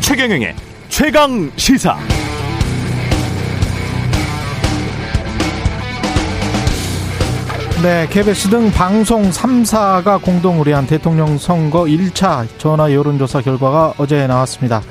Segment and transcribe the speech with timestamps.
[0.00, 0.56] 최경영의
[0.88, 1.96] 최강 시사.
[7.82, 14.82] 네, KBS 등 방송 3사가 공동 의뢰한 대통령 선거 1차 전화 여론조사 결과가 어제 나왔습니다.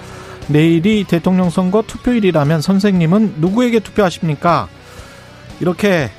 [0.48, 4.70] 내일이 대통령 선거 투표일이라면 선생님은 누구에게 투표하십니까?
[5.60, 6.10] 이렇게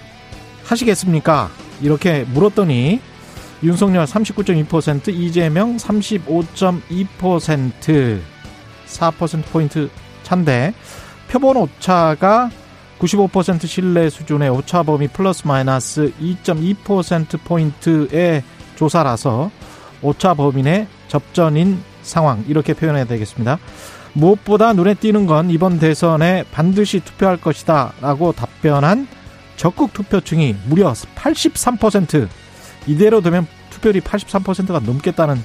[0.68, 1.50] 하시겠습니까?
[1.80, 3.00] 이렇게 물었더니
[3.62, 8.20] 윤석열 39.2%, 이재명 35.2%,
[8.86, 9.90] 4%포인트
[10.22, 10.74] 차인데
[11.28, 12.50] 표본 오차가
[12.98, 18.42] 95% 신뢰 수준의 오차 범위 플러스 마이너스 2.2%포인트의
[18.76, 19.50] 조사라서
[20.02, 23.58] 오차 범위 내 접전인 상황 이렇게 표현해야 되겠습니다.
[24.14, 29.06] 무엇보다 눈에 띄는 건 이번 대선에 반드시 투표할 것이다 라고 답변한
[29.58, 32.28] 적극 투표층이 무려 83%
[32.86, 35.36] 이대로 되면 투표율이 83%가 넘겠다는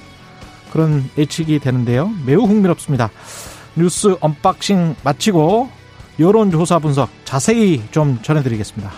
[0.71, 2.09] 그런 예측이 되는데요.
[2.25, 3.09] 매우 흥미롭습니다.
[3.75, 5.69] 뉴스 언박싱 마치고
[6.19, 8.91] 여론조사 분석 자세히 좀 전해드리겠습니다.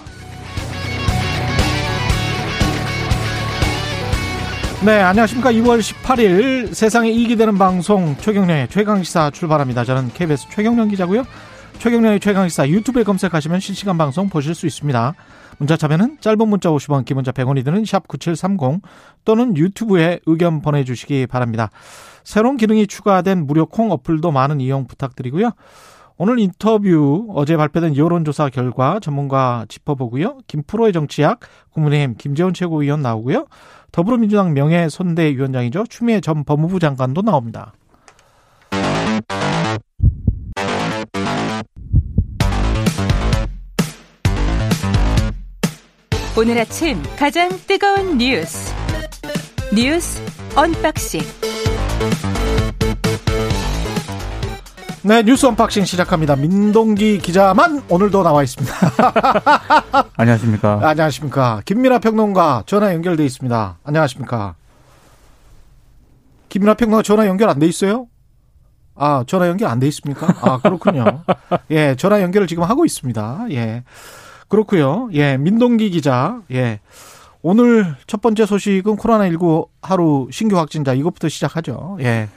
[4.85, 5.51] 네, 안녕하십니까.
[5.51, 9.83] 2월 18일 세상에 이익이 되는 방송 최경영의 최강시사 출발합니다.
[9.85, 11.23] 저는 KBS 최경영 기자고요.
[11.79, 15.13] 최경영의 최강시사 유튜브에 검색하시면 실시간 방송 보실 수 있습니다.
[15.57, 18.81] 문자 참여는 짧은 문자 50원, 긴 문자 100원이 드는 샵9730
[19.23, 21.69] 또는 유튜브에 의견 보내주시기 바랍니다.
[22.23, 25.51] 새로운 기능이 추가된 무료 콩 어플도 많은 이용 부탁드리고요.
[26.17, 30.39] 오늘 인터뷰 어제 발표된 여론조사 결과 전문가 짚어보고요.
[30.47, 31.39] 김프로의 정치학
[31.71, 33.47] 국민의힘 김재원 최고위원 나오고요.
[33.91, 35.85] 더불어민주당 명예 선대위원장이죠.
[35.89, 37.73] 추미애 전 법무부 장관도 나옵니다.
[46.37, 48.73] 오늘 아침 가장 뜨거운 뉴스
[49.73, 50.21] 뉴스
[50.55, 51.21] 언박싱
[55.03, 56.35] 네, 뉴스 언박싱 시작합니다.
[56.35, 58.73] 민동기 기자만 오늘도 나와 있습니다.
[60.17, 60.79] 안녕하십니까.
[60.81, 61.61] 안녕하십니까.
[61.63, 63.77] 김민하 평론가 전화 연결돼 있습니다.
[63.83, 64.55] 안녕하십니까.
[66.49, 68.07] 김민하 평론가 전화 연결 안 돼 있어요?
[68.95, 70.25] 아, 전화 연결 안 돼 있습니까?
[70.41, 71.23] 아, 그렇군요.
[71.69, 73.45] 예, 전화 연결을 지금 하고 있습니다.
[73.51, 73.83] 예.
[74.47, 75.09] 그렇고요.
[75.13, 76.41] 예, 민동기 기자.
[76.51, 76.79] 예.
[77.41, 81.97] 오늘 첫 번째 소식은 코로나19 하루 신규 확진자 이것부터 시작하죠.
[82.01, 82.27] 예.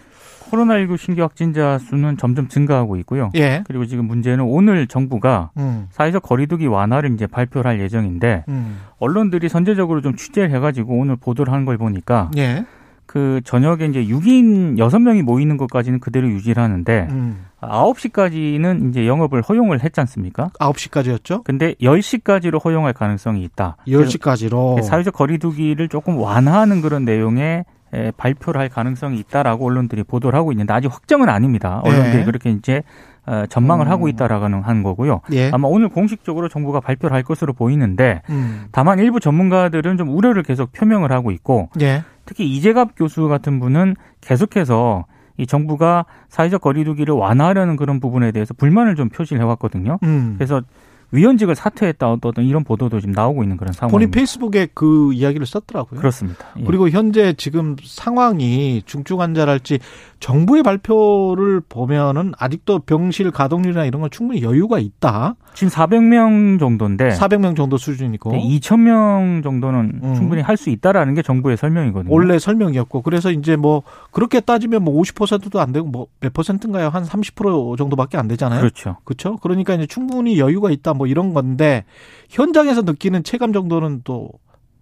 [0.50, 3.30] 코로나19 신규 확진자 수는 점점 증가하고 있고요.
[3.36, 3.62] 예.
[3.66, 5.88] 그리고 지금 문제는 오늘 정부가 음.
[5.90, 8.80] 사회적 거리두기 완화를 이제 발표를 할 예정인데 음.
[8.98, 12.64] 언론들이 선제적으로 좀 취재를 해가지고 오늘 보도를 한걸 보니까 예.
[13.06, 17.46] 그 저녁에 이제 6인 6명이 모이는 것까지는 그대로 유지를 하는데 음.
[17.60, 20.50] 9시까지는 이제 영업을 허용을 했지 않습니까?
[20.60, 21.44] 9시까지였죠?
[21.44, 23.76] 근데 10시까지로 허용할 가능성이 있다.
[23.86, 24.82] 10시까지로.
[24.82, 27.64] 사회적 거리두기를 조금 완화하는 그런 내용의
[27.94, 31.80] 에, 발표를 할 가능성이 있다라고 언론들이 보도를 하고 있는데 아직 확정은 아닙니다.
[31.84, 32.24] 언론들이 네.
[32.24, 32.82] 그렇게 이제
[33.24, 33.90] 어, 전망을 음.
[33.90, 35.20] 하고 있다라고는 한 거고요.
[35.32, 35.50] 예.
[35.52, 38.66] 아마 오늘 공식적으로 정부가 발표를 할 것으로 보이는데 음.
[38.72, 42.04] 다만 일부 전문가들은 좀 우려를 계속 표명을 하고 있고 예.
[42.24, 45.04] 특히 이재갑 교수 같은 분은 계속해서
[45.38, 49.98] 이 정부가 사회적 거리두기를 완화하려는 그런 부분에 대해서 불만을 좀 표시를 해왔거든요.
[50.02, 50.34] 음.
[50.36, 50.62] 그래서
[51.10, 54.14] 위원직을 사퇴했다 어떤 이런 보도도 지금 나오고 있는 그런 본인 상황입니다.
[54.14, 55.98] 페이스북에 그 이야기를 썼더라고요.
[55.98, 56.46] 그렇습니다.
[56.58, 56.64] 예.
[56.64, 59.78] 그리고 현재 지금 상황이 중증 환자랄지
[60.20, 65.36] 정부의 발표를 보면은 아직도 병실 가동률이나 이런 건 충분히 여유가 있다.
[65.58, 70.14] 지금 400명 정도인데 400명 정도 수준이고 2,000명 정도는 음.
[70.14, 72.12] 충분히 할 수 있다라는 게 정부의 설명이거든요.
[72.14, 73.82] 원래 설명이었고 그래서 이제 뭐
[74.12, 76.88] 그렇게 따지면 뭐 50%도 안 되고 뭐 몇 퍼센트인가요?
[76.90, 78.60] 한 30% 정도밖에 안 되잖아요.
[78.60, 78.96] 그렇죠.
[79.04, 79.36] 그렇죠?
[79.38, 81.84] 그러니까 이제 충분히 여유가 있다 뭐 이런 건데
[82.28, 84.30] 현장에서 느끼는 체감 정도는 또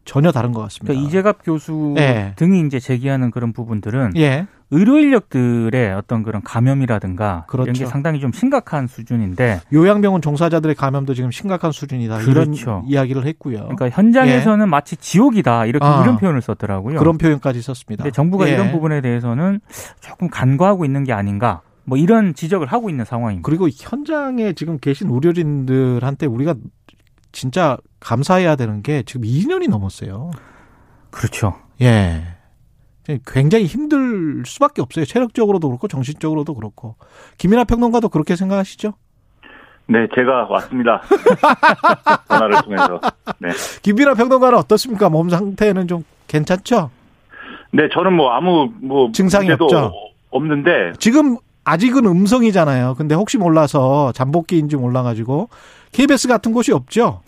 [0.05, 0.93] 전혀 다른 것 같습니다.
[0.93, 2.33] 그러니까 이재갑 교수 예.
[2.37, 4.47] 등이 이제 제기하는 그런 부분들은 예.
[4.71, 7.85] 의료 인력들의 어떤 그런 감염이라든가 이런 그렇죠.
[7.85, 12.19] 게 상당히 좀 심각한 수준인데 요양병원 종사자들의 감염도 지금 심각한 수준이다.
[12.19, 12.83] 그렇죠.
[12.83, 13.59] 이런 이야기를 했고요.
[13.59, 15.91] 그러니까 현장에서는 마치 지옥이다 이렇게 예.
[15.91, 16.03] 아.
[16.03, 16.99] 이런 표현을 썼더라고요.
[16.99, 18.11] 그런 표현까지 썼습니다.
[18.11, 18.55] 정부가 예.
[18.55, 19.61] 이런 부분에 대해서는
[20.01, 23.47] 조금 간과하고 있는 게 아닌가 뭐 이런 지적을 하고 있는 상황입니다.
[23.47, 26.55] 그리고 현장에 지금 계신 의료진들한테 우리가
[27.31, 30.31] 진짜 감사해야 되는 게 지금 2년이 넘었어요.
[31.11, 31.55] 그렇죠.
[31.81, 32.36] 예.
[33.27, 35.05] 굉장히 힘들 수밖에 없어요.
[35.05, 36.97] 체력적으로도 그렇고 정신적으로도 그렇고.
[37.39, 38.95] 김민아 평론가도 그렇게 생각하시죠?
[39.89, 41.03] 네, 제가 왔습니다.
[42.29, 43.01] 전화를 통해서.
[43.39, 43.51] 네.
[43.83, 45.09] 김민아 평론가는 어떻습니까?
[45.09, 46.91] 몸 상태는 좀 괜찮죠?
[47.71, 49.93] 네, 저는 뭐 아무 뭐 증상이 없죠?
[50.31, 52.95] 없는데 지금 아직은 음성이잖아요.
[52.95, 55.49] 근데 혹시 몰라서 잠복기인지 몰라가지고
[55.93, 57.23] KBS 같은 곳이 없죠?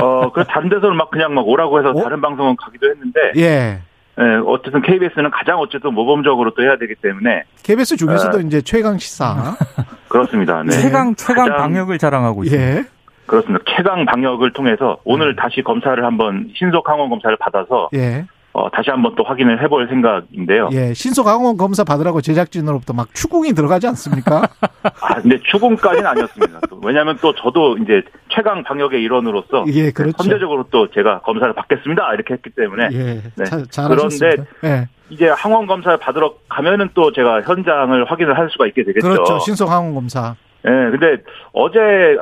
[0.00, 2.02] 어, 그 다른 데서는 막 그냥 막 오라고 해서 어?
[2.02, 3.80] 다른 방송은 가기도 했는데, 예.
[4.20, 8.40] 예, 어쨌든 KBS는 가장 어쨌든 모범적으로 또 해야 되기 때문에, KBS 중에서도 아.
[8.40, 9.56] 이제 최강 시사.
[10.08, 10.62] 그렇습니다.
[10.62, 10.72] 네.
[10.72, 12.78] 최강 최강 방역을 자랑하고 있습니다.
[12.78, 12.84] 예.
[13.26, 13.64] 그렇습니다.
[13.76, 15.36] 최강 방역을 통해서 오늘 음.
[15.36, 18.26] 다시 검사를 한번 신속 항원 검사를 받아서 예.
[18.52, 20.70] 어, 다시 한번 또 확인을 해볼 생각인데요.
[20.72, 20.92] 예.
[20.92, 24.42] 신속 항원 검사 받으라고 제작진으로부터 막 추궁이 들어가지 않습니까?
[24.82, 26.60] 아, 근데 추궁까지는 아니었습니다.
[26.68, 30.16] 또 왜냐하면 또 저도 이제 최강 방역의 일원으로서 예, 그렇죠.
[30.18, 33.22] 선제적으로 또 제가 검사를 받겠습니다 이렇게 했기 때문에 예.
[33.36, 33.44] 네.
[33.44, 34.44] 자, 잘하셨습니다.
[34.64, 34.88] 예.
[35.10, 39.08] 이제 항원 검사를 받으러 가면은 또 제가 현장을 확인을 할 수가 있게 되겠죠.
[39.08, 39.38] 그렇죠.
[39.40, 40.34] 신속 항원 검사.
[40.66, 41.78] 예, 근데 어제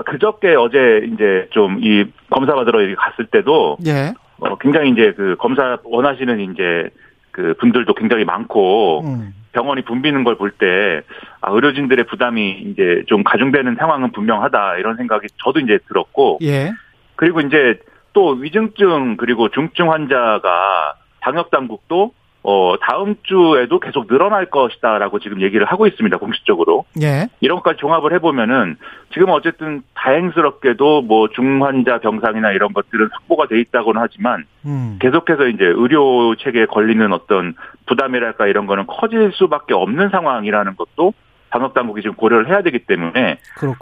[0.06, 4.12] 그저께 어제 이제 좀 이 검사 받으러 갔을 때도 예.
[4.40, 6.90] 어, 굉장히 이제 그 검사 원하시는 이제
[7.30, 9.34] 그 분들도 굉장히 많고 음.
[9.52, 11.02] 병원이 붐비는 걸 볼 때
[11.40, 16.72] 아, 의료진들의 부담이 이제 좀 가중되는 상황은 분명하다 이런 생각이 저도 이제 들었고 예.
[17.16, 17.78] 그리고 이제
[18.12, 22.12] 또 위중증 그리고 중증 환자가 방역 당국도
[22.42, 27.28] 어 다음 주에도 계속 늘어날 것이다라고 지금 얘기를 하고 있습니다 공식적으로 예.
[27.40, 28.76] 이런 것까지 종합을 해보면은
[29.12, 34.98] 지금 어쨌든 다행스럽게도 뭐 중환자 병상이나 이런 것들은 확보가 돼 있다고는 하지만 음.
[35.00, 37.54] 계속해서 이제 의료 체계에 걸리는 어떤
[37.86, 41.12] 부담이랄까 이런 거는 커질 수밖에 없는 상황이라는 것도
[41.50, 43.38] 방역 당국이 지금 고려를 해야 되기 때문에.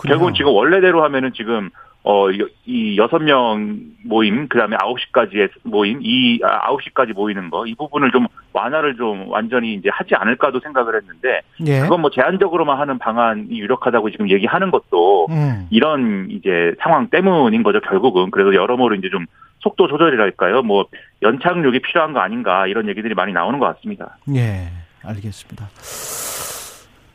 [0.06, 1.70] 결국은 지금 원래대로 하면은 지금
[2.08, 2.30] 어
[2.68, 7.64] 이 여섯 명 모임 그 다음에 아홉 시까지의 모임 이 아, 아홉 시까지 모이는 거
[7.66, 11.80] 이 부분을 좀 완화를 좀 완전히 이제 하지 않을까도 생각을 했는데 예.
[11.80, 15.66] 그건 뭐 제한적으로만 하는 방안이 유력하다고 지금 얘기하는 것도 음.
[15.70, 19.26] 이런 이제 상황 때문인 거죠 결국은 그래서 여러모로 이제 좀
[19.60, 20.86] 속도 조절이랄까요 뭐
[21.22, 24.16] 연착륙이 필요한 거 아닌가 이런 얘기들이 많이 나오는 것 같습니다.
[24.34, 24.68] 예.
[25.04, 25.66] 알겠습니다.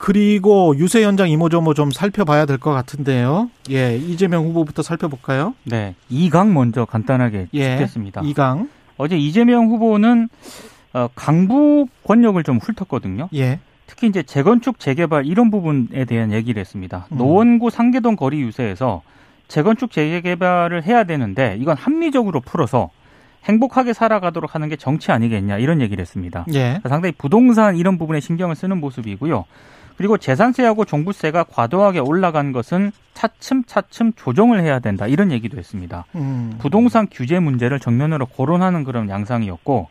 [0.01, 3.51] 그리고 유세 현장 이모저모 좀 살펴봐야 될 것 같은데요.
[3.69, 3.95] 예.
[3.97, 5.53] 이재명 후보부터 살펴볼까요?
[5.63, 7.69] 네, 이강 먼저 간단하게 예.
[7.77, 8.21] 짚겠습니다.
[8.25, 8.67] 이강.
[8.97, 10.27] 어제 이재명 후보는
[10.93, 13.29] 어, 강북 권력을 좀 훑었거든요.
[13.35, 13.59] 예.
[13.85, 17.05] 특히 이제 재건축 재개발 이런 부분에 대한 얘기를 했습니다.
[17.11, 17.17] 음.
[17.17, 19.03] 노원구 상계동 거리 유세에서
[19.47, 22.89] 재건축 재개발을 해야 되는데 이건 합리적으로 풀어서
[23.45, 26.45] 행복하게 살아가도록 하는 게 정치 아니겠냐 이런 얘기를 했습니다.
[26.55, 26.79] 예.
[26.89, 29.45] 상당히 부동산 이런 부분에 신경을 쓰는 모습이고요.
[29.97, 36.05] 그리고 재산세하고 종부세가 과도하게 올라간 것은 차츰차츰 조정을 해야 된다 이런 얘기도 했습니다.
[36.15, 36.55] 음.
[36.59, 39.89] 부동산 규제 문제를 정면으로 거론하는 그런 양상이었고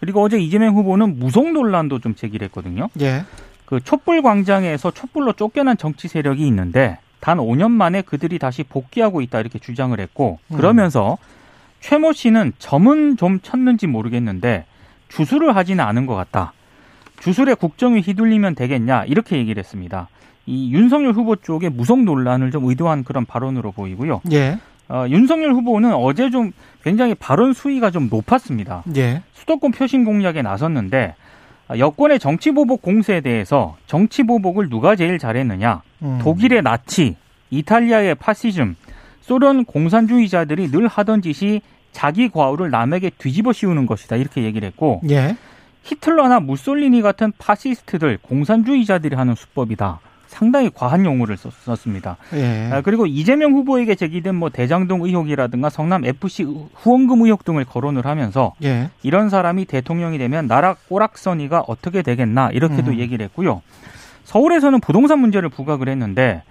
[0.00, 2.88] 그리고 어제 이재명 후보는 무속 논란도 좀 제기를 했거든요.
[3.00, 3.24] 예.
[3.66, 9.38] 그 촛불 광장에서 촛불로 쫓겨난 정치 세력이 있는데 단 5년 만에 그들이 다시 복귀하고 있다
[9.40, 10.56] 이렇게 주장을 했고 음.
[10.56, 11.18] 그러면서
[11.80, 14.64] 최모 씨는 점은 좀 쳤는지 모르겠는데
[15.08, 16.52] 주술을 하지는 않은 것 같다.
[17.22, 20.08] 주술에 국정이 휘둘리면 되겠냐 이렇게 얘기를 했습니다.
[20.44, 24.22] 이 윤석열 후보 쪽의 무속 논란을 좀 의도한 그런 발언으로 보이고요.
[24.32, 24.58] 예.
[24.88, 26.50] 어, 윤석열 후보는 어제 좀
[26.82, 28.82] 굉장히 발언 수위가 좀 높았습니다.
[28.96, 29.22] 예.
[29.34, 31.14] 수도권 표심 공략에 나섰는데
[31.68, 35.82] 아, 여권의 정치 보복 공세에 대해서 정치 보복을 누가 제일 잘했느냐?
[36.02, 36.18] 음.
[36.20, 37.14] 독일의 나치,
[37.50, 38.74] 이탈리아의 파시즘,
[39.20, 45.36] 소련 공산주의자들이 늘 하던 짓이 자기 과오를 남에게 뒤집어 씌우는 것이다 이렇게 얘기를 했고 예.
[45.82, 50.00] 히틀러나 무솔리니 같은 파시스트들 공산주의자들이 하는 수법이다.
[50.32, 52.16] 상당히 과한 용어를 썼, 썼습니다.
[52.32, 52.70] 예.
[52.72, 56.44] 아, 그리고 이재명 후보에게 제기된 뭐 대장동 의혹이라든가 성남 FC
[56.74, 58.88] 후원금 의혹 등을 거론을 하면서 예.
[59.02, 62.98] 이런 사람이 대통령이 되면 나라 꼬락서니가 어떻게 되겠나 이렇게도 음.
[62.98, 63.60] 얘기를 했고요.
[64.24, 66.42] 서울에서는 부동산 문제를 부각을 했는데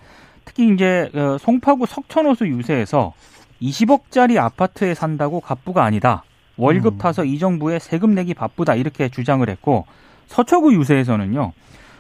[0.46, 3.14] 특히 이제 어, 송파구 석천호수 유세에서
[3.62, 6.24] 20억짜리 아파트에 산다고 갑부가 아니다.
[6.62, 6.98] 월급 음.
[7.00, 9.88] 타서 이 정부에 세금 내기 바쁘다 이렇게 주장을 했고
[10.28, 11.54] 서초구 유세에서는요.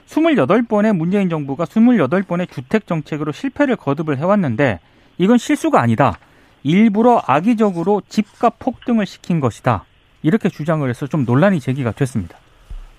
[0.07, 4.79] 28번의 문재인 정부가 28번의 주택 정책으로 실패를 거듭을 해왔는데
[5.17, 6.19] 이건 실수가 아니다.
[6.61, 9.85] 일부러 악의적으로 집값 폭등을 시킨 것이다.
[10.21, 12.37] 이렇게 주장을 해서 좀 논란이 제기가 됐습니다.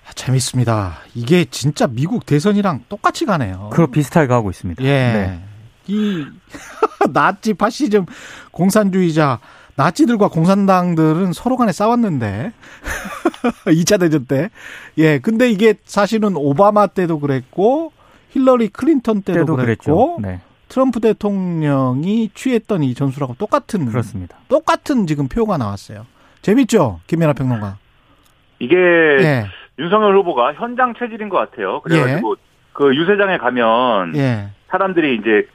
[0.05, 0.97] 아, 재밌습니다.
[1.15, 3.69] 이게 진짜 미국 대선이랑 똑같이 가네요.
[3.71, 4.83] 그거 비슷하게 가고 있습니다.
[4.83, 4.87] 예.
[4.89, 5.43] 네.
[5.87, 6.25] 이
[7.13, 8.05] 나치 파시즘
[8.51, 9.39] 공산주의자
[9.75, 12.51] 나치들과 공산당들은 서로 간에 싸웠는데
[13.67, 14.49] 2차 대전 때.
[14.97, 15.19] 예.
[15.19, 17.91] 근데 이게 사실은 오바마 때도 그랬고
[18.29, 20.27] 힐러리 클린턴 때도, 때도 그랬고 그랬죠.
[20.27, 24.37] 네, 트럼프 대통령이 취했던 이 전술하고 똑같은 그렇습니다.
[24.47, 26.05] 똑같은 지금 표가 나왔어요.
[26.41, 26.99] 재밌죠?
[27.07, 27.77] 김연아 평론가.
[28.59, 29.45] 이게 예.
[29.79, 31.81] 윤석열 후보가 현장 체질인 것 같아요.
[31.81, 32.35] 그래가지고
[32.73, 34.49] 그 유세장에 가면 예.
[34.69, 35.47] 사람들이 이제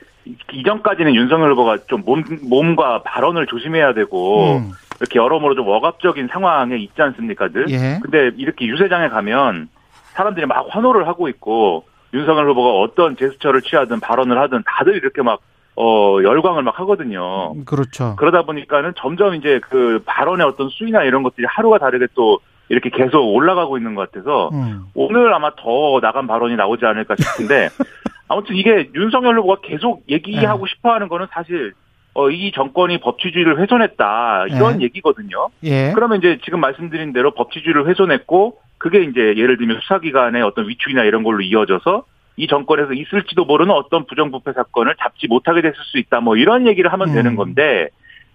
[0.52, 4.73] 이전까지는 윤석열 후보가 좀 몸, 몸과 발언을 조심해야 되고 음.
[5.00, 7.66] 이렇게 여러모로 좀 억압적인 상황에 있지 않습니까 들?
[7.70, 8.00] 예.
[8.02, 9.68] 근데 이렇게 유세장에 가면
[10.12, 15.40] 사람들이 막 환호를 하고 있고 윤석열 후보가 어떤 제스처를 취하든 발언을 하든 다들 이렇게 막
[15.76, 17.54] 어, 열광을 막 하거든요.
[17.64, 18.16] 그렇죠.
[18.16, 23.20] 그러다 보니까는 점점 이제 그 발언의 어떤 수위나 이런 것들이 하루가 다르게 또 이렇게 계속
[23.23, 24.87] 올라가고 있는 것 같아서 음.
[24.94, 27.68] 오늘 아마 더 나간 발언이 나오지 않을까 싶은데
[28.28, 30.70] 아무튼 이게 윤석열 후보가 계속 얘기하고 네.
[30.70, 31.73] 싶어 하는 거는 사실
[32.14, 34.85] 어, 이 정권이 법치주의를 훼손했다 이런 네.
[34.85, 35.49] 얘기거든요.
[35.62, 35.92] 예.
[35.94, 41.23] 그러면 이제 지금 말씀드린 대로 법치주의를 훼손했고 그게 이제 예를 들면 수사기관의 어떤 위축이나 이런
[41.23, 42.04] 걸로 이어져서
[42.37, 46.92] 이 정권에서 있을지도 모르는 어떤 부정부패 사건을 잡지 못하게 됐을 수 있다 뭐 이런 얘기를
[46.92, 47.14] 하면 음.
[47.14, 47.88] 되는 건데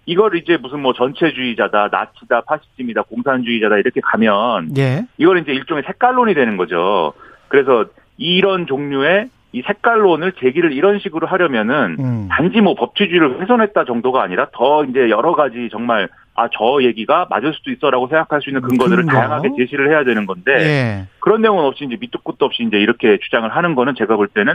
[0.06, 5.06] 이걸 이제 무슨 뭐 전체주의자다 나치다 파시즘이다 공산주의자다 이렇게 가면 예.
[5.18, 7.14] 이걸 이제 일종의 색깔론이 되는 거죠.
[7.48, 7.86] 그래서
[8.16, 12.28] 이런 종류의 이 색깔론을 제기를 이런 식으로 하려면은 음.
[12.28, 17.52] 단지 뭐 법치주의를 훼손했다 정도가 아니라 더 이제 여러 가지 정말 아 저 얘기가 맞을
[17.54, 19.12] 수도 있어라고 생각할 수 있는 근거들을 근거?
[19.12, 21.06] 다양하게 제시를 해야 되는 건데 예.
[21.20, 24.54] 그런 내용은 없이 이제 밑도 끝도 없이 이제 이렇게 주장을 하는 거는 제가 볼 때는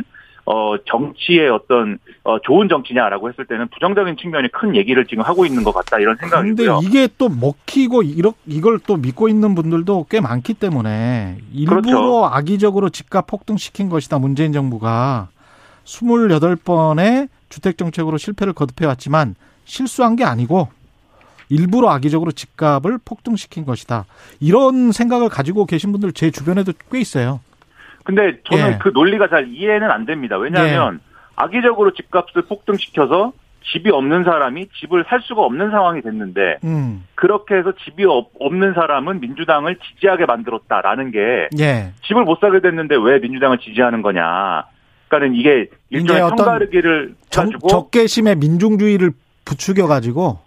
[0.51, 5.63] 어 정치의 어떤 어 좋은 정치냐라고 했을 때는 부정적인 측면이 큰 얘기를 지금 하고 있는
[5.63, 6.79] 것 같다 이런 근데 생각이고요.
[6.81, 12.25] 이게 또 먹히고 이러, 이걸 또 믿고 있는 분들도 꽤 많기 때문에 일부러 그렇죠.
[12.25, 14.17] 악의적으로 집값 폭등시킨 것이다.
[14.17, 15.29] 문재인 정부가
[15.85, 20.69] 28번의 주택 정책으로 실패를 거듭해 왔지만 실수한 게 아니고
[21.49, 24.05] 일부러 악의적으로 집값을 폭등시킨 것이다.
[24.39, 27.39] 이런 생각을 가지고 계신 분들 제 주변에도 꽤 있어요.
[28.03, 28.77] 근데 저는 예.
[28.81, 30.37] 그 논리가 잘 이해는 안 됩니다.
[30.37, 30.99] 왜냐하면
[31.35, 33.33] 악의적으로 집값을 폭등시켜서
[33.71, 37.05] 집이 없는 사람이 집을 살 수가 없는 상황이 됐는데 음.
[37.15, 41.91] 그렇게 해서 집이 없- 없는 사람은 민주당을 지지하게 만들었다라는 게 예.
[42.07, 44.63] 집을 못 사게 됐는데 왜 민주당을 지지하는 거냐.
[45.09, 46.21] 그러니까는 이게 일종의
[47.29, 49.11] 정, 가지고 적개심의 민중주의를
[49.45, 50.39] 부추겨 가지고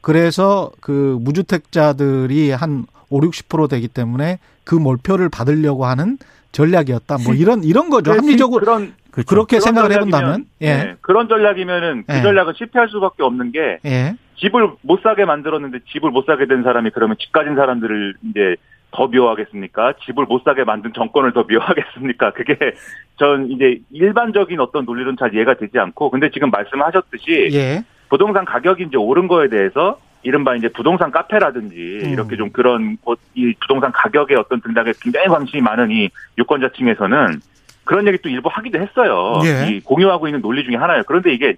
[0.00, 6.18] 그래서 그 무주택자들이 한 5, 60% 되기 때문에 그 몰표를 받으려고 하는
[6.52, 7.18] 전략이었다.
[7.24, 8.12] 뭐 이런 이런 거죠.
[8.12, 9.28] 합리적으로 그런 그렇죠.
[9.28, 10.66] 그렇게 생각을 해 전략이면- 본다면 예.
[10.74, 12.22] 네, 그런 전략이면은 그 예.
[12.22, 14.14] 전략은 실패할 수밖에 없는 게 예.
[14.36, 18.56] 집을 못 사게 만들었는데 집을 못 사게 된 사람이 그러면 집 가진 사람들을 이제
[18.90, 19.94] 더 미워하겠습니까?
[20.06, 22.32] 집을 못 사게 만든 정권을 더 미워하겠습니까?
[22.32, 22.56] 그게
[23.18, 27.84] 전 이제 일반적인 어떤 논리는 잘 이해가 되지 않고 근데 지금 말씀하셨듯이 예.
[28.08, 32.10] 부동산 가격이 이제 오른 거에 대해서 이른바 이제 부동산 카페라든지 음.
[32.10, 37.40] 이렇게 좀 그런 어, 이 부동산 가격의 어떤 등락에 굉장히 관심이 많은 이 유권자층에서는
[37.84, 39.40] 그런 얘기 또 일부 하기도 했어요.
[39.44, 39.68] 예.
[39.68, 41.04] 이 공유하고 있는 논리 중에 하나예요.
[41.06, 41.56] 그런데 이게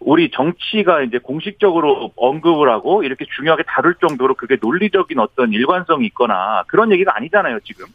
[0.00, 6.64] 우리 정치가 이제 공식적으로 언급을 하고 이렇게 중요하게 다룰 정도로 그게 논리적인 어떤 일관성이 있거나
[6.68, 7.86] 그런 얘기가 아니잖아요, 지금.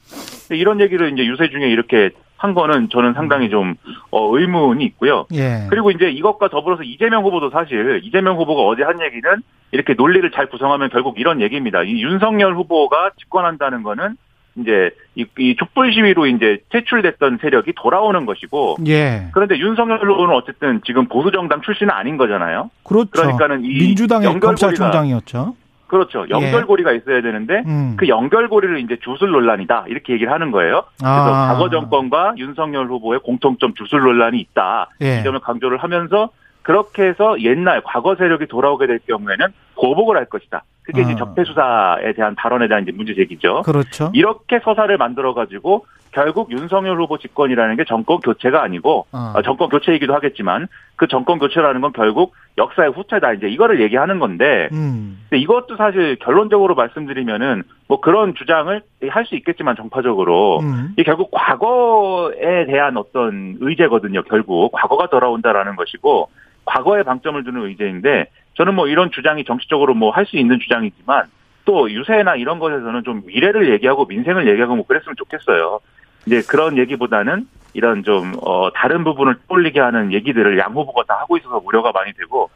[0.49, 3.75] 이런 얘기를 이제 유세 중에 이렇게 한 거는 저는 상당히 좀
[4.09, 5.27] 어, 의문이 있고요.
[5.33, 5.67] 예.
[5.69, 9.23] 그리고 이제 이것과 더불어서 이재명 후보도 사실 이재명 후보가 어제 한 얘기는
[9.71, 11.83] 이렇게 논리를 잘 구성하면 결국 이런 얘기입니다.
[11.83, 14.17] 이 윤석열 후보가 집권한다는 거는
[14.55, 19.29] 이제 이, 이 촛불 시위로 이제 퇴출됐던 세력이 돌아오는 것이고 예.
[19.33, 22.69] 그런데 윤석열 후보는 어쨌든 지금 보수 정당 출신은 아닌 거잖아요.
[22.83, 23.11] 그렇죠.
[23.11, 25.55] 그러니까는 이 민주당의 연결고리가- 검찰총장이었죠.
[25.87, 26.25] 그렇죠.
[26.29, 27.95] 연결고리가 있어야 되는데 음.
[27.97, 30.83] 그 연결고리를 이제 주술 논란이다 이렇게 얘기를 하는 거예요.
[30.97, 31.47] 그래서 아.
[31.53, 34.89] 과거 정권과 윤석열 후보의 공통점 주술 논란이 있다.
[35.01, 35.19] 예.
[35.19, 36.29] 이 점을 강조를 하면서
[36.61, 40.63] 그렇게 해서 옛날 과거 세력이 돌아오게 될 경우에는 보복을 할 것이다.
[40.83, 41.15] 그게 이제 아.
[41.15, 43.61] 적폐 수사에 대한 발언에 대한 이제 문제 제기죠.
[43.63, 44.11] 그렇죠.
[44.13, 49.33] 이렇게 서사를 만들어 가지고 결국 윤석열 후보 집권이라는 게 정권 교체가 아니고 어.
[49.35, 54.67] 아, 정권 교체이기도 하겠지만 그 정권 교체라는 건 결국 역사의 후퇴다 이제 이거를 얘기하는 건데
[54.73, 55.21] 음.
[55.29, 60.89] 근데 이것도 사실 결론적으로 말씀드리면은 뭐 그런 주장을 할 수 있겠지만 정파적으로 음.
[60.93, 64.23] 이게 결국 과거에 대한 어떤 의제거든요.
[64.23, 66.29] 결국 과거가 돌아온다라는 것이고
[66.65, 71.25] 과거에 방점을 두는 의제인데 저는 뭐 이런 주장이 정치적으로 뭐 할 수 있는 주장이지만
[71.65, 75.79] 또 유세나 이런 것에서는 좀 미래를 얘기하고 민생을 얘기하고 뭐 그랬으면 좋겠어요.
[76.25, 81.37] 이제 그런 얘기보다는 이런 좀 어, 다른 부분을 떠올리게 하는 얘기들을 양 후보가 다 하고
[81.37, 82.49] 있어서 우려가 많이 되고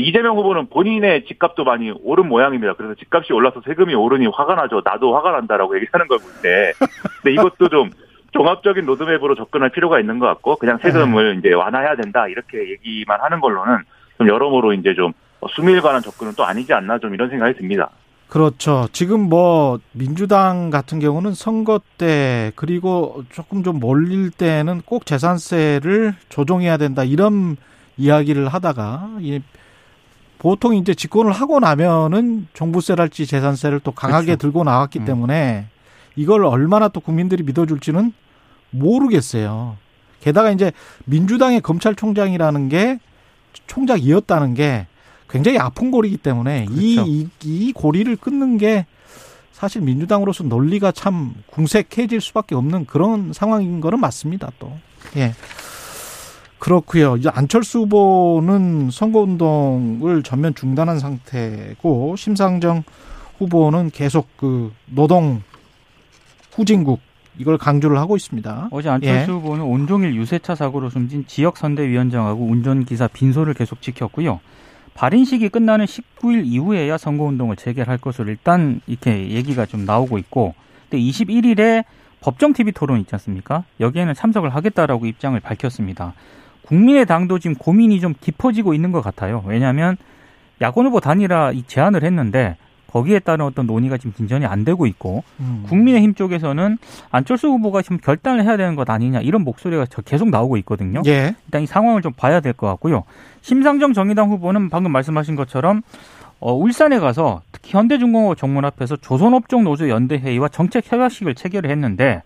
[0.00, 2.74] 이재명 후보는 본인의 집값도 많이 오른 모양입니다.
[2.74, 4.82] 그래서 집값이 올라서 세금이 오르니 화가 나죠.
[4.84, 6.72] 나도 화가 난다라고 얘기하는 걸 볼 때.
[7.22, 7.90] 근데 이것도 좀
[8.32, 13.38] 종합적인 로드맵으로 접근할 필요가 있는 것 같고 그냥 세금을 이제 완화해야 된다 이렇게 얘기만 하는
[13.40, 13.78] 걸로는
[14.18, 15.12] 좀 여러모로 이제 좀
[15.48, 17.90] 수밀 관한 접근은 또 아니지 않나 좀 이런 생각이 듭니다.
[18.28, 18.88] 그렇죠.
[18.92, 26.76] 지금 뭐 민주당 같은 경우는 선거 때 그리고 조금 좀 몰릴 때는 꼭 재산세를 조정해야
[26.76, 27.56] 된다 이런
[27.96, 29.40] 이야기를 하다가 이
[30.38, 34.38] 보통 이제 집권을 하고 나면은 종부세랄지 재산세를 또 강하게 그렇죠.
[34.40, 35.04] 들고 나왔기 음.
[35.04, 35.66] 때문에
[36.16, 38.12] 이걸 얼마나 또 국민들이 믿어줄지는
[38.70, 39.76] 모르겠어요.
[40.20, 40.72] 게다가 이제
[41.04, 42.98] 민주당의 검찰총장이라는 게
[43.66, 44.86] 총장이었다는 게
[45.28, 47.10] 굉장히 아픈 고리이기 때문에 이, 그렇죠.
[47.10, 48.86] 이, 이 고리를 끊는 게
[49.52, 54.70] 사실 민주당으로서 논리가 참 궁색해질 수밖에 없는 그런 상황인 거는 맞습니다, 또.
[55.16, 55.32] 예.
[56.58, 57.16] 그렇고요.
[57.16, 62.82] 이제 안철수 후보는 선거운동을 전면 중단한 상태고 심상정
[63.38, 65.42] 후보는 계속 그 노동
[66.52, 67.00] 후진국
[67.38, 68.68] 이걸 강조를 하고 있습니다.
[68.70, 69.34] 어제 안철수 예.
[69.34, 74.40] 후보는 온종일 유세차 사고로 숨진 지역 선대위원장하고 운전기사 빈소를 계속 지켰고요.
[74.96, 80.54] 발인식이 끝나는 19일 이후에야 선거운동을 재개할 것으로 일단 이렇게 얘기가 좀 나오고 있고,
[80.88, 81.84] 근데 21일에
[82.20, 83.64] 법정 TV 토론 있지 않습니까?
[83.78, 86.14] 여기에는 참석을 하겠다라고 입장을 밝혔습니다.
[86.62, 89.44] 국민의당도 지금 고민이 좀 깊어지고 있는 것 같아요.
[89.46, 89.96] 왜냐하면
[90.62, 92.56] 야권 후보 단일화 제안을 했는데
[92.96, 95.64] 거기에 따른 어떤 논의가 지금 진전이 안 되고 있고 음.
[95.68, 96.78] 국민의힘 쪽에서는
[97.10, 101.02] 안철수 후보가 지금 결단을 해야 되는 것 아니냐 이런 목소리가 계속 나오고 있거든요.
[101.06, 101.34] 예.
[101.44, 103.04] 일단 이 상황을 좀 봐야 될 것 같고요.
[103.42, 105.82] 심상정 정의당 후보는 방금 말씀하신 것처럼
[106.40, 112.22] 어, 울산에 가서 특히 현대중공업 정문 앞에서 조선업종 노조 연대회의와 정책 협약식을 체결을 했는데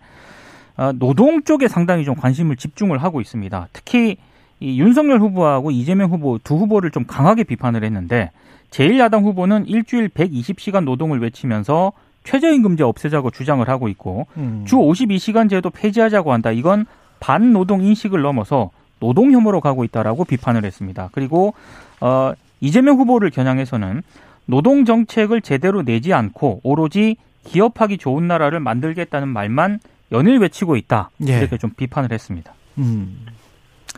[0.77, 3.67] 어, 노동 쪽에 상당히 좀 관심을 집중을 하고 있습니다.
[3.73, 4.15] 특히
[4.61, 8.31] 이 윤석열 후보하고 이재명 후보 두 후보를 좀 강하게 비판을 했는데
[8.71, 14.63] 제1야당 후보는 일주일 120시간 노동을 외치면서 최저임금제 없애자고 주장을 하고 있고 음.
[14.65, 16.51] 주 52시간제도 폐지하자고 한다.
[16.51, 16.85] 이건
[17.19, 21.09] 반노동 인식을 넘어서 노동 혐오로 가고 있다라고 비판을 했습니다.
[21.11, 21.53] 그리고
[21.99, 24.03] 어 이재명 후보를 겨냥해서는
[24.45, 29.79] 노동 정책을 제대로 내지 않고 오로지 기업하기 좋은 나라를 만들겠다는 말만
[30.11, 31.09] 연일 외치고 있다.
[31.27, 31.39] 예.
[31.39, 32.53] 이렇게 좀 비판을 했습니다.
[32.77, 33.25] 음.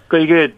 [0.08, 0.54] 그러니까 이게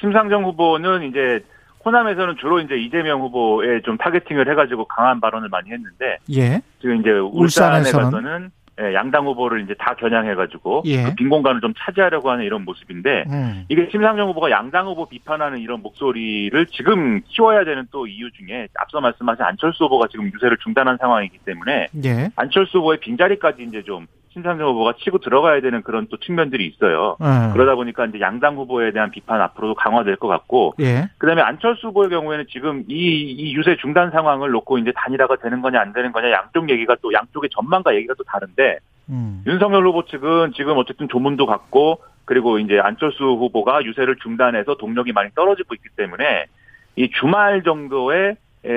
[0.00, 1.44] 심상정 후보는 이제
[1.84, 6.60] 호남에서는 주로 이제 이재명 후보에 좀 타겟팅을 해가지고 강한 발언을 많이 했는데 예.
[6.80, 7.90] 지금 이제 울산에?
[7.90, 11.02] 가서는 예, 양당 후보를 이제 다 겨냥해가지고 예.
[11.04, 13.64] 그빈 공간을 좀 차지하려고 하는 이런 모습인데 음.
[13.68, 19.00] 이게 심상정 후보가 양당 후보 비판하는 이런 목소리를 지금 키워야 되는 또 이유 중에 앞서
[19.00, 22.30] 말씀하신 안철수 후보가 지금 유세를 중단한 상황이기 때문에 예.
[22.36, 27.16] 안철수 후보의 빈자리까지 이제 좀 신상정 후보가 치고 들어가야 되는 그런 또 측면들이 있어요.
[27.20, 27.50] 음.
[27.52, 31.08] 그러다 보니까 이제 양당 후보에 대한 비판 앞으로도 강화될 것 같고, 예.
[31.18, 35.80] 그다음에 안철수 후보의 경우에는 지금 이, 이 유세 중단 상황을 놓고 이제 단일화가 되는 거냐
[35.80, 38.78] 안 되는 거냐 양쪽 얘기가 또 양쪽의 전망과 얘기가 또 다른데,
[39.08, 39.42] 음.
[39.46, 45.30] 윤석열 후보 측은 지금 어쨌든 조문도 갖고 그리고 이제 안철수 후보가 유세를 중단해서 동력이 많이
[45.34, 46.46] 떨어지고 있기 때문에
[46.94, 48.36] 이 주말 정도에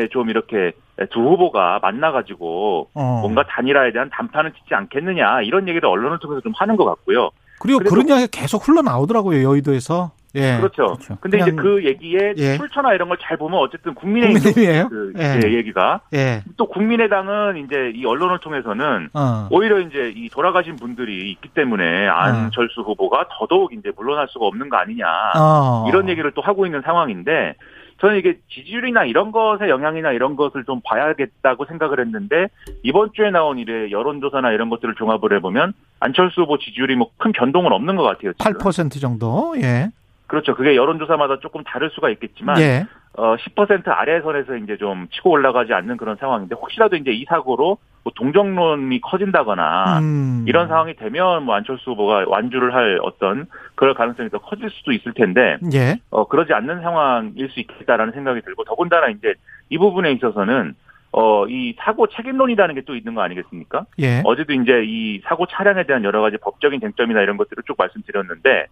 [0.09, 0.71] 좀 이렇게
[1.11, 3.19] 두 후보가 만나가지고 어.
[3.21, 7.29] 뭔가 단일화에 대한 담판을 짓지 않겠느냐 이런 얘기를 언론을 통해서 좀 하는 것 같고요.
[7.59, 10.11] 그리고 그런 이야기가 계속 흘러나오더라고요 여의도에서.
[10.35, 10.57] 예.
[10.57, 10.95] 그렇죠.
[10.95, 11.17] 그렇죠.
[11.21, 12.57] 근데 이제 그 얘기에 예.
[12.57, 14.53] 출처나 이런 걸 잘 보면 어쨌든 국민의힘
[14.89, 15.39] 그 예.
[15.43, 15.53] 예.
[15.53, 16.41] 얘기가 예.
[16.57, 19.47] 또 국민의당은 이제 이 언론을 통해서는 어.
[19.51, 22.83] 오히려 이제 이 돌아가신 분들이 있기 때문에 안철수 어.
[22.83, 25.05] 후보가 더더욱 이제 물러날 수가 없는 거 아니냐
[25.37, 25.85] 어.
[25.87, 27.55] 이런 얘기를 또 하고 있는 상황인데
[28.03, 32.47] 저는 이게 지지율이나 이런 것의 영향이나 이런 것을 좀 봐야겠다고 생각을 했는데
[32.83, 37.71] 이번 주에 나온 이래 여론조사나 이런 것들을 종합을 해보면 안철수 후보 지지율이 뭐 큰 변동은
[37.71, 38.33] 없는 것 같아요.
[38.33, 38.51] 지금.
[38.59, 39.53] 8% 정도.
[39.61, 39.89] 예.
[40.27, 40.53] 그렇죠.
[40.53, 42.85] 그게 여론조사마다 조금 다를 수가 있겠지만 예.
[43.15, 47.77] 어, 10% 아래 선에서 이제 좀 치고 올라가지 않는 그런 상황인데 혹시라도 이제 이 사고로
[48.03, 50.45] 뭐 동정론이 커진다거나 음.
[50.47, 53.45] 이런 상황이 되면 뭐 안철수 후보가 완주를 할 어떤
[53.75, 55.99] 그럴 가능성이 더 커질 수도 있을 텐데 예.
[56.09, 59.35] 어, 그러지 않는 상황일 수 있겠다라는 생각이 들고 더군다나 이제
[59.69, 60.75] 이 부분에 있어서는
[61.11, 63.85] 어, 이 사고 책임론이라는 게 또 있는 거 아니겠습니까?
[63.99, 64.21] 예.
[64.25, 68.65] 어제도 이제 이 사고 차량에 대한 여러 가지 법적인 쟁점이나 이런 것들을 쭉 말씀드렸는데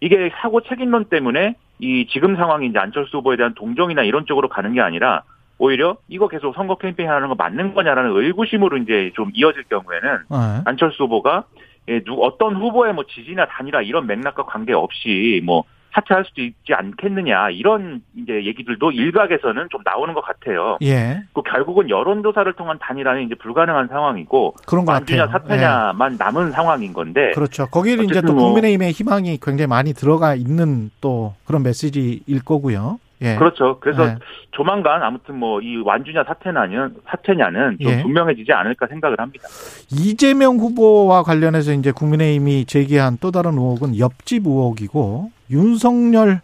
[0.00, 4.72] 이게 사고 책임론 때문에 이 지금 상황이 이제 안철수 후보에 대한 동정이나 이런 쪽으로 가는
[4.72, 5.22] 게 아니라
[5.58, 10.62] 오히려 이거 계속 선거 캠페인 하는 거 맞는 거냐라는 의구심으로 이제 좀 이어질 경우에는 네.
[10.64, 11.44] 안철수 후보가
[11.88, 17.50] 예, 누 어떤 후보의 뭐 지지나 단일화 이런 맥락과 관계없이 뭐 사퇴할 수도 있지 않겠느냐
[17.50, 20.78] 이런 이제 얘기들도 일각에서는 좀 나오는 것 같아요.
[20.82, 21.22] 예.
[21.34, 25.40] 그 결국은 여론조사를 통한 단일화는 이제 불가능한 상황이고 그런 것 완주냐 같아요.
[25.40, 26.16] 사퇴냐만 예.
[26.18, 27.32] 남은 상황인 건데.
[27.34, 27.66] 그렇죠.
[27.66, 32.98] 거기에 이제 또뭐 국민의힘의 희망이 굉장히 많이 들어가 있는 또 그런 메시지일 거고요.
[33.22, 33.36] 예.
[33.36, 33.78] 그렇죠.
[33.80, 34.16] 그래서 예.
[34.52, 38.02] 조만간 아무튼 뭐 이 완주냐 사퇴냐는 사퇴냐는 좀 예.
[38.02, 39.48] 분명해지지 않을까 생각을 합니다.
[39.90, 46.40] 이재명 후보와 관련해서 이제 국민의힘이 제기한 또 다른 의혹은 옆집 의혹이고 윤석열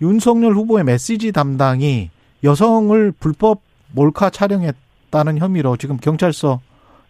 [0.00, 2.10] 윤석열 후보의 메시지 담당이
[2.44, 3.60] 여성을 불법
[3.92, 6.60] 몰카 촬영했다는 혐의로 지금 경찰서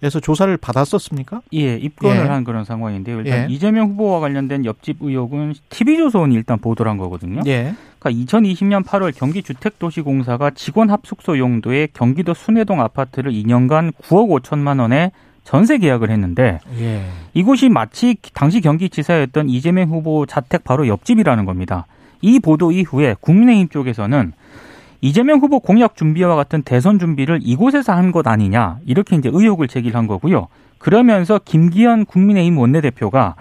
[0.00, 1.42] 에서 조사를 받았었습니까?
[1.54, 2.28] 예, 입건을 예.
[2.28, 3.18] 한 그런 상황인데요.
[3.18, 3.52] 일단 예.
[3.52, 7.40] 이재명 후보와 관련된 옆집 의혹은 TV조선이 일단 보도를 한 거거든요.
[7.46, 7.74] 예.
[7.98, 15.10] 그러니까 2020년 8월 경기주택도시공사가 직원 합숙소 용도의 경기도 순회동 아파트를 2년간 9억 5천만 원에
[15.42, 17.04] 전세 계약을 했는데 예.
[17.34, 21.86] 이곳이 마치 당시 경기지사였던 이재명 후보 자택 바로 옆집이라는 겁니다.
[22.20, 24.32] 이 보도 이후에 국민의힘 쪽에서는
[25.00, 30.06] 이재명 후보 공약 준비와 같은 대선 준비를 이곳에서 한 것 아니냐 이렇게 이제 의혹을 제기한
[30.06, 30.48] 거고요.
[30.78, 33.34] 그러면서 김기현 국민의힘 원내대표가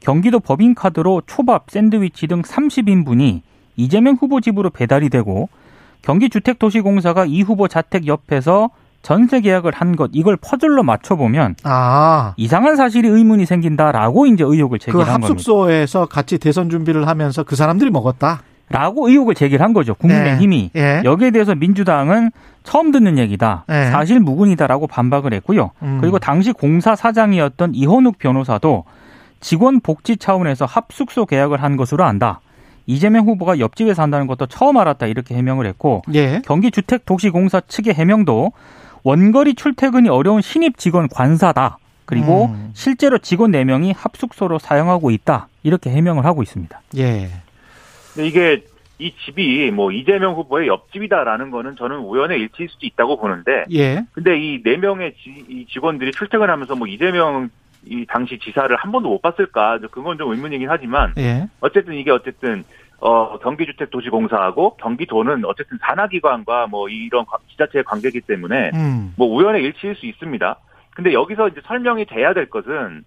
[0.00, 3.40] 경기도 법인카드로 초밥, 샌드위치 등 30인분이
[3.76, 5.48] 이재명 후보 집으로 배달이 되고
[6.02, 8.70] 경기주택도시공사가 이 후보 자택 옆에서
[9.02, 12.32] 전세 계약을 한 것 이걸 퍼즐로 맞춰보면 아.
[12.36, 15.28] 이상한 사실이 의문이 생긴다라고 이제 의혹을 그 제기한 겁니다.
[15.28, 18.40] 합숙소에서 같이 대선 준비를 하면서 그 사람들이 먹었다.
[18.68, 19.94] 라고 의혹을 제기한 거죠.
[19.94, 20.70] 국민의힘이.
[20.76, 21.02] 예.
[21.04, 22.30] 여기에 대해서 민주당은
[22.62, 23.64] 처음 듣는 얘기다.
[23.68, 23.90] 예.
[23.90, 25.70] 사실 무근이다라고 반박을 했고요.
[25.82, 25.98] 음.
[26.00, 28.84] 그리고 당시 공사 사장이었던 이현욱 변호사도
[29.40, 32.40] 직원 복지 차원에서 합숙소 계약을 한 것으로 안다.
[32.86, 36.40] 이재명 후보가 옆집에 산다는 것도 처음 알았다 이렇게 해명을 했고 예.
[36.44, 38.52] 경기 주택 도시공사 측의 해명도
[39.02, 41.78] 원거리 출퇴근이 어려운 신입 직원 관사다.
[42.06, 42.70] 그리고 음.
[42.74, 45.48] 실제로 직원 4명이 합숙소로 사용하고 있다.
[45.62, 46.80] 이렇게 해명을 하고 있습니다.
[46.98, 47.30] 예.
[48.14, 48.64] 근데 이게
[48.98, 54.04] 이 집이 뭐 이재명 후보의 옆집이다라는 거는 저는 우연의 일치일 수도 있다고 보는데 예.
[54.12, 57.50] 근데 이 네 명의 지- 이 직원들이 출퇴근하면서 뭐 이재명
[57.86, 61.48] 이 당시 지사를 한 번도 못 봤을까 그건 좀 의문이긴 하지만 예.
[61.60, 62.64] 어쨌든 이게 어쨌든
[63.00, 69.12] 어 경기주택도시공사하고 경기도는 어쨌든 산하기관과 뭐 이런 관- 지자체의 관계이기 때문에 음.
[69.16, 70.56] 뭐 우연의 일치일 수 있습니다.
[70.94, 73.04] 근데 여기서 이제 설명이 돼야 될 것은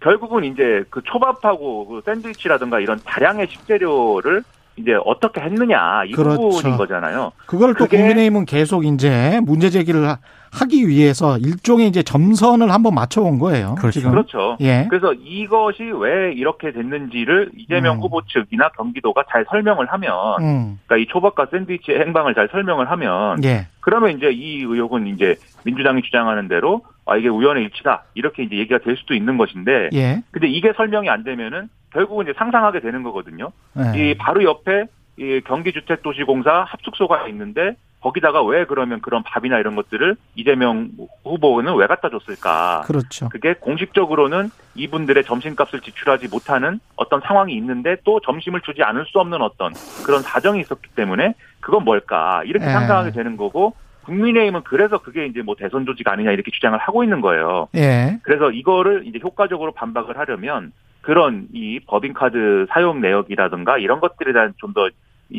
[0.00, 4.42] 결국은 이제 그 초밥하고 그 샌드위치라든가 이런 다량의 식재료를
[4.76, 6.50] 이제 어떻게 했느냐 이 그렇죠.
[6.50, 7.32] 부분인 거잖아요.
[7.46, 10.16] 그걸 또 국민의힘은 계속 이제 문제 제기를
[10.52, 13.74] 하- 하기 위해서 일종의 이제 점선을 한번 맞춰온 거예요.
[13.76, 14.00] 그렇죠.
[14.00, 14.10] 지금.
[14.10, 14.56] 그렇죠.
[14.60, 14.86] 예.
[14.90, 18.00] 그래서 이것이 왜 이렇게 됐는지를 이재명 음.
[18.00, 20.78] 후보 측이나 경기도가 잘 설명을 하면, 음.
[20.86, 23.66] 그러니까 이 초밥과 샌드위치의 행방을 잘 설명을 하면, 예.
[23.80, 28.78] 그러면 이제 이 의혹은 이제 민주당이 주장하는 대로 아 이게 우연의 일치다 이렇게 이제 얘기가
[28.78, 30.22] 될 수도 있는 것인데, 예.
[30.32, 33.52] 근데 이게 설명이 안 되면은 결국은 이제 상상하게 되는 거거든요.
[33.78, 34.10] 예.
[34.10, 34.86] 이 바로 옆에
[35.18, 40.90] 이 경기주택도시공사 합숙소가 있는데 거기다가 왜 그러면 그런 밥이나 이런 것들을 이재명
[41.24, 42.82] 후보는 왜 갖다 줬을까?
[42.86, 43.28] 그렇죠.
[43.30, 49.42] 그게 공식적으로는 이분들의 점심값을 지출하지 못하는 어떤 상황이 있는데 또 점심을 주지 않을 수 없는
[49.42, 49.72] 어떤
[50.04, 52.70] 그런 사정이 있었기 때문에 그건 뭘까 이렇게 예.
[52.70, 57.20] 상상하게 되는 거고 국민의힘은 그래서 그게 이제 뭐 대선 조직 아니냐 이렇게 주장을 하고 있는
[57.20, 57.66] 거예요.
[57.74, 58.20] 예.
[58.22, 64.90] 그래서 이거를 이제 효과적으로 반박을 하려면 그런 이 법인카드 사용 내역이라든가 이런 것들에 대한 좀더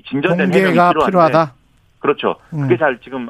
[0.09, 1.53] 진전된 해명이 필요한데 필요하다.
[1.99, 2.35] 그렇죠.
[2.53, 2.61] 음.
[2.61, 3.27] 그게 잘 지금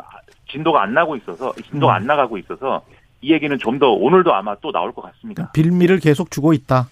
[0.50, 1.96] 진도가 안 나고 있어서 진도가 음.
[1.96, 2.82] 안 나가고 있어서
[3.22, 5.52] 이 얘기는 좀 더 오늘도 아마 또 나올 것 같습니다.
[5.52, 6.88] 빌미를 계속 주고 있다.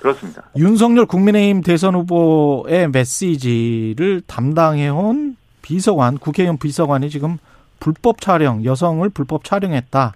[0.00, 0.42] 그렇습니다.
[0.56, 7.38] 윤석열 국민의힘 대선 후보의 메시지를 담당해온 비서관, 국회의원 비서관이 지금
[7.80, 10.12] 불법 촬영, 여성을 불법 촬영했다.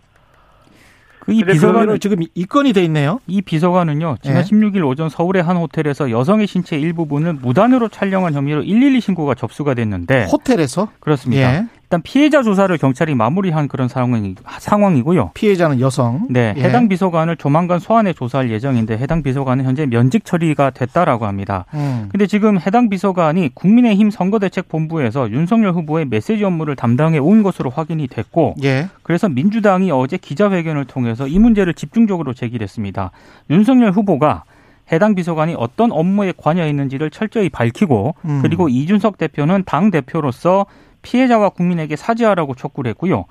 [1.28, 3.20] 그이 비서관은 지금 입건이 돼 있네요.
[3.26, 4.42] 이 비서관은요 지난 예.
[4.42, 10.24] 16일 오전 서울의 한 호텔에서 여성의 신체 일부분을 무단으로 촬영한 혐의로 112 신고가 접수가 됐는데
[10.32, 11.54] 호텔에서 그렇습니다.
[11.54, 11.66] 예.
[11.88, 15.30] 일단 피해자 조사를 경찰이 마무리한 그런 상황이, 상황이고요.
[15.32, 16.26] 피해자는 여성.
[16.28, 16.60] 네, 예.
[16.60, 21.64] 해당 비서관을 조만간 소환해 조사할 예정인데 해당 비서관은 현재 면직 처리가 됐다라고 합니다.
[21.72, 22.10] 음.
[22.10, 28.56] 근데 지금 해당 비서관이 국민의힘 선거대책본부에서 윤석열 후보의 메시지 업무를 담당해 온 것으로 확인이 됐고
[28.64, 28.88] 예.
[29.02, 33.12] 그래서 민주당이 어제 기자회견을 통해서 이 문제를 집중적으로 제기했습니다.
[33.48, 34.44] 윤석열 후보가
[34.92, 38.40] 해당 비서관이 어떤 업무에 관여했는지를 철저히 밝히고 음.
[38.42, 40.66] 그리고 이준석 대표는 당 대표로서
[41.02, 43.24] 피해자와 국민에게 사죄하라고 촉구를 했고요.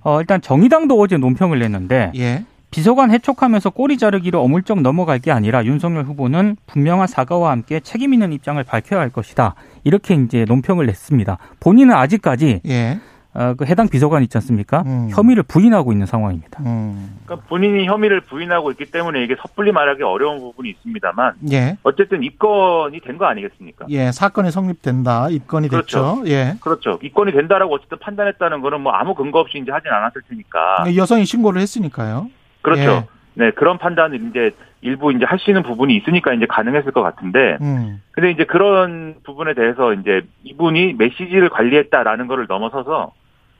[0.00, 2.44] 어, 일단 정의당도 어제 논평을 냈는데 예.
[2.70, 8.32] 비서관 해촉하면서 꼬리 자르기로 어물쩍 넘어갈 게 아니라 윤석열 후보는 분명한 사과와 함께 책임 있는
[8.32, 9.54] 입장을 밝혀야 할 것이다.
[9.84, 11.38] 이렇게 이제 논평을 냈습니다.
[11.60, 13.00] 본인은 아직까지 예.
[13.38, 14.82] 어, 그 해당 비서관 있지 않습니까?
[14.84, 15.08] 음.
[15.12, 16.60] 혐의를 부인하고 있는 상황입니다.
[16.66, 17.18] 음.
[17.24, 21.76] 그러니까 본인이 혐의를 부인하고 있기 때문에 이게 섣불리 말하기 어려운 부분이 있습니다만 예.
[21.84, 23.86] 어쨌든 입건이 된 거 아니겠습니까?
[23.90, 24.10] 예.
[24.10, 25.28] 사건이 성립된다.
[25.30, 26.20] 입건이 그렇죠.
[26.24, 26.30] 됐죠.
[26.32, 26.54] 예.
[26.60, 26.98] 그렇죠.
[27.00, 30.96] 입건이 된다라고 어쨌든 판단했다는 거는 뭐 아무 근거 없이 이제 하진 않았을 테니까.
[30.96, 32.28] 여성이 신고를 했으니까요.
[32.62, 32.82] 그렇죠.
[32.82, 33.06] 예.
[33.34, 37.56] 네, 그런 판단을 이제 일부 이제 할 수 있는 부분이 있으니까 이제 가능했을 것 같은데.
[37.60, 38.02] 음.
[38.10, 43.12] 근데 이제 그런 부분에 대해서 이제 이분이 메시지를 관리했다라는 거를 넘어서서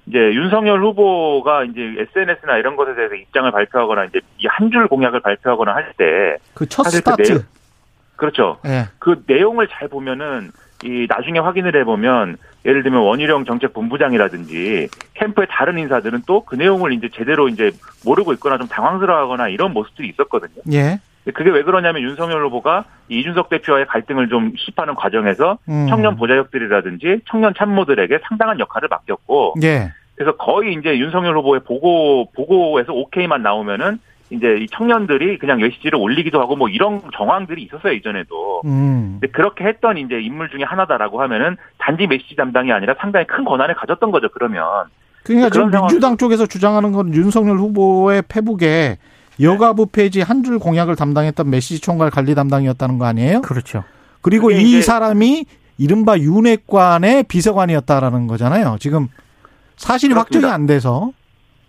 [0.09, 1.81] 이제 윤석열 후보가 이제
[2.17, 6.85] SNS나 이런 것에 대해서 입장을 발표하거나 이제 이 한 줄 공약을 발표하거나 할 때 그첫
[6.85, 7.23] 사실 그 스타트.
[7.23, 7.43] 내용-
[8.17, 8.59] 그렇죠.
[8.67, 8.87] 예.
[8.99, 10.51] 그 내용을 잘 보면은
[10.85, 17.09] 이 나중에 확인을 해보면 예를 들면 원희룡 정책본부장이라든지 캠프의 다른 인사들은 또 그 내용을 이제
[17.13, 17.71] 제대로 이제
[18.05, 20.63] 모르고 있거나 좀 당황스러워하거나 이런 모습들이 있었거든요.
[20.73, 20.99] 예.
[21.35, 25.87] 그게 왜 그러냐면 윤석열 후보가 이 이준석 대표와의 갈등을 좀 수습하는 과정에서 음.
[25.89, 29.93] 청년 보좌역들이라든지 청년 참모들에게 상당한 역할을 맡겼고 예.
[30.19, 34.01] 그래서 거의 이제 윤석열 후보의 보고 보고에서 오케이만 나오면은
[34.31, 38.61] 이제 이 청년들이 그냥 메시지를 올리기도 하고 뭐 이런 정황들이 있었어요 이전에도.
[38.67, 39.19] 음.
[39.21, 43.75] 근데 그렇게 했던 이제 인물 중에 하나다라고 하면은 단지 메시지 담당이 아니라 상당히 큰 권한을
[43.77, 44.29] 가졌던 거죠.
[44.35, 44.63] 그러면
[45.23, 48.99] 그러니까 지금 그런 민주당 쪽에서 주장하는 건 윤석열 후보의 페북에
[49.41, 53.41] 여가부 폐지 한 줄 공약을 담당했던 메시지 총괄 관리 담당이었다는 거 아니에요?
[53.43, 53.85] 그렇죠.
[54.21, 55.45] 그리고 이 이제- 사람이
[55.79, 58.77] 이른바 윤핵관의 비서관이었다라는 거잖아요.
[58.81, 59.07] 지금
[59.79, 60.49] 사실이 그렇습니다.
[60.49, 61.13] 확정이 안 돼서.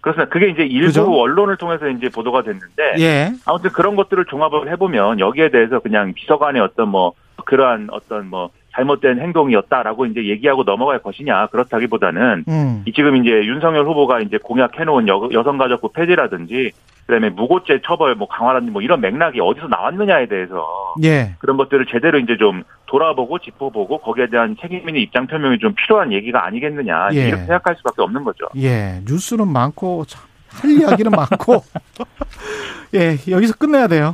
[0.01, 0.29] 그렇습니다.
[0.31, 1.11] 그게 이제 일부 그죠?
[1.11, 3.31] 언론을 통해서 이제 보도가 됐는데 예.
[3.45, 7.13] 아무튼 그런 것들을 종합을 해보면 여기에 대해서 그냥 비서관의 어떤 뭐
[7.45, 12.83] 그러한 어떤 뭐 잘못된 행동이었다라고 이제 얘기하고 넘어갈 것이냐 그렇다기보다는 음.
[12.85, 16.71] 이 지금 이제 윤석열 후보가 이제 공약해놓은 여, 여성가족부 폐지라든지
[17.05, 21.35] 그다음에 무고죄 처벌 뭐 강화라든지 뭐 이런 맥락이 어디서 나왔느냐에 대해서 예.
[21.39, 26.13] 그런 것들을 제대로 이제 좀 돌아보고 짚어보고 거기에 대한 책임 있는 입장 표명이 좀 필요한
[26.13, 27.27] 얘기가 아니겠느냐 예.
[27.27, 28.45] 이렇게 생각할 수밖에 없는 거죠.
[28.57, 29.01] 예.
[29.05, 31.63] 뉴스는 많고 참, 할 이야기는 많고.
[32.93, 33.17] 예.
[33.29, 34.13] 여기서 끝내야 돼요.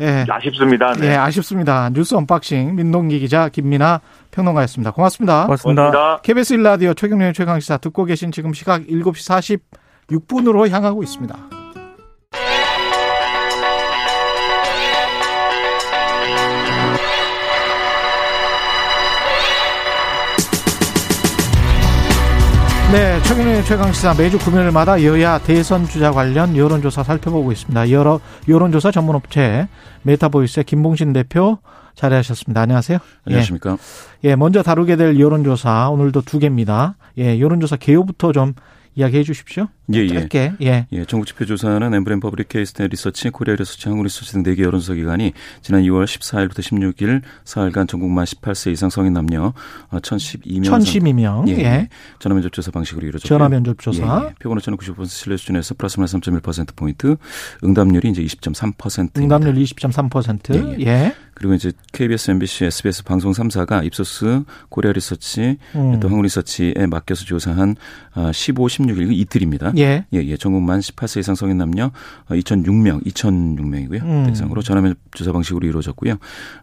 [0.00, 0.24] 예.
[0.28, 0.92] 아쉽습니다.
[0.94, 1.08] 네.
[1.08, 1.90] 예, 아쉽습니다.
[1.90, 4.92] 뉴스 언박싱 민동기 기자 김민하 평론가였습니다.
[4.92, 5.44] 고맙습니다.
[5.44, 5.82] 고맙습니다.
[5.90, 6.20] 고맙습니다.
[6.22, 9.60] KBS 일라디오 최경영의 최강시사 듣고 계신 지금 시각 7시
[10.08, 11.59] 46분으로 향하고 있습니다.
[22.92, 27.90] 네, 최경영의 최강시사 매주 금요일마다 여야 대선 주자 관련 여론조사 살펴보고 있습니다.
[27.92, 29.68] 여러 여론조사 전문업체
[30.02, 31.58] 메타보이스의 김봉신 대표
[31.94, 32.62] 자리하셨습니다.
[32.62, 32.98] 안녕하세요.
[33.26, 33.76] 안녕하십니까.
[34.24, 36.96] 예, 먼저 다루게 될 여론조사 오늘도 두 개입니다.
[37.18, 38.54] 예, 여론조사 개요부터 좀
[38.94, 39.68] 이야기해 주십시오.
[39.94, 40.08] 예, 예.
[40.08, 40.52] 짧게.
[40.62, 40.86] 예.
[40.92, 44.94] 예, 전국 지표 조사는 엠브레인 퍼블릭 케이스탯 리서치, 코리아 리서치, 한국 리서치 등 4개 여론조사
[44.94, 49.52] 기관이 지난 2월 14일부터 16일 사흘간 전국 만 18세 이상 성인 남녀
[49.90, 51.48] 1012명 1012명.
[51.48, 51.64] 예, 예.
[51.64, 51.88] 예.
[52.18, 53.38] 전화 면접 조사 방식으로 이루어졌고요.
[53.38, 54.22] 전화 면접 조사.
[54.22, 54.34] 예, 예.
[54.40, 57.16] 표본 오차는 95% 신뢰 수준에서 플러스 마이너스 3.1% 포인트,
[57.64, 59.36] 응답률이 이제 20.3%입니다.
[59.36, 60.80] 응답률 20.3%.
[60.80, 61.14] 예, 예.
[61.40, 65.98] 그리고 이제 KBS, MBC, SBS 방송 3사가 입소스, 코리아 리서치, 음.
[65.98, 67.76] 또 한국 리서치에 맡겨서 조사한
[68.30, 69.72] 15, 16일 이틀입니다.
[69.78, 70.04] 예.
[70.12, 70.36] 예, 예.
[70.36, 71.92] 전국 만 18세 이상 성인 남녀
[72.28, 74.02] 2,006명, 2,006명이고요.
[74.02, 74.26] 음.
[74.26, 76.18] 대상으로 전화 면접 조사 방식으로 이루어졌고요.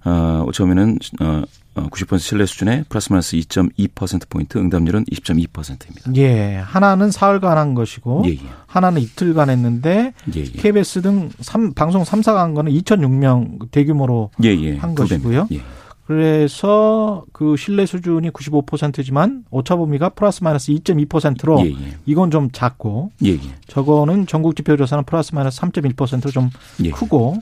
[0.06, 1.44] 어, 처음에는 어, 어,
[1.86, 6.12] 90% 신뢰 수준의 플러스 마이너스 2.2%포인트, 응답률은 20.2%입니다.
[6.16, 6.56] 예.
[6.58, 8.40] 하나는 사흘간 한 것이고 예, 예.
[8.66, 10.44] 하나는 이틀간 했는데 예, 예.
[10.46, 14.78] KBS 등 삼, 방송 3사가 한 거는 2,006명 대규모로 예, 예.
[14.78, 14.96] 한.
[14.96, 15.48] 것이고요.
[15.52, 15.62] 예.
[16.08, 21.98] 그래서 그 신뢰 수준이 95%지만 오차 범위가 플러스 마이너스 2.2%로 예, 예.
[22.06, 23.40] 이건 좀 작고 예, 예.
[23.68, 26.50] 저거는 전국 지표 조사는 플러스 마이너스 3.1%좀
[26.86, 26.92] 예.
[26.92, 27.36] 크고.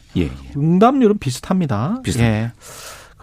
[0.57, 2.01] 응답률은 비슷합니다.
[2.03, 2.43] 비슷합니다.
[2.45, 2.51] 예.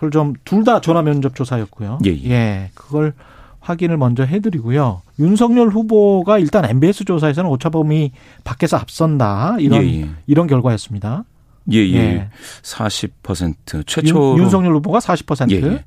[0.03, 1.99] 그걸 좀 둘 다 전화 면접 조사였고요.
[2.07, 2.71] 예, 예.
[2.75, 3.13] 그걸
[3.61, 5.03] 확인을 먼저 해드리고요.
[5.21, 8.11] 윤석열 후보가 일단 MBS 조사에서는 오차 범위
[8.43, 10.09] 밖에서 앞선다 이런 예, 예.
[10.27, 11.25] 이런 결과였습니다.
[11.71, 11.95] 예, 예.
[11.97, 12.29] 예.
[12.63, 15.51] 40% 최초로 윤, 윤석열 후보가 40%.
[15.53, 15.85] 예, 예.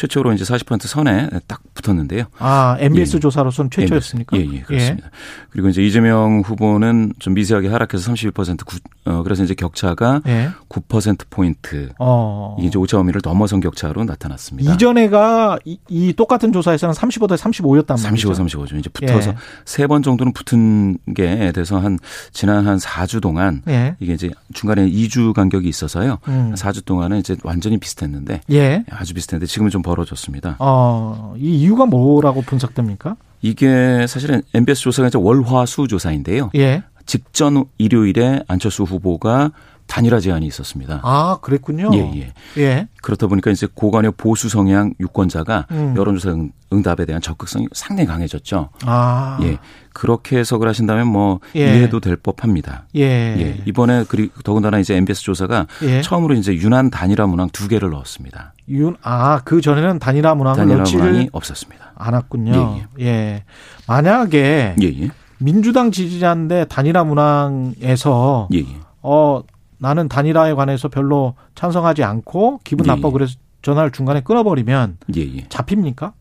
[0.00, 2.24] 최초로 이제 40% 선에 딱 붙었는데요.
[2.38, 3.20] 아 MBS 예, 예.
[3.20, 4.34] 조사로서는 최초였습니까?
[4.38, 5.10] 예, 예, 그렇습니다.
[5.50, 10.30] 그리고 이제 이재명 후보는 좀 미세하게 하락해서 31% 구, 어, 그래서 이제 격차가 예.
[10.30, 10.50] 예.
[10.70, 11.90] 9% 포인트.
[11.98, 12.56] 어.
[12.58, 14.72] 이게 이제 오차 범위를 넘어선 격차로 나타났습니다.
[14.72, 18.32] 이전에가 이, 이 똑같은 조사에서는 35대 35였단 말이죠.
[18.32, 18.78] 35, 35죠.
[18.78, 19.36] 이제 붙어서 예.
[19.66, 21.98] 세번 정도는 붙은 게 돼서 한
[22.32, 23.96] 지난 한 4주 동안 예.
[24.00, 26.18] 이게 이제 중간에 2주 간격이 있어서요.
[26.28, 26.54] 음.
[26.54, 28.84] 4주 동안은 이제 완전히 비슷했는데 예.
[28.90, 30.56] 아주 비슷했는데 지금은 좀 벌어졌습니다.
[30.60, 33.16] 어, 이 이유가 뭐라고 분석됩니까?
[33.42, 36.50] 이게 사실은 MBS 조사가 이제 월화수 조사인데요.
[36.54, 36.82] 예.
[37.06, 39.50] 직전 일요일에 안철수 후보가
[39.88, 41.00] 단일화 제안이 있었습니다.
[41.02, 41.90] 아, 그랬군요.
[41.94, 42.32] 예, 예.
[42.62, 42.88] 예.
[43.02, 45.94] 그렇다 보니까 이제 고관여 보수 성향 유권자가 음.
[45.96, 48.68] 여론조사 응- 응답에 대한 적극성이 상당히 강해졌죠.
[48.84, 49.40] 아.
[49.42, 49.58] 예.
[49.92, 51.78] 그렇게 해석을 하신다면 뭐 예.
[51.78, 52.84] 이해도 될 법합니다.
[52.94, 53.00] 예.
[53.02, 53.62] 예.
[53.66, 56.02] 이번에 그리고 더군다나 이제 MBS 조사가 예.
[56.02, 58.52] 처음으로 이제 유난 단일화 문항 두 개를 넣었습니다.
[58.70, 61.92] 윤, 아, 그 전에는 단일화 문항을 단일화 문항이 없었습니다.
[61.96, 62.80] 않았군요.
[63.00, 63.44] 예,
[63.86, 65.10] 만약에 예, 예.
[65.38, 68.66] 민주당 지지자인데 단일화 문항에서 예, 예.
[69.02, 69.42] 어
[69.78, 73.12] 나는 단일화에 관해서 별로 찬성하지 않고 기분 예, 나빠 예.
[73.12, 75.46] 그래서 전화를 중간에 끊어버리면 예, 예.
[75.48, 76.12] 잡힙니까?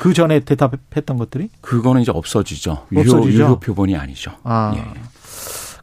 [0.00, 2.86] 그 전에 대답했던 것들이 그거는 이제 없어지죠.
[2.94, 3.28] 없어지죠?
[3.28, 4.32] 유효 표본이 아니죠.
[4.44, 4.84] 아 예,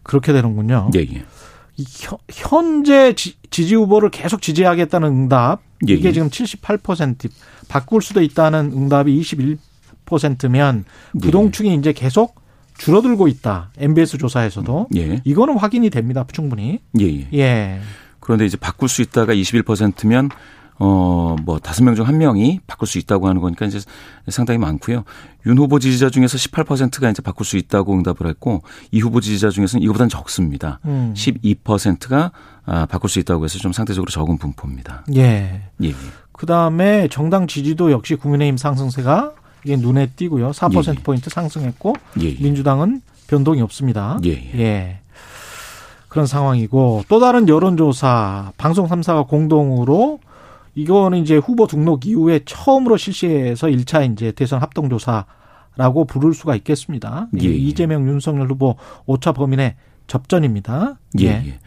[0.03, 0.91] 그렇게 되는군요.
[0.95, 1.25] 예, 예.
[1.87, 6.11] 현- 현재 지, 지 후보를 계속 지지하겠다는 응답 예, 이게 예.
[6.13, 7.29] 지금 78%
[7.67, 9.19] 바꿀 수도 있다는 응답이
[10.05, 11.19] 21%면 예.
[11.19, 12.35] 부동층이 이제 계속
[12.77, 13.71] 줄어들고 있다.
[13.77, 16.25] MBS 조사에서도 예, 이거는 확인이 됩니다.
[16.31, 16.79] 충분히.
[16.99, 17.27] 예, 예.
[17.33, 17.79] 예.
[18.19, 20.29] 그런데 이제 바꿀 수 있다가 21%면
[20.79, 23.79] 어, 뭐, 다섯 명 중 한 명이 바꿀 수 있다고 하는 거니까 이제
[24.29, 25.03] 상당히 많고요.
[25.45, 29.83] 윤 후보 지지자 중에서 18%가 이제 바꿀 수 있다고 응답을 했고, 이 후보 지지자 중에서는
[29.83, 30.79] 이거보다는 적습니다.
[30.85, 31.13] 음.
[31.15, 32.31] 12%가
[32.65, 35.03] 아, 바꿀 수 있다고 해서 좀 상대적으로 적은 분포입니다.
[35.15, 35.63] 예.
[35.83, 35.93] 예, 예.
[36.31, 39.33] 그 다음에 정당 지지도 역시 국민의힘 상승세가
[39.65, 40.51] 이게 눈에 띄고요.
[40.51, 42.35] 4% 포인트 상승했고 예, 예.
[42.41, 44.19] 민주당은 변동이 없습니다.
[44.25, 44.59] 예, 예.
[44.59, 44.99] 예.
[46.07, 50.19] 그런 상황이고 또 다른 여론조사 방송 3사가 공동으로
[50.79, 57.27] 이거는 이제 후보 등록 이후에 처음으로 실시해서 1차 이제 대선 합동조사라고 부를 수가 있겠습니다.
[57.41, 57.49] 예, 예.
[57.49, 59.75] 이재명 윤석열 후보 5차 범인의
[60.07, 60.97] 접전입니다.
[61.19, 61.59] 예, 예.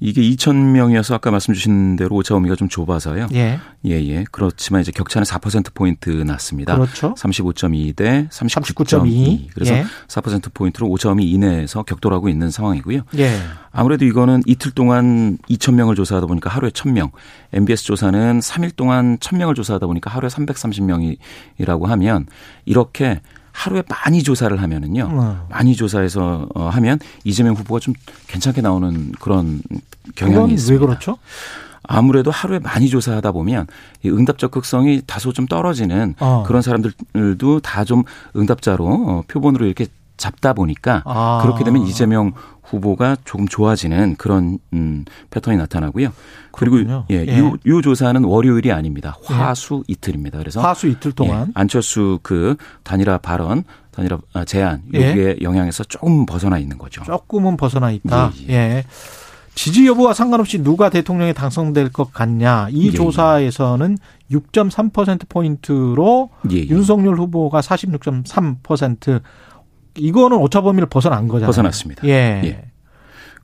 [0.00, 3.28] 이게 2,000명이어서 아까 말씀 주신 대로 오차 범위가 좀 좁아서요.
[3.34, 3.58] 예.
[3.84, 4.24] 예, 예.
[4.30, 6.74] 그렇지만 이제 격차는 4%포인트 났습니다.
[6.76, 7.14] 그렇죠.
[7.14, 8.86] 35.2 대 39.2.
[8.86, 9.48] 39.2.
[9.54, 9.84] 그래서 예.
[10.06, 13.02] 4%포인트로 오차 범위 이내에서 격돌하고 있는 상황이고요.
[13.18, 13.38] 예.
[13.72, 17.10] 아무래도 이거는 이틀 동안 2,000명을 조사하다 보니까 하루에 1,000명.
[17.52, 22.26] MBS 조사는 3일 동안 1,000명을 조사하다 보니까 하루에 330명이라고 하면
[22.64, 23.20] 이렇게
[23.58, 25.08] 하루에 많이 조사를 하면은요.
[25.10, 25.46] 어.
[25.50, 27.92] 많이 조사해서 어, 하면 이재명 후보가 좀
[28.28, 29.60] 괜찮게 나오는 그런
[30.14, 30.80] 경향이 있습니다.
[30.80, 31.18] 왜 그렇죠?
[31.82, 33.66] 아무래도 하루에 많이 조사하다 보면
[34.04, 36.44] 이 응답 적극성이 다소 좀 떨어지는 어.
[36.46, 38.04] 그런 사람들도 다 좀
[38.36, 39.86] 응답자로 어, 표본으로 이렇게
[40.18, 41.40] 잡다 보니까 아.
[41.42, 46.12] 그렇게 되면 이재명 후보가 조금 좋아지는 그런 음, 패턴이 나타나고요.
[46.52, 47.04] 그렇군요.
[47.08, 47.38] 그리고 예, 예.
[47.38, 49.16] 요, 요 조사는 월요일이 아닙니다.
[49.24, 50.38] 화수 이틀입니다.
[50.38, 55.08] 그래서 화수 이틀 동안 예, 안철수 그 단일화 발언, 단일화 아, 제안 예.
[55.10, 57.02] 여기에 영향에서 조금 벗어나 있는 거죠.
[57.04, 58.32] 조금은 벗어나 있다.
[58.48, 58.84] 예, 예.
[59.54, 62.68] 지지 여부와 상관없이 누가 대통령에 당선될 것 같냐.
[62.70, 63.98] 이 예, 조사에서는
[64.30, 66.68] 6.3% 포인트로 예, 예.
[66.68, 69.20] 윤석열 후보가 46.3%
[69.98, 71.46] 이거는 오차 범위를 벗어난 거잖아요.
[71.46, 72.06] 벗어났습니다.
[72.06, 72.40] 예.
[72.44, 72.64] 예.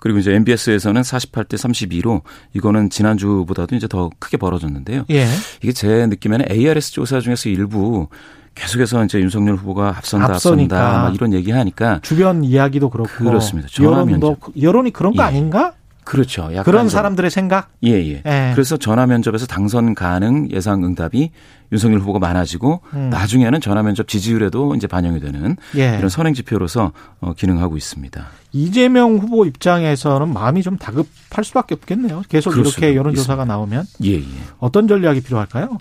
[0.00, 2.20] 그리고 이제 MBS에서는 48대 32로
[2.52, 5.04] 이거는 지난주보다도 이제 더 크게 벌어졌는데요.
[5.10, 5.26] 예.
[5.62, 8.08] 이게 제 느낌에는 ARS 조사 중에서 일부
[8.54, 10.76] 계속해서 이제 윤석열 후보가 앞선다, 앞서니까.
[10.76, 13.68] 앞선다, 막 이런 얘기하니까 주변 이야기도 그렇고 그렇습니다.
[13.80, 14.38] 여론도 면접.
[14.60, 15.26] 여론이 그런 거 예.
[15.26, 15.72] 아닌가?
[16.04, 16.50] 그렇죠.
[16.64, 17.70] 그런 좀- 사람들의 생각?
[17.84, 18.22] 예, 예.
[18.26, 18.50] 예.
[18.54, 21.30] 그래서 전화 면접에서 당선 가능 예상 응답이
[21.72, 23.10] 윤석열 후보가 많아지고 음.
[23.10, 25.96] 나중에는 전화 면접 지지율에도 이제 반영이 되는 예.
[25.98, 28.26] 이런 선행 지표로서 어, 기능하고 있습니다.
[28.52, 32.22] 이재명 후보 입장에서는 마음이 좀 다급할 수밖에 없겠네요.
[32.28, 34.24] 계속 이렇게 여론조사가 나오면 예, 예.
[34.58, 35.78] 어떤 전략이 필요할까요?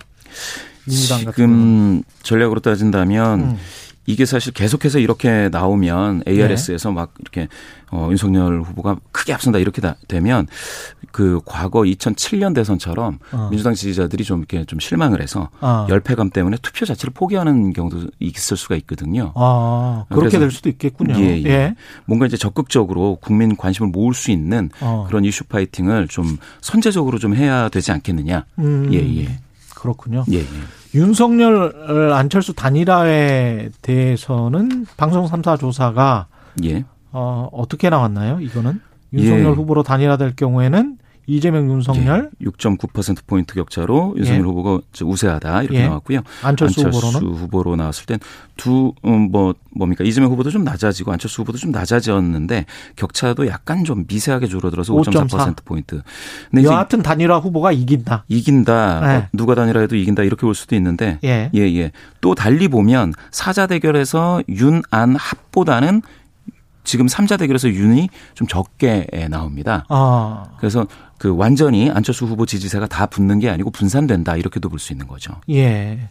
[0.88, 3.56] 지금 전략으로 따진다면 음.
[4.06, 6.94] 이게 사실 계속해서 이렇게 나오면 ARS에서 네.
[6.94, 7.48] 막 이렇게
[7.90, 10.46] 어 윤석열 후보가 크게 앞선다 이렇게 다- 되면
[11.12, 13.48] 그 과거 2007년 대선처럼 어.
[13.50, 15.86] 민주당 지지자들이 좀 이렇게 좀 실망을 해서 아.
[15.88, 19.32] 열패감 때문에 투표 자체를 포기하는 경우도 있을 수가 있거든요.
[19.36, 21.14] 아, 그렇게 될 수도 있겠군요.
[21.20, 21.74] 예, 예.
[22.04, 25.04] 뭔가 이제 적극적으로 국민 관심을 모을 수 있는 어.
[25.08, 28.44] 그런 이슈 파이팅을 좀 선제적으로 좀 해야 되지 않겠느냐.
[28.58, 29.38] 음, 예, 예.
[29.84, 30.24] 그렇군요.
[30.32, 30.46] 예, 예.
[30.94, 36.26] 윤석열 안철수 단일화에 대해서는 방송 3사 조사가
[36.64, 36.84] 예.
[37.12, 38.40] 어, 어떻게 나왔나요?
[38.40, 38.80] 이거는
[39.12, 39.48] 윤석열 예.
[39.50, 44.44] 후보로 단일화될 경우에는 이재명 윤석열, 예, 6.9% 포인트 격차로 윤석열 예.
[44.44, 45.86] 후보가 우세하다 이렇게 예.
[45.86, 46.20] 나왔고요.
[46.42, 48.18] 안철수, 후보로는 후보로 나왔을 땐
[48.56, 54.92] 두뭐 뭡니까 이재명 후보도 좀 낮아지고 안철수 후보도 좀 낮아졌는데 격차도 약간 좀 미세하게 줄어들어서
[54.94, 55.28] 5.4.
[55.28, 56.02] 5.4% 포인트.
[56.50, 58.24] 근데 여하튼 단일화 후보가 이긴다.
[58.28, 59.00] 이긴다.
[59.00, 59.16] 네.
[59.16, 61.50] 어, 누가 단일화해도 이긴다 이렇게 볼 수도 있는데 예.
[61.54, 61.92] 예, 예.
[62.20, 66.02] 또 달리 보면 사자 대결에서 윤안 합보다는
[66.84, 69.86] 지금 삼자 대결에서 윤이 좀 적게 나옵니다.
[69.88, 70.86] 아, 그래서
[71.18, 75.34] 그 완전히 안철수 후보 지지세가 다 붙는 게 아니고 분산된다 이렇게도 볼 수 있는 거죠.
[75.50, 76.08] 예.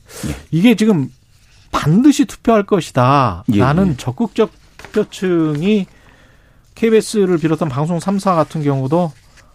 [0.52, 1.10] 이게 지금
[1.72, 3.44] 반드시 투표할 것이다.
[3.54, 3.98] 예, 나는 예.
[3.98, 5.86] 적극적 투표층이
[6.76, 9.12] KBS를 비롯한 방송 3사 같은 경우도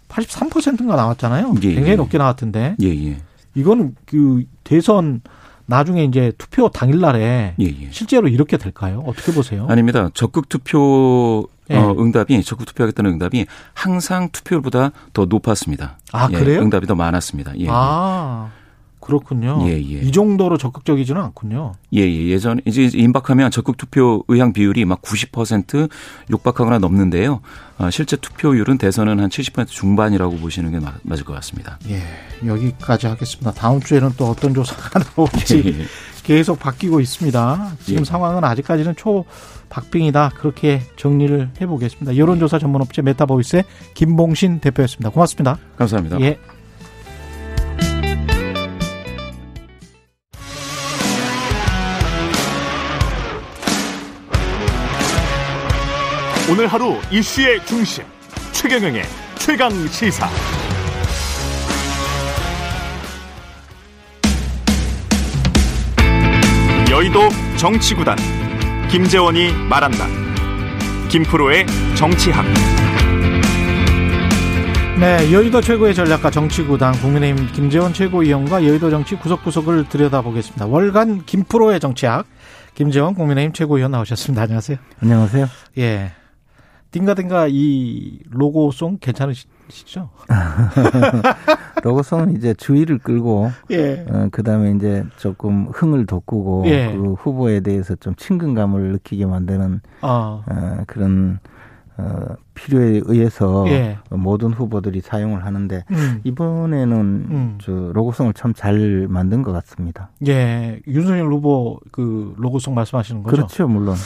[0.09, 1.55] 83%인가 나왔잖아요.
[1.63, 1.97] 예, 굉장히 예.
[1.97, 2.77] 높게 나왔던데.
[2.81, 3.19] 예, 예.
[3.55, 5.21] 이거는 그 대선
[5.67, 7.89] 나중에 이제 투표 당일 날에 예, 예.
[7.91, 9.03] 실제로 이렇게 될까요?
[9.07, 9.67] 어떻게 보세요?
[9.69, 10.09] 아닙니다.
[10.15, 11.77] 적극 투표 예.
[11.77, 15.99] 어, 응답이 적극 투표하겠다는 응답이 항상 투표율보다 더 높았습니다.
[16.13, 16.61] 아, 예, 그래요?
[16.61, 17.53] 응답이 더 많았습니다.
[17.59, 17.67] 예.
[17.69, 18.51] 아,
[19.01, 19.61] 그렇군요.
[19.67, 20.01] 예, 예.
[20.03, 21.73] 이 정도로 적극적이지는 않군요.
[21.95, 22.29] 예, 예.
[22.29, 25.89] 예전 이제 임박하면 적극 투표 의향 비율이 막 90%
[26.31, 27.41] 육박하거나 넘는데요.
[27.79, 31.79] 어, 실제 투표율은 대선은 한 70% 중반이라고 보시는 게 마- 맞을 것 같습니다.
[31.89, 32.03] 예,
[32.45, 33.53] 여기까지 하겠습니다.
[33.53, 35.85] 다음 주에는 또 어떤 조사가 나올지 예, 예.
[36.29, 37.73] 계속 바뀌고 있습니다.
[37.85, 38.05] 지금 예.
[38.05, 40.33] 상황은 아직까지는 초박빙이다.
[40.37, 42.19] 그렇게 정리를 해보겠습니다.
[42.19, 43.65] 여론조사 전문업체 메타보이스의
[43.95, 45.09] 김봉신 대표였습니다.
[45.09, 45.57] 고맙습니다.
[45.79, 46.21] 감사합니다.
[46.21, 46.39] 예.
[56.53, 58.05] 오늘 하루 이슈의 중심
[58.53, 59.03] 최경영의
[59.39, 60.29] 최강 시사.
[66.99, 68.17] 여의도 정치구단
[68.91, 70.09] 김재원이 말한다.
[71.09, 71.65] 김프로의
[71.97, 72.45] 정치학.
[74.99, 80.67] 네, 여의도 최고의 전략가 정치구당 국민의힘 김재원 최고위원과 여의도 정치 구석구석을 들여다보겠습니다.
[80.67, 82.27] 월간 김프로의 정치학
[82.75, 84.43] 김재원 국민의힘 최고위원 나오셨습니다.
[84.43, 84.79] 안녕하세요.
[85.01, 85.47] 안녕하세요.
[85.79, 86.11] 예.
[86.91, 90.09] 딩가딩가 이 로고송 괜찮으시죠?
[91.85, 94.07] 로고송은 이제 주의를 끌고, 예.
[94.09, 96.93] 어, 그 다음에 이제 조금 흥을 돋구고, 예.
[96.93, 100.43] 그 후보에 대해서 좀 친근감을 느끼게 만드는, 어.
[100.47, 101.39] 어, 그런,
[101.99, 103.99] 어, 필요에 의해서 예.
[104.11, 106.21] 모든 후보들이 사용을 하는데, 음.
[106.25, 107.59] 이번에는 음.
[107.61, 110.11] 저 로고송을 참 잘 만든 것 같습니다.
[110.27, 110.81] 예.
[110.87, 113.37] 윤석열 후보 그 로고송 말씀하시는 거죠?
[113.37, 113.97] 그렇죠, 물론.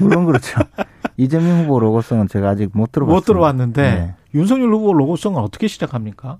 [0.00, 0.60] 물론 그렇죠.
[1.16, 3.14] 이재명 후보 로고송은 제가 아직 못 들어봤습니다.
[3.16, 4.14] 못 들어봤는데 네.
[4.34, 6.38] 윤석열 후보 로고송은 어떻게 시작합니까?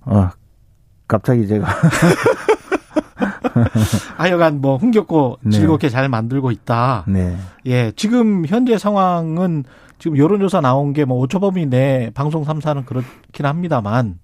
[0.00, 0.30] 어,
[1.06, 1.66] 갑자기 제가
[4.16, 5.50] 하여간 뭐 흥겹고 네.
[5.50, 7.04] 즐겁게 잘 만들고 있다.
[7.08, 7.36] 네.
[7.66, 7.92] 예.
[7.96, 9.64] 지금 현재 상황은
[9.98, 14.18] 지금 여론조사 나온 게 뭐 5초 범위 내 방송 3사는 그렇긴 합니다만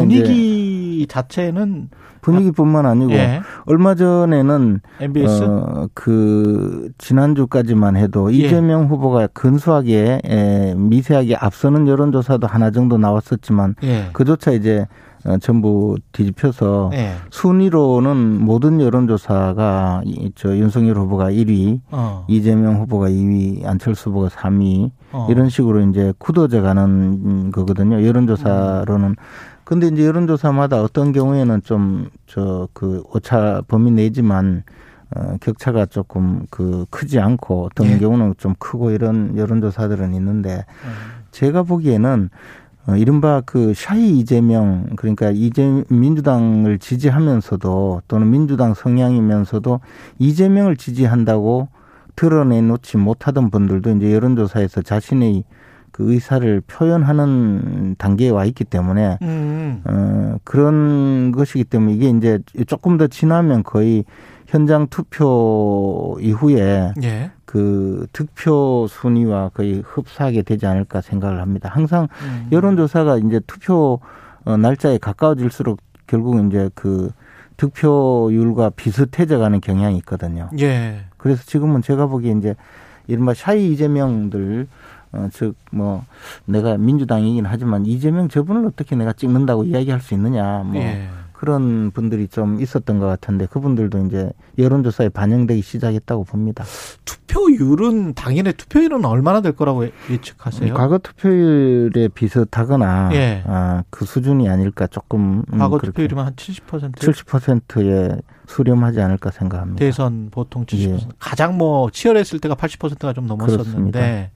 [0.00, 1.88] 분위기 자체는
[2.20, 3.40] 분위기뿐만 아니고 예.
[3.66, 8.36] 얼마 전에는 MBS 어, 그 지난주까지만 해도 예.
[8.36, 14.10] 이재명 후보가 근소하게 에, 미세하게 앞서는 여론조사도 하나 정도 나왔었지만 예.
[14.12, 14.86] 그조차 이제 어,
[15.40, 17.12] 전부 뒤집혀서 예.
[17.30, 22.24] 순위로는 모든 여론조사가 이- 저 윤석열 후보가 1위, 어.
[22.28, 25.26] 이재명 후보가 2위, 안철수 후보가 3위 어.
[25.30, 28.04] 이런 식으로 이제 굳어져 가는 거거든요.
[28.04, 29.16] 여론조사로는.
[29.64, 34.64] 근데 이제 여론조사마다 어떤 경우에는 좀 저 그 오차 범위 내지만
[35.14, 37.98] 어 격차가 조금 그 크지 않고 어떤 예.
[37.98, 40.90] 경우는 좀 크고 이런 여론조사들은 있는데 음.
[41.30, 42.30] 제가 보기에는
[42.86, 49.80] 어, 이른바 그 샤이 이재명 그러니까 이재 민주당을 지지하면서도 또는 민주당 성향이면서도
[50.18, 51.68] 이재명을 지지한다고
[52.16, 55.44] 드러내놓지 못하던 분들도 이제 여론조사에서 자신의
[55.92, 59.82] 그 의사를 표현하는 단계에 와 있기 때문에 음.
[59.84, 64.04] 어, 그런 것이기 때문에 이게 이제 조금 더 지나면 거의
[64.46, 67.30] 현장 투표 이후에 예.
[67.52, 71.68] 그 득표 순위와 거의 흡사하게 되지 않을까 생각을 합니다.
[71.70, 72.48] 항상 음.
[72.50, 74.00] 여론조사가 이제 투표
[74.46, 77.10] 어, 날짜에 가까워질수록 결국 이제 그
[77.58, 80.48] 득표율과 비슷해져 가는 경향이 있거든요.
[80.60, 81.04] 예.
[81.18, 82.56] 그래서 지금은 제가 보기에 이제
[83.06, 84.66] 이른바 샤이 이재명들
[85.12, 86.06] 어, 즉, 뭐,
[86.46, 91.06] 내가 민주당이긴 하지만 이재명 저분을 어떻게 내가 찍는다고 이야기할 수 있느냐, 뭐, 예.
[91.42, 96.62] 그런 분들이 좀 있었던 것 같은데 그분들도 이제 여론조사에 반영되기 시작했다고 봅니다.
[97.04, 100.72] 투표율은 당연히 투표율은 얼마나 될 거라고 예측하세요?
[100.72, 103.42] 과거 투표율에 비슷하거나 예.
[103.48, 106.94] 아, 그 수준이 아닐까 조금 음, 과거 투표율이면 한 70%?
[106.94, 109.80] 70%에 수렴하지 않을까 생각합니다.
[109.80, 110.90] 대선 보통 70%.
[110.90, 111.08] 예.
[111.18, 114.30] 가장 뭐 치열했을 때가 80%가 좀 넘었었는데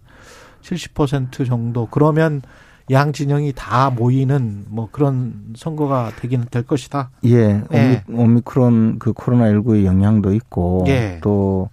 [0.61, 2.42] 70% 정도 그러면
[2.91, 7.11] 양 진영이 다 모이는 뭐 그런 선거가 되기는 될 것이다.
[7.24, 8.05] 예, 예.
[8.09, 11.18] 오미, 크론그 코로나 19의 영향도 있고 예.
[11.22, 11.68] 또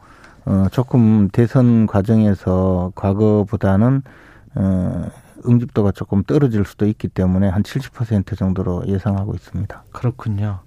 [0.45, 4.01] 어, 조금 대선 과정에서 과거보다는
[4.55, 5.05] 어,
[5.45, 9.83] 응집도가 조금 떨어질 수도 있기 때문에 한 70% 정도로 예상하고 있습니다.
[9.91, 10.59] 그렇군요.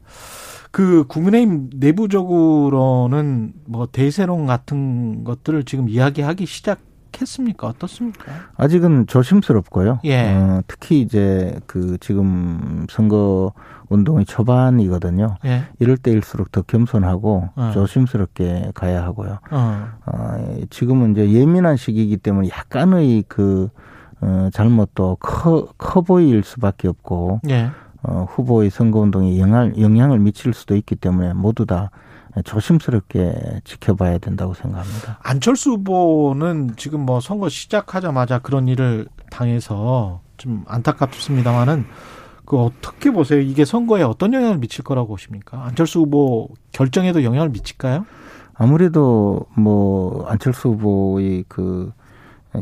[0.71, 6.79] 그 국민의힘 내부적으로는 뭐 대세론 같은 것들을 지금 이야기하기 시작
[7.21, 7.67] 했습니까?
[7.69, 8.33] 어떻습니까?
[8.57, 10.01] 아직은 조심스럽고요.
[10.05, 10.29] 예.
[10.29, 13.53] 어, 특히 이제 그 지금 선거
[13.89, 15.37] 운동의 초반이거든요.
[15.45, 15.65] 예.
[15.79, 17.71] 이럴 때일수록 더 겸손하고 어.
[17.73, 19.39] 조심스럽게 가야 하고요.
[19.51, 19.89] 어.
[20.07, 23.69] 어, 지금은 이제 예민한 시기이기 때문에 약간의 그
[24.21, 27.71] 어, 잘못도 커, 커 보일 수밖에 없고 예.
[28.03, 31.91] 어, 후보의 선거 운동에 영향, 영향을 미칠 수도 있기 때문에 모두 다
[32.45, 35.19] 조심스럽게 지켜봐야 된다고 생각합니다.
[35.23, 41.87] 안철수 후보는 지금 뭐 선거 시작하자마자 그런 일을 당해서 좀 안타깝습니다만은
[42.45, 43.41] 그 어떻게 보세요?
[43.41, 45.65] 이게 선거에 어떤 영향을 미칠 거라고 보십니까?
[45.65, 48.07] 안철수 후보 결정에도 영향을 미칠까요?
[48.55, 51.93] 아무래도 뭐 안철수 후보의 그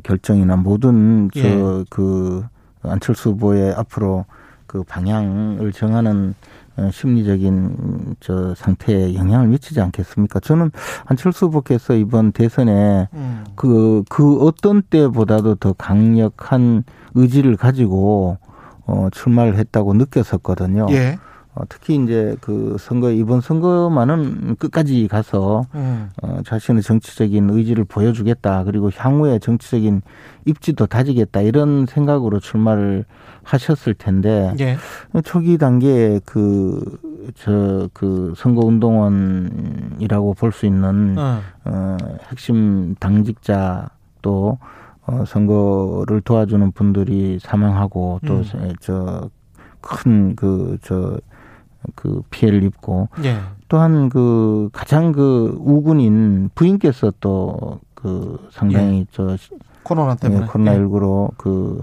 [0.02, 1.42] 결정이나 모든 예.
[1.42, 2.46] 저그
[2.82, 4.24] 안철수 후보의 앞으로
[4.66, 6.53] 그 방향을 정하는 어,
[6.92, 10.40] 심리적인 저 상태에 영향을 미치지 않겠습니까?
[10.40, 10.70] 저는
[11.04, 13.44] 안철수 후보께서 이번 대선에 음.
[13.54, 18.38] 그, 그 어떤 때보다도 더 강력한 의지를 가지고
[18.86, 20.86] 어, 출마를 했다고 느꼈었거든요.
[20.90, 21.18] 예.
[21.54, 26.10] 어, 특히 이제 그 선거, 이번 선거만은 끝까지 가서 음.
[26.20, 28.64] 어, 자신의 정치적인 의지를 보여주겠다.
[28.64, 30.02] 그리고 향후에 정치적인
[30.46, 31.42] 입지도 다지겠다.
[31.42, 33.04] 이런 생각으로 출마를
[33.44, 34.76] 하셨을 텐데 예.
[35.22, 36.98] 초기 단계에 그,
[37.36, 41.40] 저, 그 선거 운동원이라고 볼 수 있는 어.
[41.64, 41.96] 어,
[42.30, 43.88] 핵심 당직자
[44.22, 44.58] 또
[45.06, 48.44] 어, 선거를 도와주는 분들이 사망하고 음.
[49.80, 51.18] 또저큰그저
[51.94, 53.38] 그 피해를 입고 예.
[53.68, 59.34] 또한 그 가장 그 우군인 부인께서 또 그 상당히 저
[59.82, 60.42] 코로나 때문에.
[60.42, 61.82] 예, 코로나 19로 그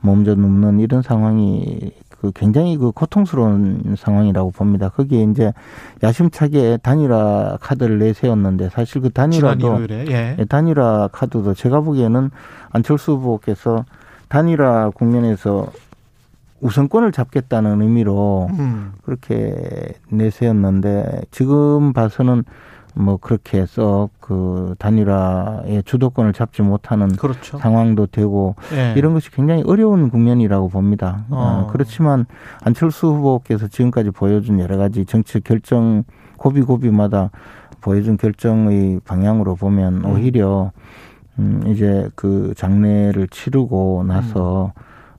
[0.00, 4.88] 몸져 눕는 이런 상황이 그 굉장히 그 고통스러운 상황이라고 봅니다.
[4.88, 5.52] 거기에 이제
[6.02, 10.36] 야심차게 단일화 카드를 내세웠는데 사실 그 단일화도 예.
[10.38, 12.30] 예, 단일화 카드도 제가 보기에는
[12.70, 13.84] 안철수 후보께서
[14.28, 15.66] 단일화 국면에서
[16.60, 18.92] 우선권을 잡겠다는 의미로 음.
[19.02, 22.44] 그렇게 내세웠는데 지금 봐서는
[22.94, 27.58] 뭐 그렇게 해서 그 단일화의 주도권을 잡지 못하는 그렇죠.
[27.58, 28.94] 상황도 되고 예.
[28.96, 31.24] 이런 것이 굉장히 어려운 국면이라고 봅니다.
[31.30, 31.66] 어.
[31.68, 32.26] 어, 그렇지만
[32.64, 36.02] 안철수 후보께서 지금까지 보여준 여러 가지 정치 결정
[36.36, 37.30] 고비 고비마다
[37.80, 40.06] 보여준 결정의 방향으로 보면 음.
[40.06, 40.72] 오히려
[41.38, 44.72] 음 이제 그 장례를 치르고 나서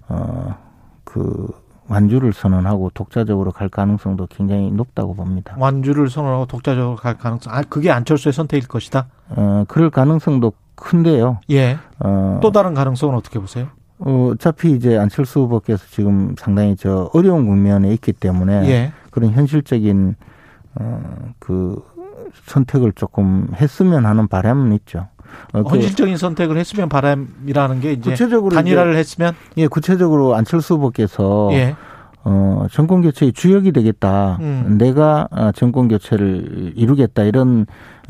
[0.09, 0.15] 음.
[0.15, 0.68] 어
[1.09, 1.47] 그
[1.87, 5.55] 완주를 선언하고 독자적으로 갈 가능성도 굉장히 높다고 봅니다.
[5.57, 7.51] 완주를 선언하고 독자적으로 갈 가능성.
[7.53, 9.07] 아, 그게 안철수의 선택일 것이다.
[9.29, 11.39] 어 그럴 가능성도 큰데요.
[11.49, 11.77] 예.
[11.99, 13.67] 어, 또 다른 가능성은 어떻게 보세요?
[13.97, 18.91] 어, 어차피 이제 안철수 후보께서 지금 상당히 저 어려운 국면에 있기 때문에 예.
[19.11, 20.15] 그런 현실적인
[20.79, 20.99] 어
[21.39, 21.83] 그
[22.45, 25.07] 선택을 조금 했으면 하는 바람은 있죠.
[25.53, 31.49] 어, 그 현실적인 선택을 했으면 바람이라는 게 이제 구체적으로 단일화를 했으면 예, 구체적으로 안철수 후보께서
[31.53, 31.75] 예.
[32.23, 34.37] 어, 정권 교체의 주역이 되겠다.
[34.41, 34.75] 음.
[34.77, 37.23] 내가 아, 정권 교체를 이루겠다.
[37.23, 37.65] 이런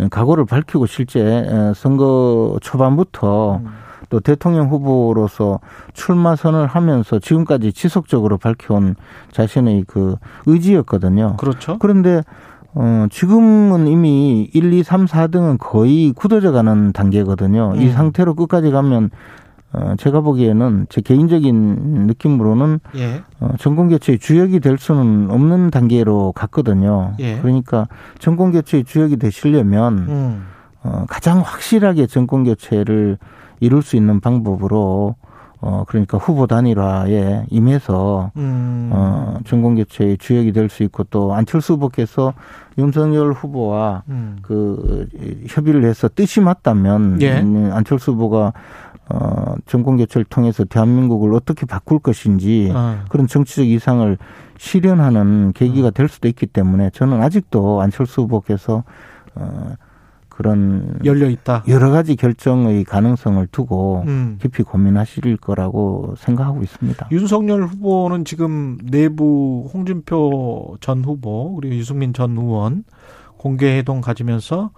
[0.09, 3.67] 각오를 밝히고 실제 어, 선거 초반부터 음.
[4.09, 5.59] 또 대통령 후보로서
[5.93, 8.95] 출마 선을 하면서 지금까지 지속적으로 밝혀온
[9.31, 10.15] 자신의 그
[10.47, 11.37] 의지였거든요.
[11.37, 11.77] 그렇죠.
[11.77, 12.23] 그런데
[12.75, 17.73] 어, 지금은 이미 1, 2, 3, 4등은 거의 굳어져 가는 단계거든요.
[17.77, 17.91] 이 음.
[17.91, 19.09] 상태로 끝까지 가면
[19.71, 23.21] 어, 제가 보기에는 제 개인적인 느낌으로는 예.
[23.39, 27.13] 어, 정권교체의 주역이 될 수는 없는 단계로 갔거든요.
[27.19, 27.37] 예.
[27.39, 30.45] 그러니까 정권교체의 주역이 되시려면 음.
[30.83, 33.17] 어, 가장 확실하게 정권교체를
[33.59, 35.15] 이룰 수 있는 방법으로
[35.61, 38.89] 어, 그러니까 후보 단일화에 임해서 음.
[38.93, 39.08] 어,
[39.45, 42.33] 정권교체의 주역이 될 수 있고 또 안철수 후보께서
[42.77, 44.37] 윤석열 후보와 음.
[44.41, 45.07] 그
[45.47, 47.41] 협의를 해서 뜻이 맞다면 예.
[47.41, 48.53] 음, 안철수 후보가
[49.09, 52.99] 어, 정권 교체를 통해서 대한민국을 어떻게 바꿀 것인지 어.
[53.09, 54.17] 그런 정치적 이상을
[54.57, 55.93] 실현하는 계기가 음.
[55.93, 58.83] 될 수도 있기 때문에 저는 아직도 안철수 후보께서
[59.35, 59.73] 어,
[60.39, 61.65] 그런 열려 있다.
[61.67, 64.37] 여러 가지 결정의 가능성을 두고 음.
[64.41, 67.09] 깊이 고민하실 거라고 생각하고 있습니다.
[67.11, 72.85] 윤석열 후보는 지금 내부 홍준표 전 후보 그리고 유승민 전 의원
[73.35, 74.71] 공개 회동 가지면서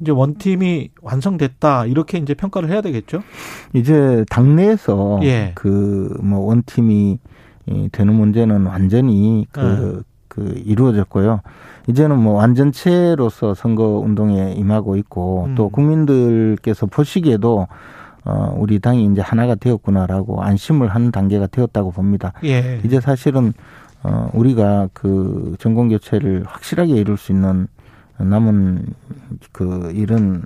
[0.00, 3.22] 이제 원팀이 완성됐다 이렇게 이제 평가를 해야 되겠죠.
[3.72, 5.52] 이제 당내에서 예.
[5.54, 7.18] 그뭐 원팀이
[7.70, 10.02] 이 되는 문제는 완전히 그, 네.
[10.28, 11.40] 그 이루어졌고요.
[11.86, 15.54] 이제는 뭐 완전체로서 선거 운동에 임하고 있고 음.
[15.54, 17.66] 또 국민들께서 보시기에도
[18.24, 22.32] 어 우리 당이 이제 하나가 되었구나라고 안심을 하는 단계가 되었다고 봅니다.
[22.44, 22.80] 예.
[22.84, 23.54] 이제 사실은
[24.02, 27.66] 어 우리가 그 정권 교체를 확실하게 이룰 수 있는
[28.18, 28.86] 남은
[29.52, 30.42] 그 일은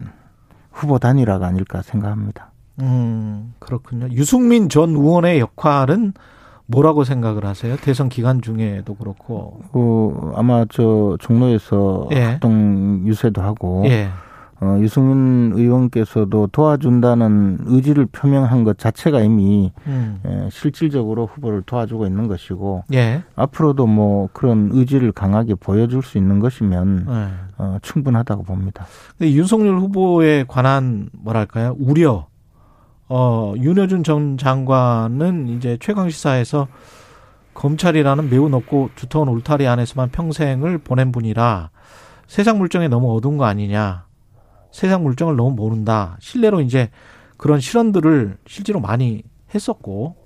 [0.71, 2.53] 후보 단일화가 아닐까 생각합니다.
[2.81, 4.09] 음, 그렇군요.
[4.11, 6.13] 유승민 전 의원의 역할은
[6.67, 7.77] 뭐라고 생각을 하세요?
[7.77, 9.61] 대선 기간 중에도 그렇고.
[9.73, 12.23] 그 아마 저 종로에서 예.
[12.25, 14.09] 활동 유세도 하고 예.
[14.61, 20.21] 어, 유승민 의원께서도 도와준다는 의지를 표명한 것 자체가 이미 음.
[20.27, 23.23] 예, 실질적으로 후보를 도와주고 있는 것이고 예.
[23.37, 27.29] 앞으로도 뭐 그런 의지를 강하게 보여줄 수 있는 것이면 예.
[27.59, 28.87] 어, 충분하다고 봅니다.
[29.19, 31.77] 근데 윤석열 후보에 관한 뭐랄까요?
[31.79, 32.27] 우려.
[33.17, 36.67] 어, 윤여준 전 장관은 이제 최강 시사에서
[37.55, 41.71] 검찰이라는 매우 높고 두터운 울타리 안에서만 평생을 보낸 분이라
[42.27, 44.07] 세상 물정에 너무 어두운 거 아니냐.
[44.73, 46.17] 세상 물정을 너무 모른다.
[46.19, 46.91] 실례로 이제
[47.37, 49.23] 그런 실언들을 실제로 많이
[49.55, 50.17] 했었고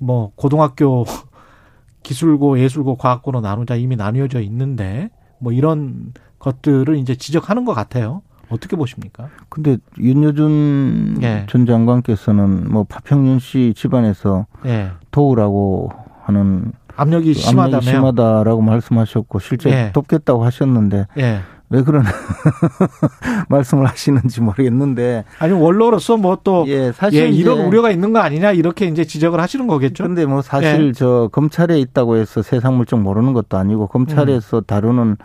[0.00, 1.04] 뭐 고등학교
[2.02, 8.22] 기술고 예술고 과학고로 나누자 이미 나뉘어져 있는데 뭐 이런 것들을 이제 지적하는 것 같아요.
[8.50, 9.28] 어떻게 보십니까?
[9.48, 11.46] 근데 윤여준 예.
[11.48, 14.90] 전 장관께서는 뭐 파평윤 씨 집안에서 예.
[15.10, 15.90] 도우라고
[16.22, 17.76] 하는 압력이 그 심하다며.
[17.78, 19.90] 압력이 심하다라고 말씀하셨고 실제 예.
[19.92, 21.40] 돕겠다고 하셨는데 예.
[21.70, 22.02] 왜 그런
[23.50, 28.20] 말씀을 하시는지 모르겠는데 아니 원로로서 뭐 또 예, 예 사실 이런 이제 우려가 있는 거
[28.20, 30.04] 아니냐 이렇게 이제 지적을 하시는 거겠죠.
[30.04, 30.92] 근데 뭐 사실 예.
[30.92, 33.88] 저 검찰에 있다고 해서 세상 물정 모르는 것도 아니고 음.
[33.88, 35.16] 검찰에서 다루는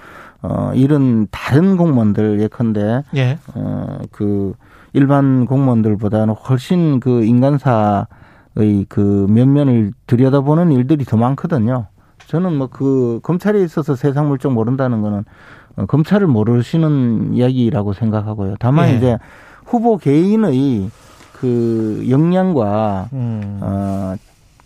[0.43, 3.39] 어 이런 다른 공무원들 예컨대 예.
[3.55, 4.53] 어 그
[4.95, 11.87] 일반 공무원들보다는 훨씬 그 인간사의 그 면면을 들여다보는 일들이 더 많거든요.
[12.27, 15.23] 저는 뭐 그 검찰에 있어서 세상 물정 모른다는 거는
[15.77, 18.55] 어, 검찰을 모르시는 이야기라고 생각하고요.
[18.59, 18.95] 다만 예.
[18.97, 19.17] 이제
[19.65, 20.89] 후보 개인의
[21.33, 23.59] 그 역량과 음.
[23.61, 24.15] 어,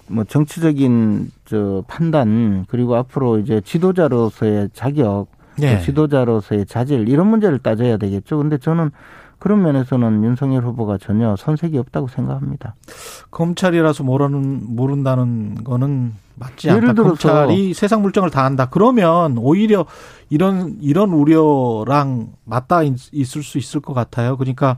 [0.07, 5.27] 뭐 정치적인 저 판단 그리고 앞으로 이제 지도자로서의 자격,
[5.61, 5.79] 예.
[5.79, 8.37] 지도자로서의 자질 이런 문제를 따져야 되겠죠.
[8.37, 8.91] 근데 저는
[9.39, 12.75] 그런 면에서는 윤석열 후보가 전혀 선색이 없다고 생각합니다.
[13.31, 16.93] 검찰이라서 모르는 모른다는 거는 맞지 예를 않다.
[16.93, 18.67] 들어서 검찰이 세상 물정을 다 안다.
[18.69, 19.85] 그러면 오히려
[20.29, 24.37] 이런 이런 우려랑 맞닿아 있- 있을 수 있을 것 같아요.
[24.37, 24.77] 그러니까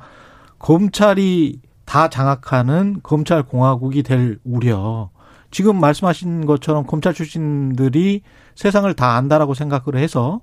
[0.60, 5.10] 검찰이 다 장악하는 검찰 공화국이 될 우려.
[5.52, 8.22] 지금 말씀하신 것처럼 검찰 출신들이
[8.56, 10.42] 세상을 다 안다라고 생각을 해서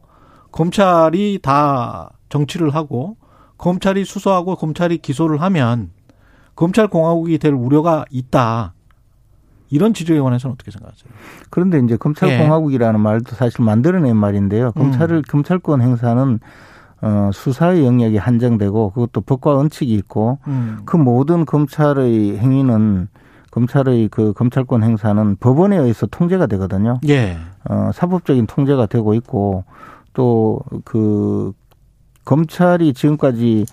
[0.56, 3.16] 검찰이 다 정치를 하고
[3.58, 5.90] 검찰이 수사하고 검찰이 기소를 하면
[6.54, 8.72] 검찰 공화국이 될 우려가 있다.
[9.68, 11.10] 이런 지적에 관해서는 어떻게 생각하세요?
[11.50, 12.38] 그런데 이제 검찰 예.
[12.38, 14.72] 공화국이라는 말도 사실 만들어낸 말인데요.
[14.72, 16.40] 검찰을 검찰권 행사는
[17.02, 20.78] 어, 수사의 영역이 한정되고 그것도 법과 원칙이 있고 음.
[20.86, 23.08] 그 모든 검찰의 행위는
[23.50, 26.98] 검찰의 그 검찰권 행사는 법원에 의해서 통제가 되거든요.
[27.08, 27.36] 예.
[27.68, 29.64] 어, 사법적인 통제가 되고 있고
[30.16, 31.52] 또 그
[32.24, 33.66] 검찰이 지금까지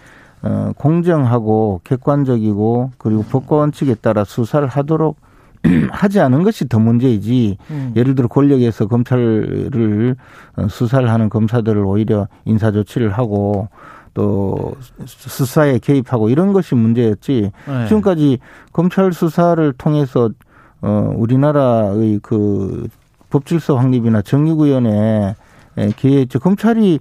[0.43, 5.15] 어, 공정하고 객관적이고 그리고 법과 원칙에 따라 수사를 하도록
[5.89, 7.93] 하지 않은 것이 더 문제이지 음.
[7.95, 10.15] 예를 들어 권력에서 검찰을
[10.57, 13.69] 어, 수사를 하는 검사들을 오히려 인사 조치를 하고
[14.13, 14.75] 또
[15.05, 17.87] 수사에 개입하고 이런 것이 문제였지 네.
[17.87, 18.37] 지금까지
[18.71, 20.29] 검찰 수사를 통해서
[20.81, 22.87] 어 우리나라의 그
[23.31, 25.35] 법질서 확립이나 정의구현에
[25.95, 26.99] 기회 저 검찰이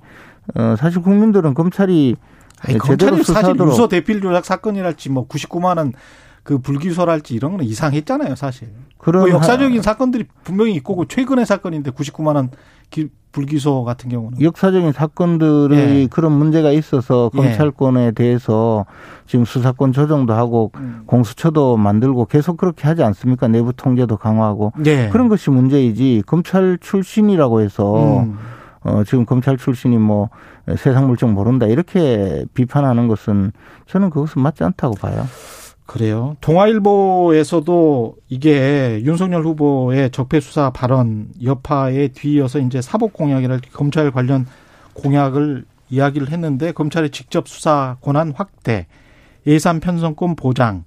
[0.55, 2.17] 어 사실 국민들은 검찰이
[2.61, 5.93] 아니, 제대로 검찰이 사실 유서 대필 조작 사건이랄지 뭐 99만 원
[6.45, 8.67] 그 불기소랄지 이런 거는 이상했잖아요, 사실.
[8.99, 12.51] 그런 뭐 역사적인 하- 사건들이 분명히 있고 그 최근의 사건인데 99만 원
[12.91, 16.07] 기- 불기소 같은 경우는 역사적인 사건들의 예.
[16.09, 17.37] 그런 문제가 있어서 예.
[17.39, 18.87] 검찰권에 대해서
[19.29, 21.05] 지금 수사권 조정도 하고 음.
[21.07, 23.47] 공수처도 만들고 계속 그렇게 하지 않습니까?
[23.47, 25.11] 내부 통제도 강화하고 예.
[25.13, 28.37] 그런 것이 문제이지 검찰 출신이라고 해서 음.
[28.85, 30.29] 어 지금 검찰 출신이 뭐
[30.77, 33.53] 세상 물정 모른다 이렇게 비판하는 것은
[33.87, 35.27] 저는 그것은 맞지 않다고 봐요.
[35.87, 36.37] 그래요.
[36.41, 44.47] 동아일보에서도 이게 윤석열 후보의 적폐 수사 발언 여파에 뒤이어서 이제 사법 공약이랄지 검찰 관련
[44.95, 48.87] 공약을 이야기를 했는데 검찰의 직접 수사 권한 확대,
[49.47, 50.85] 예산 편성권 보장,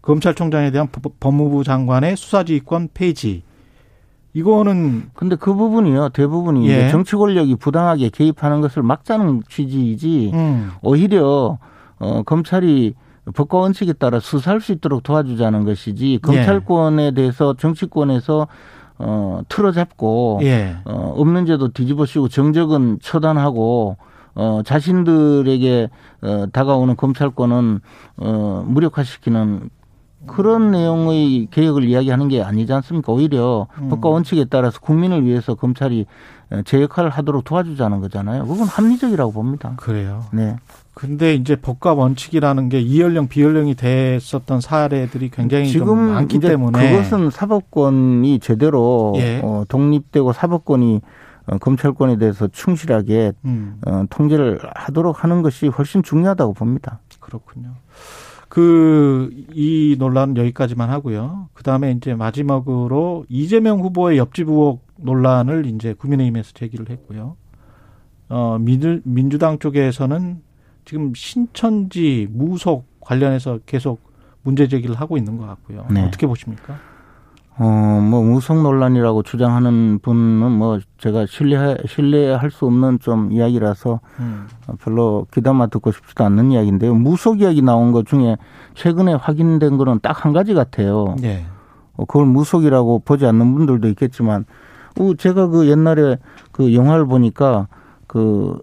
[0.00, 3.42] 검찰총장에 대한 법- 법무부 장관의 수사지휘권 폐지.
[4.38, 6.90] 이거는 근데 그 부분이요 대부분이 예.
[6.90, 11.58] 정치 권력이 부당하게 개입하는 것을 막자는 취지이지 음, 오히려
[11.98, 12.94] 어 검찰이
[13.34, 18.46] 법과 원칙에 따라 수사할 수 있도록 도와주자는 것이지 검찰권에 대해서 정치권에서
[18.98, 20.76] 어 틀어잡고 예.
[20.84, 23.96] 어 없는 죄도 뒤집어씌우고 정적은 처단하고
[24.36, 25.90] 어 자신들에게
[26.22, 27.80] 어 다가오는 검찰권은
[28.18, 29.70] 어 무력화시키는
[30.26, 33.12] 그런 내용의 개혁을 이야기하는 게 아니지 않습니까?
[33.12, 33.88] 오히려 음.
[33.88, 36.06] 법과 원칙에 따라서 국민을 위해서 검찰이
[36.50, 38.46] 어, 제 역할을 하도록 도와주자는 거잖아요.
[38.46, 39.74] 그건 합리적이라고 봅니다.
[39.76, 40.24] 그래요.
[40.32, 40.56] 네.
[40.94, 47.30] 근데 이제 법과 원칙이라는 게 이연령 비연령이 됐었던 사례들이 굉장히 좀 지금 많기 때문에 그것은
[47.30, 49.40] 사법권이 제대로 예.
[49.44, 51.00] 어, 독립되고 사법권이
[51.46, 56.98] 어, 검찰권에 대해서 충실하게 음, 어, 통제를 하도록 하는 것이 훨씬 중요하다고 봅니다.
[57.20, 57.74] 그렇군요.
[58.58, 58.98] 그
[59.58, 61.48] 이 논란은 여기까지만 하고요.
[61.52, 67.36] 그 다음에 이제 마지막으로 이재명 후보의 옆집 의혹 논란을 이제 국민의힘에서 제기를 했고요.
[68.28, 70.42] 어 민주, 민주당 쪽에서는
[70.84, 74.00] 지금 신천지 무속 관련해서 계속
[74.42, 75.86] 문제 제기를 하고 있는 것 같고요.
[75.90, 76.04] 네.
[76.04, 76.78] 어떻게 보십니까?
[77.60, 84.46] 어, 뭐, 무속 논란이라고 주장하는 분은 뭐, 제가 신뢰, 신뢰할 수 없는 좀 이야기라서 음.
[84.80, 86.94] 별로 귀담아 듣고 싶지도 않는 이야기인데요.
[86.94, 88.36] 무속 이야기 나온 것 중에
[88.74, 91.16] 최근에 확인된 거는 딱 한 가지 같아요.
[91.24, 91.44] 예.
[91.96, 94.44] 어, 그걸 무속이라고 보지 않는 분들도 있겠지만,
[95.00, 96.18] 어, 제가 그 옛날에
[96.52, 97.66] 그 영화를 보니까
[98.06, 98.58] 그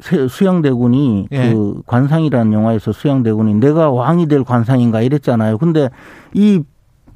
[0.00, 1.52] 세- 수양대군이 예.
[1.52, 5.58] 그 관상이라는 영화에서 수양대군이 내가 왕이 될 관상인가 이랬잖아요.
[5.58, 5.90] 근데
[6.34, 6.62] 이,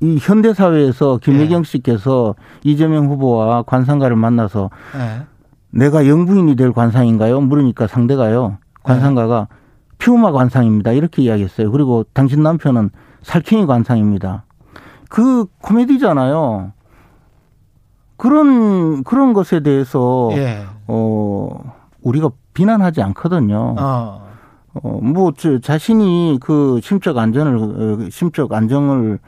[0.00, 5.26] 이 현대 사회에서 김혜경 씨께서 이재명 후보와 관상가를 만나서 예.
[5.70, 7.40] 내가 영부인이 될 관상인가요?
[7.40, 8.58] 물으니까 상대가요.
[8.82, 9.48] 관상가가
[9.98, 10.92] 피우마 관상입니다.
[10.92, 11.70] 이렇게 이야기했어요.
[11.72, 12.90] 그리고 당신 남편은
[13.22, 14.44] 살쾡이 관상입니다.
[15.10, 16.72] 그 코미디잖아요.
[18.16, 20.64] 그런 그런 것에 대해서 예.
[20.86, 21.48] 어
[22.02, 23.74] 우리가 비난하지 않거든요.
[23.78, 24.28] 어.
[24.82, 29.18] 어, 뭐, 저, 자신이 그 심적 안전을, 어, 심적 안정을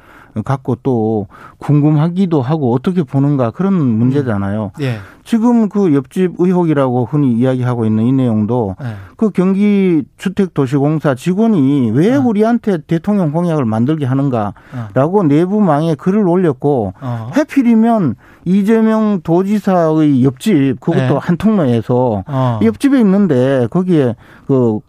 [0.45, 1.27] 갖고 또
[1.59, 4.73] 궁금하기도 하고 어떻게 보는가 그런 문제잖아요.
[4.81, 4.99] 예.
[5.25, 8.95] 지금 그 옆집 의혹이라고 흔히 이야기하고 있는 이 내용도 예.
[9.17, 12.21] 그 경기 주택도시공사 직원이 왜 어.
[12.21, 17.31] 우리한테 대통령 공약을 만들게 하는가라고 내부망에 글을 올렸고 어.
[17.37, 21.19] 해필이면 이재명 도지사의 옆집 그것도 네.
[21.21, 22.61] 한 통로에서 어.
[22.63, 24.17] 옆집에 있는데 거기에
[24.47, 24.81] 그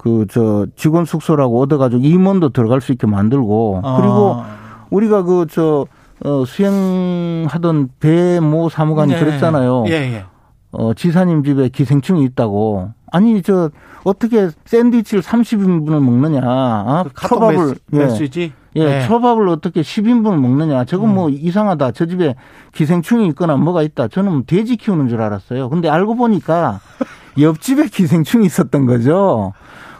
[0.00, 3.96] 그저 직원 숙소라고 얻어가지고 임원도 들어갈 수 있게 만들고 어.
[3.96, 4.59] 그리고
[4.90, 5.86] 우리가 그 저
[6.24, 9.18] 어, 수행하던 배모 사무관이 네.
[9.20, 9.84] 그랬잖아요.
[9.88, 10.24] 예, 예.
[10.72, 12.90] 어, 지사님 집에 기생충이 있다고.
[13.10, 13.70] 아니, 저,
[14.04, 16.40] 어떻게 샌드위치를 30인분을 먹느냐.
[16.42, 17.04] 어?
[17.12, 17.98] 그 초밥을, 메시, 예.
[17.98, 18.52] 메시지.
[18.76, 19.06] 예, 네.
[19.06, 20.84] 초밥을 어떻게 10인분을 먹느냐.
[20.84, 21.92] 저건 뭐 이상하다.
[21.92, 22.36] 저 집에
[22.72, 24.08] 기생충이 있거나 뭐가 있다.
[24.08, 25.70] 저는 뭐 돼지 키우는 줄 알았어요.
[25.70, 26.80] 근데 알고 보니까
[27.40, 29.54] 옆집에 기생충이 있었던 거죠.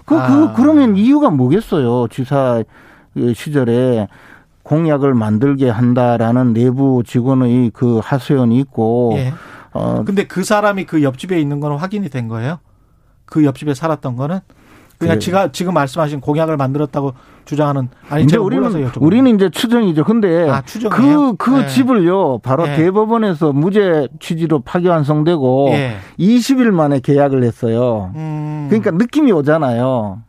[0.04, 0.28] 그, 아.
[0.28, 2.06] 그, 그러면 이유가 뭐겠어요.
[2.08, 2.62] 지사
[3.14, 4.06] 그 시절에
[4.70, 9.14] 공약을 만들게 한다라는 내부 직원의 그 하소연이 있고.
[9.16, 9.34] 예.
[9.72, 12.60] 어, 근데 그 사람이 그 옆집에 있는 거는 확인이 된 거예요?
[13.24, 14.38] 그 옆집에 살았던 거는?
[14.98, 15.18] 그냥 그래요.
[15.18, 17.14] 지가 지금 말씀하신 공약을 만들었다고
[17.46, 20.04] 주장하는 아니 이제 우리는 우리는 이제 추정이죠.
[20.04, 21.34] 근데 아, 추정이에요?
[21.36, 21.66] 그, 그 네.
[21.66, 22.76] 집을요, 바로 네.
[22.76, 25.96] 대법원에서 무죄 취지로 파기환송되고 예.
[26.18, 28.12] 20일 만에 계약을 했어요.
[28.14, 28.66] 음.
[28.68, 30.22] 그러니까 느낌이 오잖아요.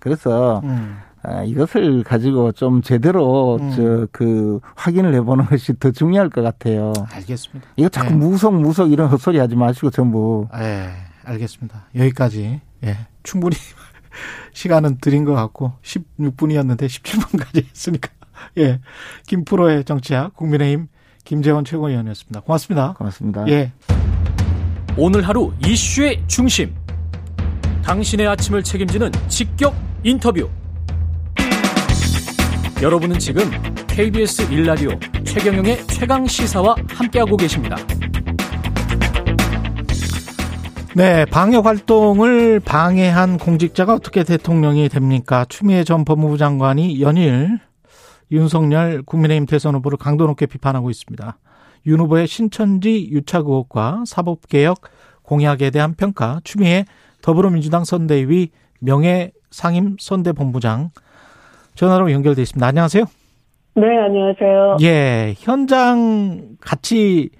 [0.00, 0.98] 그래서 음.
[1.24, 3.70] 아, 이것을 가지고 좀 제대로 음.
[3.70, 6.92] 저그 확인을 해보는 것이 더 중요할 것 같아요.
[7.10, 7.68] 알겠습니다.
[7.76, 8.16] 이거 자꾸 네.
[8.16, 10.90] 무속 무속 이런 헛소리 하지 마시고 전부 예,
[11.24, 11.86] 알겠습니다.
[11.94, 13.56] 여기까지 예, 충분히
[14.52, 18.10] 시간은 드린 것 같고 16분이었는데 17분까지 했으니까
[18.58, 18.80] 예,
[19.28, 20.88] 김프로의 정치학 국민의힘
[21.24, 22.40] 김재원 최고위원이었습니다.
[22.40, 22.94] 고맙습니다.
[22.94, 23.48] 고맙습니다.
[23.48, 23.72] 예.
[24.96, 26.74] 오늘 하루 이슈의 중심.
[27.84, 30.48] 당신의 아침을 책임지는 직격 인터뷰.
[32.82, 33.44] 여러분은 지금
[33.86, 34.90] KBS 일라디오
[35.24, 37.76] 최경영의 최강 시사와 함께하고 계십니다.
[40.96, 45.46] 네, 방역 활동을 방해한 공직자가 어떻게 대통령이 됩니까?
[45.48, 47.60] 추미애 전 법무부 장관이 연일
[48.32, 51.38] 윤석열 국민의힘 대선 후보를 강도 높게 비판하고 있습니다.
[51.86, 54.80] 윤 후보의 신천지 유착 의혹과 사법개혁
[55.22, 56.86] 공약에 대한 평가, 추미애
[57.22, 60.90] 더불어민주당 선대위 명예 상임 선대본부장
[61.74, 62.66] 전화로 연결돼 있습니다.
[62.66, 63.04] 안녕하세요.
[63.74, 64.76] 네, 안녕하세요.
[64.82, 67.30] 예, 현장 같이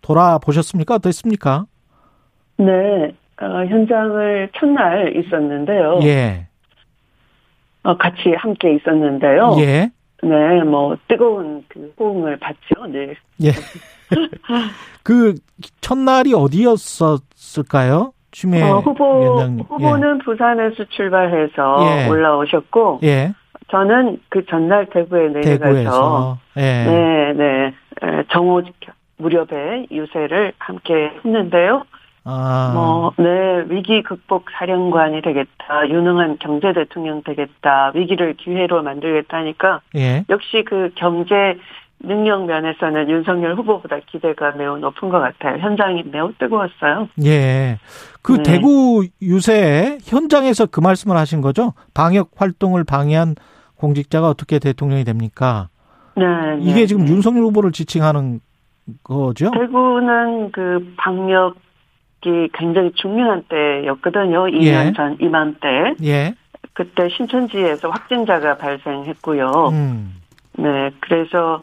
[0.00, 0.94] 돌아보셨습니까?
[0.94, 1.66] 어땠습니까?
[2.56, 6.00] 네, 어, 현장을 첫날 있었는데요.
[6.04, 6.46] 예,
[7.82, 9.56] 어, 같이 함께 있었는데요.
[9.58, 9.90] 예,
[10.22, 12.86] 네, 뭐 뜨거운 그 호응을 받죠.
[12.90, 13.14] 네.
[13.42, 13.50] 예.
[15.02, 15.34] 그
[15.80, 18.12] 첫날이 어디였었을까요?
[18.30, 19.64] 추미애 어, 후보 위원장님.
[19.68, 22.08] 후보는 부산에서 출발해서 예.
[22.08, 23.34] 올라오셨고 예,
[23.72, 25.28] 저는 그 전날 대구에 예.
[25.28, 27.74] 내려가서 예, 네, 네.
[28.02, 28.62] 에, 정오
[29.16, 31.84] 무렵에 유세를 함께 했는데요.
[32.24, 40.24] 아, 뭐, 네, 위기 극복 사령관이 되겠다, 유능한 경제 대통령 되겠다, 위기를 기회로 만들겠다니까, 예,
[40.28, 41.34] 역시 그 경제
[41.98, 45.58] 능력 면에서는 윤석열 후보보다 기대가 매우 높은 것 같아요.
[45.58, 47.08] 현장이 매우 뜨거웠어요.
[47.24, 47.78] 예.
[48.22, 48.42] 그 네.
[48.42, 51.74] 대구 유세 현장에서 그 말씀을 하신 거죠?
[51.94, 53.36] 방역 활동을 방해한
[53.82, 55.68] 공직자가 어떻게 대통령이 됩니까?
[56.16, 56.24] 네.
[56.60, 57.12] 이게 네, 지금 네.
[57.12, 58.40] 윤석열 후보를 지칭하는
[59.02, 59.50] 거죠?
[59.50, 64.44] 대구는 그 방역이 굉장히 중요한 때였거든요.
[64.46, 64.92] 2년 예.
[64.94, 65.94] 전 이맘때.
[66.04, 66.34] 예,
[66.74, 69.50] 그때 신천지에서 확진자가 발생했고요.
[69.72, 70.14] 음,
[70.58, 71.62] 네, 그래서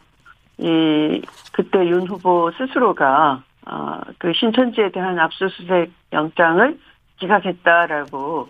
[0.58, 6.78] 이 그때 윤 후보 스스로가 어, 그 신천지에 대한 압수수색 영장을
[7.18, 8.48] 기각했다라고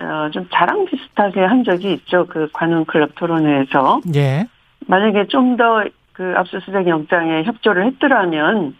[0.00, 2.26] 어, 좀 자랑 비슷하게 한 적이 있죠.
[2.28, 4.46] 그 관훈 클럽 토론회에서 예,
[4.86, 5.84] 만약에 좀 더
[6.16, 8.74] 그 압수수색 영장에 협조를 했더라면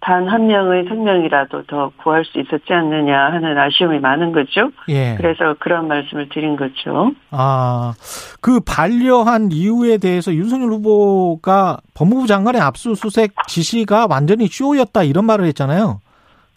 [0.00, 4.70] 단 한 명의 생명이라도 더 구할 수 있었지 않느냐 하는 아쉬움이 많은 거죠.
[4.88, 5.14] 예.
[5.18, 7.12] 그래서 그런 말씀을 드린 거죠.
[7.30, 7.92] 아,
[8.40, 16.00] 그 반려한 이유에 대해서 윤석열 후보가 법무부 장관의 압수수색 지시가 완전히 쇼였다 이런 말을 했잖아요.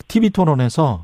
[0.07, 1.03] TV 토론에서.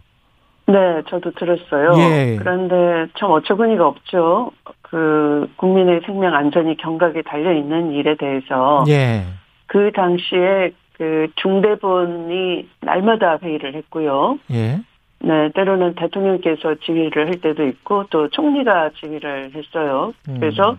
[0.71, 1.93] 네, 저도 들었어요.
[1.97, 2.35] 예.
[2.37, 4.51] 그런데 참 어처구니가 없죠.
[4.81, 9.23] 그 국민의 생명 안전이 경각에 달려 있는 일에 대해서 예.
[9.67, 14.37] 그 당시에 그 중대본이 날마다 회의를 했고요.
[14.51, 14.79] 예.
[15.23, 20.13] 네, 때로는 대통령께서 지휘를 할 때도 있고 또 총리가 지휘를 했어요.
[20.27, 20.37] 음.
[20.39, 20.75] 그래서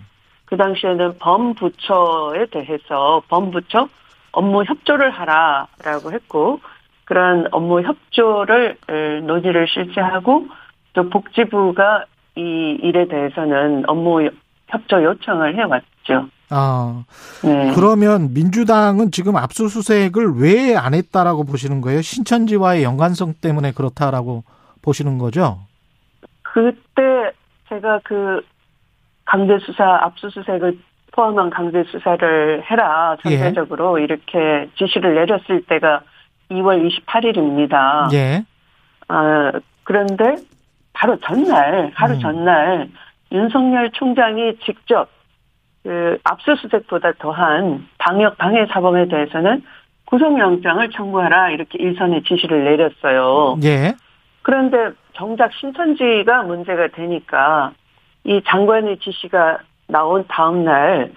[0.47, 3.89] 그 당시에는 범부처에 대해서 범부처
[4.33, 6.61] 업무 협조를 하라라고 했고
[7.05, 10.47] 그런 업무 협조를 에, 논의를 실시하고
[10.95, 12.05] 또 복지부가
[12.37, 14.29] 이 일에 대해서는 업무
[14.69, 16.27] 협조 요청을 해왔 있죠.
[16.51, 17.05] 아,
[17.45, 17.73] 네.
[17.75, 22.03] 그러면 민주당은 지금 압수수색을 왜 안 했다라고 보시는 거예요?
[22.03, 24.45] 신천지와의 연관성 때문에 그렇다라고
[24.83, 25.59] 보시는 거죠?
[26.43, 27.33] 그때
[27.69, 28.43] 제가 그
[29.25, 30.79] 강제 수사 압수수색을
[31.13, 33.39] 포함한 강제 수사를 해라 예.
[33.39, 36.01] 전체적으로 이렇게 지시를 내렸을 때가
[36.53, 38.13] 2월 28일입니다.
[38.15, 38.45] 예.
[39.09, 39.53] 아,
[39.85, 40.37] 그런데
[40.93, 42.21] 바로 전날 하루 음.
[42.21, 42.89] 전날
[43.33, 45.09] 윤석열 총장이 직접
[45.83, 49.63] 그 압수수색보다 더한 방역 방해 사범에 대해서는
[50.05, 53.59] 구속영장을 청구하라 이렇게 일선의 지시를 내렸어요.
[53.65, 53.95] 예.
[54.43, 57.73] 그런데 정작 신천지가 문제가 되니까
[58.25, 61.13] 이 장관의 지시가 나온 다음 날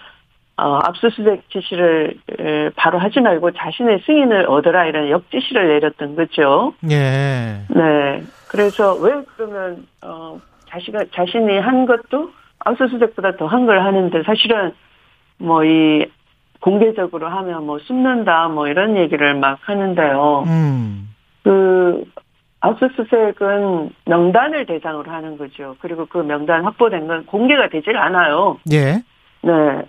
[0.58, 6.74] 어, 압수수색 지시를 에, 바로 하지 말고 자신의 승인을 얻어라 이런 역지시를 내렸던 거죠.
[6.90, 7.62] 예.
[7.70, 8.24] 네.
[8.48, 10.40] 그래서 왜 그러면 어
[10.70, 14.72] 자시가 자신이 한 것도 압수수색보다 더 한 걸 하는데 사실은
[15.40, 16.06] 뭐 이
[16.62, 20.44] 공개적으로 하면 뭐 숨는다 뭐 이런 얘기를 막 하는데요.
[20.48, 21.10] 음.
[21.44, 22.04] 그
[22.62, 25.76] 압수수색은 명단을 대상으로 하는 거죠.
[25.80, 28.58] 그리고 그 명단 확보된 건 공개가 되질 않아요.
[28.72, 29.04] 예.
[29.42, 29.82] 네.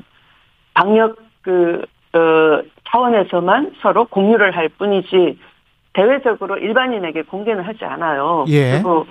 [0.76, 5.38] 방역 그 어, 차원에서만 서로 공유를 할 뿐이지
[5.94, 8.44] 대외적으로 일반인에게 공개는 하지 않아요.
[8.48, 8.72] 예.
[8.72, 9.06] 그리고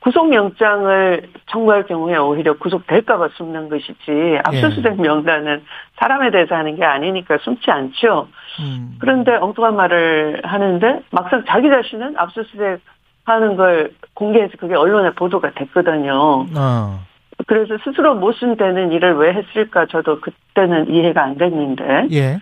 [0.00, 5.02] 구속영장을 청구할 경우에 오히려 구속될까봐 숨는 것이지 압수수색 예.
[5.02, 5.62] 명단은
[5.98, 8.28] 사람에 대해서 하는 게 아니니까 숨지 않죠.
[8.60, 8.96] 음.
[8.98, 12.80] 그런데 엉뚱한 말을 하는데 막상 자기 자신은 압수수색
[13.26, 16.46] 하는 걸 공개해서 그게 언론에 보도가 됐거든요.
[16.56, 17.09] 어.
[17.50, 22.38] 그래서 스스로 모순되는 일을 왜 했을까 저도 그때는 이해가 안 됐는데 예.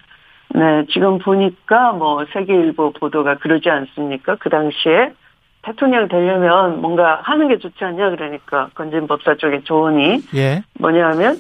[0.51, 5.15] 네 지금 보니까 뭐 세계일보 보도가 그러지 않습니까 그 당시에
[5.63, 10.63] 대통령 되려면 뭔가 하는 게 좋지 않냐 그러니까 건진 법사 쪽의 조언이 예.
[10.79, 11.39] 뭐냐면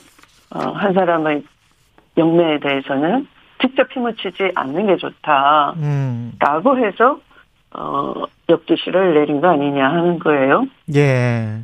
[0.50, 1.42] 어, 한 사람의
[2.16, 3.28] 영매에 대해서는
[3.60, 6.32] 직접 힘을 치지 않는 게 좋다라고 음.
[6.84, 7.20] 해서
[7.74, 8.14] 어,
[8.48, 10.66] 역지시를 내린 거 아니냐 하는 거예요.
[10.94, 11.60] 예.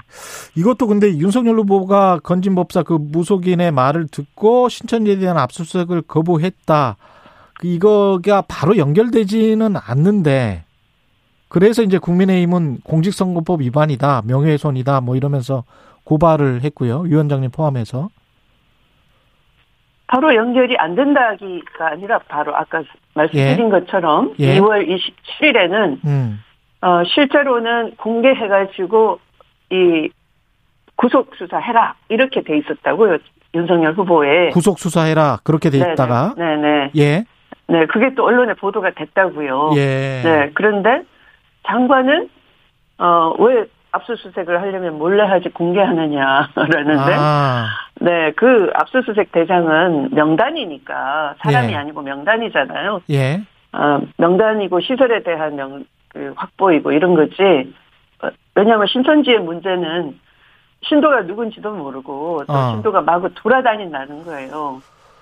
[0.56, 6.96] 이것도 근데 윤석열 후보가 건진 법사 그 무속인의 말을 듣고 신천지에 대한 압수수색을 거부했다.
[7.58, 10.64] 그 이거가 바로 연결되지는 않는데
[11.48, 15.64] 그래서 이제 국민의힘은 공직선거법 위반이다, 명예훼손이다, 뭐 이러면서
[16.02, 17.00] 고발을 했고요.
[17.02, 18.10] 위원장님 포함해서.
[20.06, 22.82] 바로 연결이 안 된다기가 아니라 바로 아까
[23.14, 24.58] 말씀드린 것처럼 예.
[24.58, 26.40] 2월 27일에는 음.
[26.82, 29.20] 어, 실제로는 공개해가지고
[29.70, 30.10] 이
[30.96, 33.18] 구속 수사해라 이렇게 돼 있었다고요
[33.54, 35.92] 윤석열 후보에 구속 수사해라 그렇게 돼 네네.
[35.92, 37.24] 있다가 네네 예.
[37.66, 40.20] 네 그게 또 언론에 보도가 됐다고요 예.
[40.22, 41.02] 네 그런데
[41.66, 42.28] 장관은
[42.98, 47.66] 어왜 압수수색을 하려면 몰래 하지 공개하느냐라는데 아.
[48.00, 51.76] 네 그 압수수색 대상은 명단이니까 사람이 예.
[51.76, 53.40] 아니고 명단이잖아요 예.
[53.74, 57.74] 어, 명단이고 시설에 대한 명, 그 확보이고 이런 거지.
[58.22, 60.18] 어, 왜냐하면 신천지의 문제는
[60.84, 62.70] 신도가 누군지도 모르고 또 어.
[62.72, 64.80] 신도가 마구 돌아다닌다는 거예요.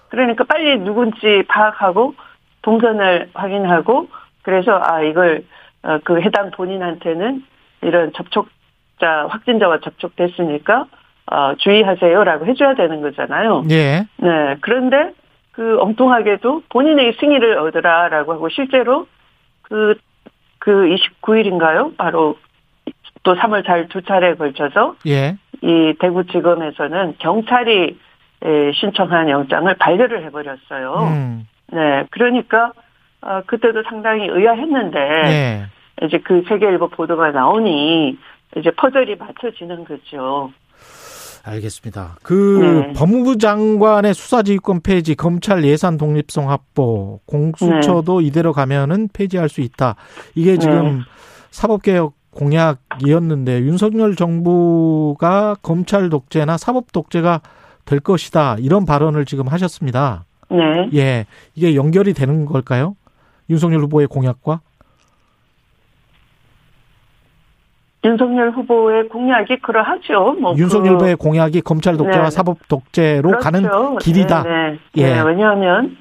[0.09, 2.14] 그러니까 빨리 누군지 파악하고
[2.61, 4.09] 동선을 확인하고
[4.43, 5.45] 그래서 아 이걸
[5.83, 7.43] 어, 그 해당 본인한테는
[7.81, 10.87] 이런 접촉자 확진자와 접촉됐으니까
[11.31, 13.64] 어, 주의하세요라고 해줘야 되는 거잖아요.
[13.70, 14.07] 예.
[14.16, 14.57] 네.
[14.61, 15.12] 그런데
[15.53, 19.07] 그 엉뚱하게도 본인의 승인을 얻으라라고 하고 실제로
[19.62, 19.95] 그,
[20.59, 20.70] 그
[21.23, 21.97] 29일인가요?
[21.97, 22.37] 바로
[23.23, 25.37] 또 3월 달 두 차례에 걸쳐서 예.
[25.62, 27.97] 이 대구지검에서는 경찰이
[28.45, 30.95] 에, 신청한 영장을 반려를 해버렸어요.
[31.12, 31.47] 음.
[31.73, 32.05] 네.
[32.11, 32.73] 그러니까,
[33.20, 35.66] 어, 그때도 상당히 의아했는데, 예.
[36.05, 38.18] 이제 그 세계일보 보도가 나오니,
[38.57, 40.51] 이제 퍼즐이 맞춰지는 거죠.
[41.45, 42.16] 알겠습니다.
[42.22, 42.93] 그 네.
[42.93, 48.26] 법무부 장관의 수사지휘권 폐지, 검찰 예산 독립성 확보, 공수처도 네.
[48.26, 49.97] 이대로 가면은 폐지할 수 있다.
[50.34, 51.03] 이게 지금
[51.51, 57.40] 사법개혁 공약이었는데 윤석열 정부가 검찰 독재나 사법 독재가
[57.84, 58.57] 될 것이다.
[58.61, 60.24] 이런 발언을 지금 하셨습니다.
[60.51, 60.88] 네.
[60.95, 61.26] 예.
[61.55, 62.97] 이게 연결이 되는 걸까요?
[63.51, 64.61] 윤석열 후보의 공약과?
[68.05, 70.36] 윤석열 후보의 공약이 그러하죠.
[70.40, 72.30] 뭐 윤석열 그- 후보의 공약이 검찰 독재와 네.
[72.30, 73.38] 사법 독재로 그렇죠.
[73.44, 74.42] 가는 길이다.
[74.42, 74.78] 네, 네.
[74.96, 75.14] 예.
[75.14, 75.96] 네, 왜냐하면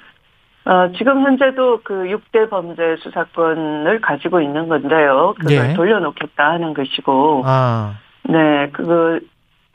[0.66, 5.34] 어, 지금 현재도 그 6대 범죄 수사권을 가지고 있는 건데요.
[5.40, 5.74] 그걸 예.
[5.74, 9.20] 돌려놓겠다 하는 것이고, 아, 네, 그거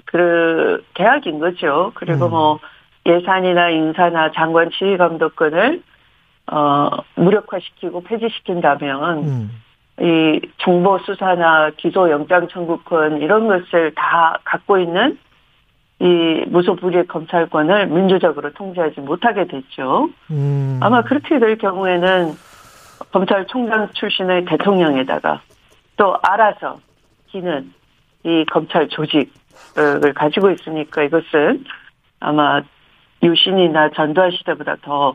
[0.05, 1.91] 그 계약인 거죠.
[1.95, 2.31] 그리고 음.
[2.31, 2.59] 뭐
[3.05, 5.83] 예산이나 인사나 장관 지휘 감독권을
[6.53, 9.51] 어, 무력화시키고 폐지시킨다면 음.
[10.01, 15.19] 이 정보 수사나 기소 영장 청구권 이런 것을 다 갖고 있는
[15.99, 20.11] 이 무소불위의 검찰권을 민주적으로 통제하지 못하게 됐죠.
[20.31, 20.79] 음.
[20.83, 22.35] 아마 그렇게 될 경우에는
[23.13, 25.41] 검찰총장 출신의 대통령에다가
[25.97, 26.79] 또 알아서
[27.29, 27.73] 기는
[28.25, 31.65] 이 검찰 조직을 가지고 있으니까 이것은
[32.21, 32.61] 아마
[33.23, 35.15] 유신이나 전두환 시대보다 더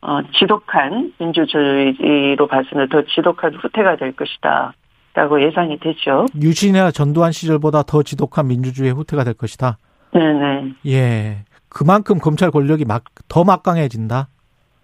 [0.00, 4.72] 어, 지독한 민주주의로 봐서는 더 지독한 후퇴가 될 것이다.
[5.14, 6.26] 라고 예상이 되죠.
[6.40, 9.78] 유신이나 전두환 시절보다 더 지독한 민주주의의 후퇴가 될 것이다.
[10.12, 10.74] 네네.
[10.86, 11.38] 예.
[11.68, 14.28] 그만큼 검찰 권력이 막, 더 막강해진다.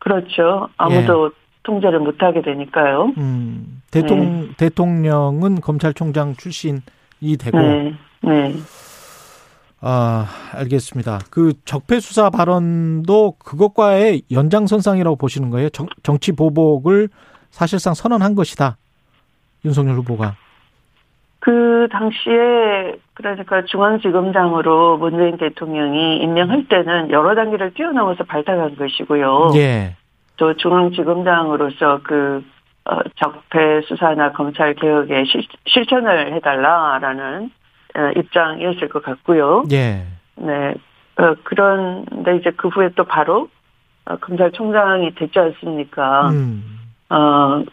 [0.00, 0.68] 그렇죠.
[0.76, 1.30] 아무도
[1.62, 3.12] 통제를 못하게 되니까요.
[3.16, 6.80] 음, 대통령, 대통령은 검찰총장 출신이
[7.38, 7.58] 되고.
[7.58, 7.94] 네.
[8.22, 8.54] 네.
[9.86, 10.24] 아,
[10.54, 11.18] 알겠습니다.
[11.30, 15.68] 그 적폐 수사 발언도 그것과의 연장선상이라고 보시는 거예요?
[15.68, 17.10] 정, 정치 보복을
[17.50, 18.78] 사실상 선언한 것이다.
[19.62, 20.36] 윤석열 후보가.
[21.40, 29.50] 그 당시에 그러니까 중앙지검장으로 문재인 대통령이 임명할 때는 여러 단계를 뛰어넘어서 발탁한 것이고요.
[29.56, 29.96] 예.
[30.38, 32.42] 또 중앙지검장으로서 그
[32.86, 37.63] 어, 적폐 수사나 검찰 개혁에 실, 실천을 해달라라는 어,
[38.16, 39.64] 입장이었을 것 같고요.
[39.72, 40.04] 예.
[40.36, 40.74] 네.
[41.16, 43.48] 어, 그런데 이제 그 후에 또 바로
[44.04, 46.28] 어, 검찰총장이 됐지 않습니까?
[46.30, 46.80] 음.
[47.10, 47.64] 어,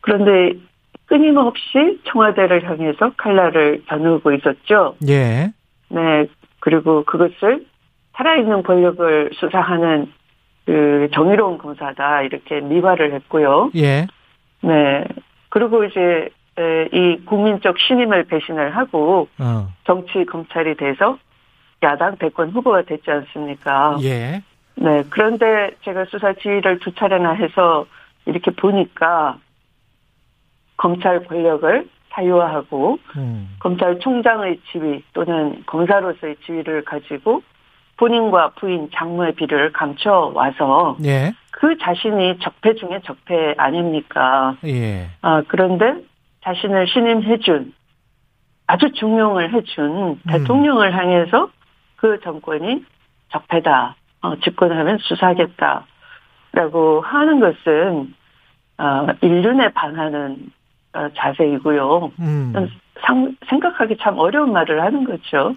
[0.00, 0.58] 그런데
[1.06, 4.96] 끊임없이 청와대를 향해서 칼날을 겨누고 있었죠.
[5.08, 5.52] 예.
[5.88, 6.26] 네.
[6.60, 7.66] 그리고 그것을
[8.16, 10.12] 살아있는 권력을 수사하는
[10.64, 13.70] 그 정의로운 검사다 이렇게 미화를 했고요.
[13.76, 14.06] 예.
[14.62, 15.04] 네.
[15.48, 16.28] 그리고 이제 에,
[16.92, 19.68] 이 국민적 신임을 배신을 하고 어.
[19.84, 21.18] 정치 검찰이 돼서
[21.82, 23.96] 야당 대권 후보가 됐지 않습니까?
[24.02, 24.42] 예.
[24.74, 25.02] 네.
[25.10, 27.86] 그런데 제가 수사 지휘를 두 차례나 해서
[28.26, 29.38] 이렇게 보니까
[30.76, 33.56] 검찰 권력을 사유화하고 음.
[33.60, 37.42] 검찰총장의 지위 또는 검사로서의 지위를 가지고
[37.96, 41.32] 본인과 부인 장모의 비를 감춰 와서 예.
[41.52, 44.56] 그 자신이 적폐 중에 적폐 아닙니까?
[44.64, 45.08] 예.
[45.22, 45.94] 아, 그런데
[46.44, 47.72] 자신을 신임해준
[48.66, 51.50] 아주 중용을 해준 대통령을 향해서
[51.96, 52.84] 그 정권이
[53.30, 53.96] 적폐다.
[54.22, 58.14] 어, 집권하면 수사하겠다라고 하는 것은
[58.78, 60.50] 어, 인륜에 반하는
[60.94, 62.12] 어, 자세이고요.
[62.20, 62.70] 음.
[63.04, 65.54] 상, 생각하기 참 어려운 말을 하는 거죠.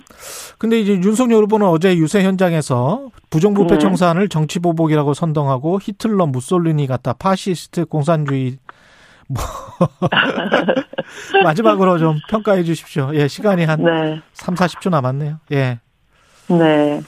[0.58, 3.80] 근데 이제 윤석열 후보는 어제 유세 현장에서 부정부패 네.
[3.80, 8.58] 청산을 정치 보복이라고 선동하고 히틀러 무솔리니 같다 파시스트 공산주의
[9.28, 9.40] 뭐
[11.44, 13.12] 마지막으로 좀 평가해 주십시오.
[13.14, 14.22] 예, 시간이 한 네.
[14.34, 15.40] 3, 40초 남았네요.
[15.52, 15.80] 예.
[16.48, 17.02] 네.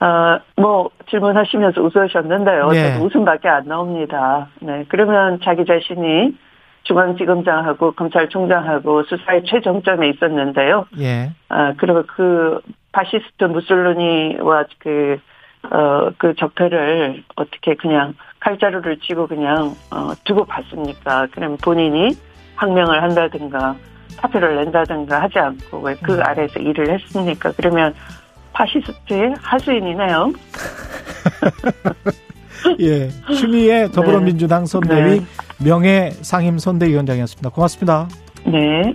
[0.00, 2.68] 아, 뭐, 질문하시면서 웃으셨는데요.
[2.70, 2.98] 네.
[2.98, 4.48] 웃음밖에 안 나옵니다.
[4.60, 4.84] 네.
[4.88, 6.36] 그러면 자기 자신이
[6.84, 10.86] 중앙지검장하고 검찰총장하고 수사의 최정점에 있었는데요.
[10.98, 11.30] 예.
[11.48, 12.60] 아, 그리고 그
[12.90, 15.18] 파시스트 무솔리니와 그,
[15.70, 21.28] 어, 그 적폐를 어떻게 그냥 칼자루를 쥐고 그냥, 어, 두고 봤습니까?
[21.32, 22.16] 그럼 본인이
[22.56, 23.76] 항명을 한다든가
[24.16, 26.20] 사표를 낸다든가 하지 않고 왜그 음.
[26.22, 27.52] 아래에서 일을 했습니까?
[27.56, 27.94] 그러면
[28.52, 30.32] 파시스트의 하수인이네요.
[32.80, 33.08] 예.
[33.34, 35.26] 추미애 더불어민주당 선대위 네.
[35.64, 37.50] 명예 상임 선대위원장이었습니다.
[37.50, 38.08] 고맙습니다.
[38.44, 38.94] 네.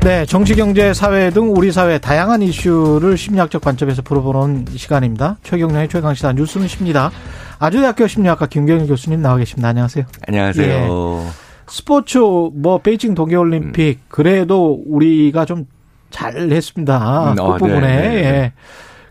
[0.00, 5.38] 네, 정치, 경제, 사회 등 우리 사회 다양한 이슈를 심리학적 관점에서 풀어보는 시간입니다.
[5.42, 7.10] 최경련의 최강시사 뉴스는 십니다.
[7.58, 9.68] 아주대학교 심리학과 김경일 교수님 나와 계십니다.
[9.68, 10.04] 안녕하세요.
[10.28, 11.26] 안녕하세요.
[11.66, 15.66] 스포츠 뭐 베이징 동계올림픽 그래도 우리가 좀
[16.10, 17.30] 잘했습니다.
[17.32, 17.80] 음, 그 어, 네, 부분에.
[17.80, 18.24] 네, 네.
[18.24, 18.52] 예.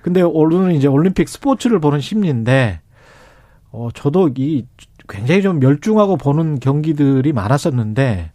[0.01, 2.79] 근데 오늘은 이제 올림픽 스포츠를 보는 심리인데
[3.71, 4.65] 어 저도 이
[5.09, 8.31] 굉장히 좀 멸중하고 보는 경기들이 많았었는데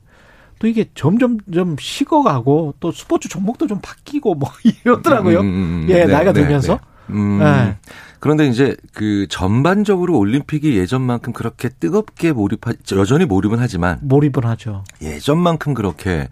[0.63, 4.49] 또 이게 점점 좀 식어가고 또 스포츠 종목도 좀 바뀌고 뭐
[4.85, 5.41] 이러더라고요.
[5.41, 5.87] 음, 음, 음.
[5.89, 6.75] 예, 네, 나이가 네, 들면서.
[7.09, 7.15] 네.
[7.15, 7.77] 음, 네.
[8.21, 14.85] 그런데 이제 그 전반적으로 올림픽이 예전만큼 그렇게 뜨겁게 몰입하, 여전히 몰입은 하지만 몰입은 하죠.
[15.03, 16.29] 예전만큼 그렇게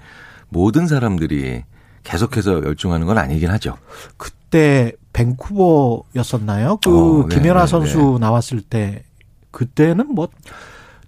[0.49, 1.65] 모든 사람들이
[2.05, 3.79] 계속해서 열중하는 건 아니긴 하죠.
[4.17, 6.79] 그때 밴쿠버였었나요?
[6.85, 9.03] 그 어, 네, 김연아 네, 선수 나왔을 때
[9.51, 10.29] 그때는 뭐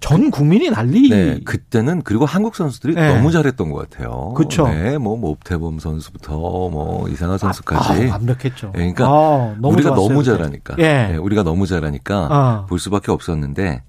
[0.02, 1.08] 전 국민이 난리.
[1.08, 3.14] 네, 그때는 그리고 한국 선수들이 네.
[3.14, 4.34] 너무 잘했던 것 같아요.
[4.36, 4.68] 그쵸.
[4.68, 8.08] 네, 뭐 옵태범 선수부터 뭐 이상한 선수까지.
[8.08, 8.72] 아, 완벽했죠.
[8.74, 10.24] 네, 그러니까 아, 너무 우리가 좋았어요, 너무.
[10.24, 10.74] 잘하니까.
[10.78, 10.82] 예.
[11.12, 12.66] 네, 우리가 너무 잘하니까 아.
[12.68, 13.84] 볼 수밖에 없었는데.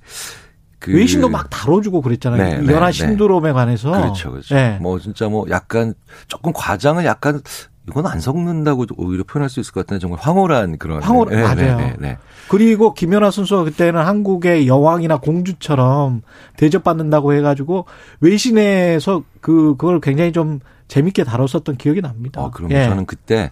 [0.77, 2.43] 그 외신도 막 다뤄주고 그랬잖아요.
[2.43, 2.91] 네, 네, 연하 네.
[2.91, 3.89] 신드롬에 관해서.
[3.91, 4.53] 그렇죠, 그렇죠.
[4.55, 4.77] 예.
[4.81, 5.93] 뭐 진짜 뭐 약간
[6.27, 7.41] 조금 과장은 약간
[7.89, 11.01] 이건 안 섞는다고 오히려 표현할 수 있을 것 같은데 정말 황홀한 그런.
[11.01, 11.55] 황홀- 네, 맞아요.
[11.55, 12.17] 네, 네, 네.
[12.47, 16.21] 그리고 김연아 선수가 그때는 한국의 여왕이나 공주처럼
[16.57, 17.85] 대접받는다고 해가지고
[18.21, 22.41] 외신에서 그 그걸 굉장히 좀 재밌게 다뤘었던 기억이 납니다.
[22.41, 22.85] 어, 그럼 예.
[22.85, 23.49] 저는 그때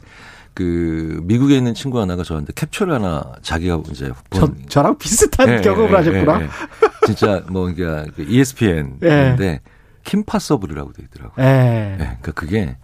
[0.54, 5.50] 그 미국에 있는 친구 하나가 저한테 캡처를 하나 자기가 이제 저, 본 저 랑 비슷한
[5.50, 6.40] 예, 경험을 예, 하셨구나.
[6.42, 6.50] 예, 예.
[7.06, 9.60] 진짜 뭐 그러니까 그 ESPN인데
[10.04, 11.46] Kimpossible이라고 돼 있더라고요.
[11.46, 11.94] 예.
[11.94, 12.78] 예, 그러니까 그게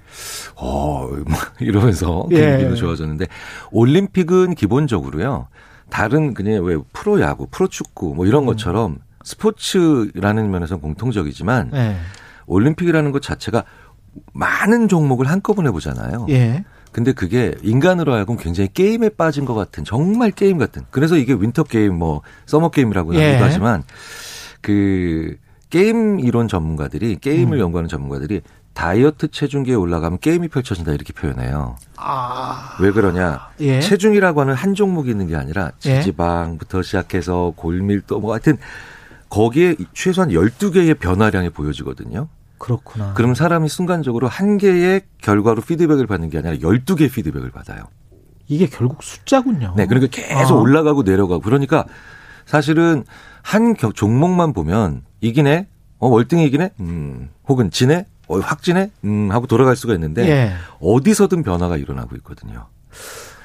[0.55, 1.25] 어뭐
[1.59, 2.51] 이러면서 예.
[2.51, 3.25] 분위기도 좋아졌는데
[3.71, 5.47] 올림픽은 기본적으로요.
[5.89, 8.27] 다른 그냥 왜 프로 야구, 프로 축구 뭐 음.
[8.27, 11.97] 이런 것처럼 스포츠라는 면에서 공통적이지만 예.
[12.45, 13.63] 올림픽이라는 것 자체가
[14.33, 16.27] 많은 종목을 한꺼번에 보잖아요.
[16.29, 16.63] 예.
[16.91, 21.65] 근데 그게 인간으로 하여금 굉장히 게임에 빠진 것 같은 정말 게임 같은 그래서 이게 winter
[21.65, 23.25] game 뭐 summer game이라고 예.
[23.27, 23.83] 하기도 하지만
[24.61, 25.37] 그
[25.69, 27.61] 게임 이론 전문가들이 게임을 음.
[27.61, 28.41] 연구하는 전문가들이
[28.73, 31.75] 다이어트 체중계에 올라가면 게임이 펼쳐진다 이렇게 표현해요.
[31.97, 32.77] 아.
[32.79, 33.49] 왜 그러냐?
[33.59, 33.79] 예.
[33.81, 35.99] 체중이라고 하는 한 종목이 있는 게 아니라 예.
[35.99, 38.57] 지지방부터 시작해서 골밀도 뭐 하여튼
[39.29, 42.27] 거기에 최소한 12개의 변화량이 보여지거든요.
[42.59, 43.13] 그렇구나.
[43.13, 47.83] 그럼 사람이 순간적으로 한 개의 결과로 피드백을 받는 게 아니라 12개의 피드백을 받아요.
[48.47, 49.73] 이게 결국 숫자군요.
[49.75, 50.61] 네, 그러니까 계속 아.
[50.61, 51.85] 올라가고 내려가고 그러니까
[52.45, 53.03] 사실은
[53.41, 55.67] 한 겨- 종목만 보면 이기네,
[55.99, 60.51] 어 월등히 이기네, 음, 혹은 지네, 어, 확 지네, 음 하고 돌아갈 수가 있는데 예.
[60.81, 62.65] 어디서든 변화가 일어나고 있거든요.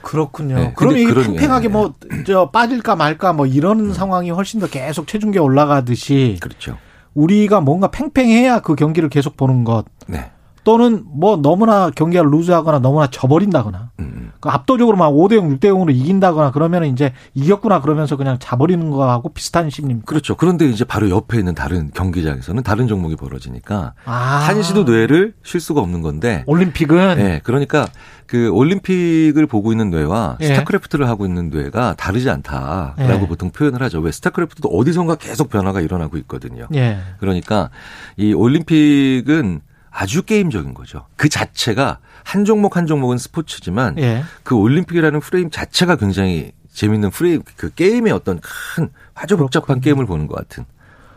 [0.03, 0.57] 그렇군요.
[0.57, 5.07] 네, 근데 이게 그런- 팽팽하게 예, 뭐저 빠질까 말까 뭐 이런 상황이 훨씬 더 계속
[5.07, 6.77] 체중계 올라가듯이 그렇죠.
[7.15, 10.31] 우리가 뭔가 팽팽해야 그 경기를 계속 보는 것 네.
[10.65, 15.95] 또는 뭐 너무나 경기가 루즈하거나 너무나 져버린다거나 음, 그 압도적으로 막 5대 0, 6대 0으로
[15.95, 20.07] 이긴다거나 그러면 이제 이겼구나 그러면서 그냥 자버리는 거하고 비슷한 심리입니다.
[20.07, 20.37] 그렇죠.
[20.37, 24.13] 그런데 이제 바로 옆에 있는 다른 경기장에서는 다른 종목이 벌어지니까 아.
[24.13, 27.89] 한시도 뇌를 쉴 수가 없는 건데 올림픽은 네, 그러니까
[28.27, 30.47] 그 올림픽을 보고 있는 뇌와 예.
[30.47, 33.27] 스타크래프트를 하고 있는 뇌가 다르지 않다라고 예.
[33.27, 34.01] 보통 표현을 하죠.
[34.01, 36.67] 왜 스타크래프트도 어디선가 계속 변화가 일어나고 있거든요.
[36.75, 36.99] 예.
[37.19, 37.71] 그러니까
[38.17, 39.61] 이 올림픽은
[39.93, 41.07] 아주 게임적인 거죠.
[41.17, 44.25] 그 자체가 한 종목 한 종목은 스포츠지만 예.
[44.43, 50.27] 그 올림픽이라는 프레임 자체가 굉장히 재밌는 프레임 그 게임의 어떤 큰 아주 복잡한 게임을 보는
[50.27, 50.65] 것 같은.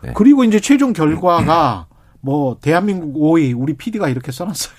[0.02, 0.12] 네.
[0.14, 1.88] 그리고 이제 최종 결과가
[2.20, 4.76] 뭐 대한민국 5위 우리 PD가 이렇게 써놨어요.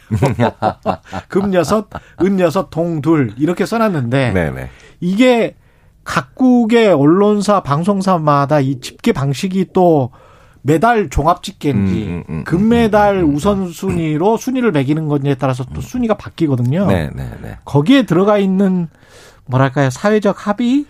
[1.28, 1.88] 금 여섯,
[2.20, 4.70] 은 여섯, 동둘 이렇게 써놨는데 네네.
[5.00, 5.56] 이게
[6.04, 10.10] 각국의 언론사, 방송사마다 이 집계 방식이 또
[10.66, 16.86] 메달 종합 집계인지 음, 음, 음, 금메달 우선순위로 순위를 매기는 건지에 따라서 또 순위가 바뀌거든요.
[16.88, 17.56] 네 네 네.
[17.64, 18.88] 거기에 들어가 있는
[19.46, 20.86] 뭐랄까요 사회적 합의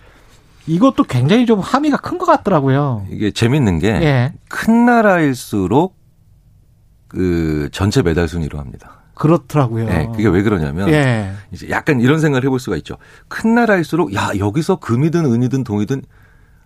[0.67, 3.07] 이것도 굉장히 좀 함의가 큰 것 같더라고요.
[3.11, 4.33] 이게 재밌는 게 예.
[4.49, 5.95] 큰 나라일수록
[7.09, 9.03] 그 전체 메달 순위로 합니다.
[9.15, 9.87] 그렇더라고요.
[9.87, 11.33] 네, 그게 왜 그러냐면 예.
[11.53, 12.97] 이제 약간 이런 생각을 해볼 수가 있죠.
[13.29, 16.03] 큰 나라일수록 야 여기서 금이든 은이든 동이든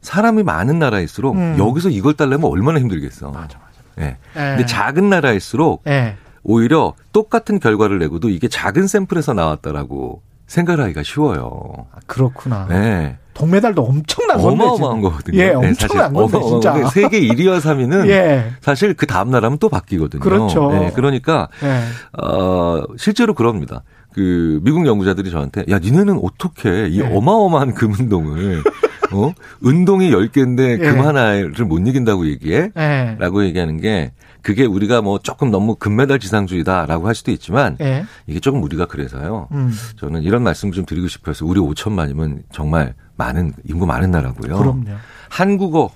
[0.03, 1.57] 사람이 많은 나라일수록 음.
[1.59, 3.31] 여기서 이걸 달려면 얼마나 힘들겠어.
[3.31, 3.81] 맞아 맞아.
[4.01, 4.17] 예.
[4.33, 4.67] 근데 예.
[4.67, 6.17] 작은 나라일수록 예.
[6.43, 11.87] 오히려 똑같은 결과를 내고도 이게 작은 샘플에서 나왔다라고 생각하기가 쉬워요.
[11.93, 12.67] 아, 그렇구나.
[12.69, 13.19] 네.
[13.35, 14.65] 동메달도 엄청난 건데.
[14.65, 15.01] 어마어마한.
[15.03, 15.39] 거거든요.
[15.39, 16.89] 예, 네, 엄청난 건데 어마어마한 진짜.
[16.91, 18.51] 세계 1위와 3위는 예.
[18.61, 20.21] 사실 그 다음 나라면 또 바뀌거든요.
[20.21, 20.71] 그렇죠.
[20.73, 21.83] 네, 그러니까 예.
[22.23, 23.83] 어, 실제로 그럽니다.
[24.13, 27.07] 그 미국 연구자들이 저한테 야 니네는 어떻게 이 예.
[27.17, 28.63] 어마어마한 금 운동을
[29.13, 31.01] 어 운동이 10개인데 금 예.
[31.01, 32.71] 하나를 못 이긴다고 얘기해?
[32.77, 33.17] 예.
[33.19, 34.13] 라고 얘기하는 게
[34.43, 38.05] 그게 우리가 뭐 조금 너무 금메달 지상주의다라고 할 수도 있지만 예.
[38.27, 39.49] 이게 조금 우리가 그래서요.
[39.53, 39.73] 음.
[39.97, 44.57] 저는 이런 말씀 좀 드리고 싶어서 우리 5천만이면 정말 많은 인구 많은 나라고요.
[44.57, 44.85] 그럼요.
[45.29, 45.91] 한국어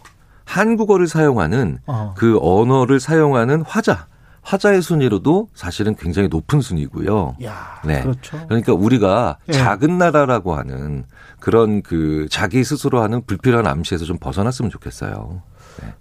[0.44, 2.14] 한국어를 사용하는 어.
[2.16, 4.06] 그 언어를 사용하는 화자
[4.44, 7.36] 화자의 순위로도 사실은 굉장히 높은 순위고요.
[7.44, 8.02] 야, 네.
[8.02, 8.44] 그렇죠.
[8.46, 9.52] 그러니까 우리가 예.
[9.52, 11.04] 작은 나라라고 하는
[11.40, 15.42] 그런 그 자기 스스로 하는 불필요한 암시에서 좀 벗어났으면 좋겠어요.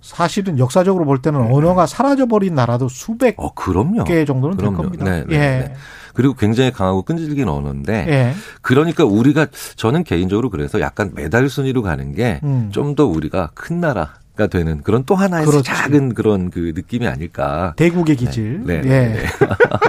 [0.01, 4.03] 사실은 역사적으로 볼 때는 언어가 사라져 버린 나라도 수백 어, 그럼요.
[4.03, 4.83] 개 정도는 될 그럼요.
[4.83, 5.05] 겁니다.
[5.05, 5.37] 네, 네, 예.
[5.37, 5.73] 네.
[6.13, 8.33] 그리고 굉장히 강하고 끈질긴 언어인데 예.
[8.61, 12.95] 그러니까 우리가 저는 개인적으로 그래서 약간 메달 순위로 가는 게좀 음.
[12.95, 15.63] 더 우리가 큰 나라 가 되는 그런 또 하나의 그렇지.
[15.63, 17.75] 작은 그런 그 느낌이 아닐까.
[17.77, 18.63] 대국의 기질.
[18.65, 18.81] 네.
[18.81, 18.87] 네.
[18.89, 19.13] 예.
[19.13, 19.25] 네.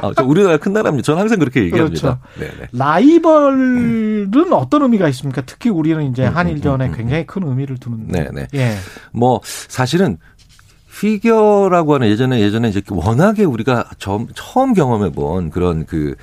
[0.03, 1.03] 아, 저 우리나라 큰 나라입니다.
[1.07, 2.19] 저는 항상 그렇게 얘기합니다.
[2.19, 2.19] 그렇죠.
[2.39, 2.69] 네, 네.
[2.73, 5.41] 라이벌은 어떤 의미가 있습니까?
[5.47, 8.25] 특히 우리는 이제 음, 한일전에 음, 음, 굉장히 큰 의미를 두는데.
[8.25, 8.47] 네, 네.
[8.53, 8.75] 예.
[9.13, 10.19] 뭐 사실은
[10.95, 16.17] 피겨라고 하는 예전에 예전에 이제 워낙에 우리가 처음, 처음 경험해 본 그런 그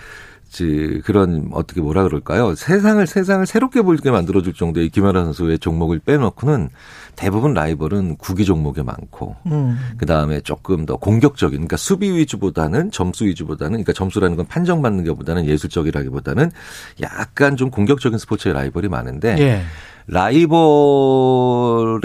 [0.51, 2.53] 지, 그런 어떻게 뭐라 그럴까요?
[2.55, 6.69] 세상을 세상을 새롭게 보게 만들어 줄 정도의 김연아 선수의 종목을 빼놓고는
[7.15, 9.77] 대부분 라이벌은 구기 종목에 많고 음.
[9.97, 16.51] 그다음에 조금 더 공격적인 그러니까 수비 위주보다는 점수 위주보다는 그러니까 점수라는 건 판정받는 것보다는 예술적이라기보다는
[17.01, 19.61] 약간 좀 공격적인 스포츠의 라이벌이 많은데 예.
[20.07, 21.21] 라이벌에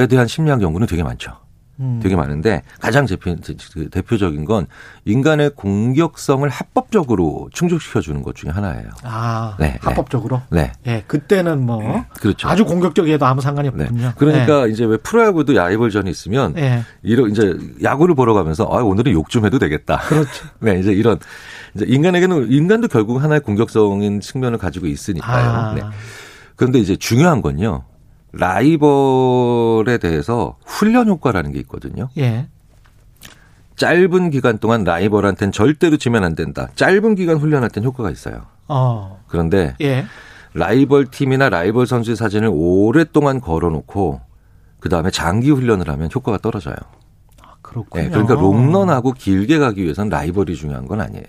[0.07, 1.46] 대한 심리학 연구는 되게 많죠.
[1.79, 2.01] 음.
[2.03, 3.35] 되게 많은데 가장 대표,
[3.75, 4.67] 그 대표적인 건
[5.05, 8.89] 인간의 공격성을 합법적으로 충족시켜 주는 것 중에 하나예요.
[9.03, 10.41] 아, 네, 합법적으로.
[10.51, 10.73] 네.
[10.87, 12.49] 예, 그때는 뭐 그렇죠.
[12.49, 13.85] 아주 공격적이어도 아무 상관이 네.
[13.85, 14.13] 없군요.
[14.17, 16.83] 그러니까 이제 왜 프로야구도 라이벌전이 있으면 예.
[17.03, 19.99] 이런 이제 야구를 보러 가면서 아 오늘은 욕 좀 해도 되겠다.
[19.99, 20.47] 그렇죠.
[20.61, 21.19] 네, 이제 이런
[21.75, 25.51] 이제 인간에게는 인간도 결국 하나의 공격적인 측면을 가지고 있으니까요.
[25.51, 25.75] 아.
[25.75, 25.83] 네.
[26.55, 27.85] 그런데 이제 중요한 건요.
[28.39, 32.09] 라이벌에 대해서 훈련 효과라는 게 있거든요.
[32.19, 32.49] 예.
[33.77, 36.69] 짧은 기간 동안 라이벌한테는 절대로 지면 안 된다.
[36.77, 38.47] 짧은 기간 훈련할 땐 효과가 있어요.
[38.69, 39.23] 어.
[39.29, 40.07] 그런데 예.
[40.55, 44.21] 라이벌 팀이나 라이벌 선수의 사진을 오랫동안 걸어놓고
[44.81, 46.77] 그 다음에 장기 훈련을 하면 효과가 떨어져요.
[47.61, 48.05] 그렇군요.
[48.05, 51.25] 네, 그러니까 롱런하고 길게 가기 위해서는 라이벌이 중요한 건 아니에요.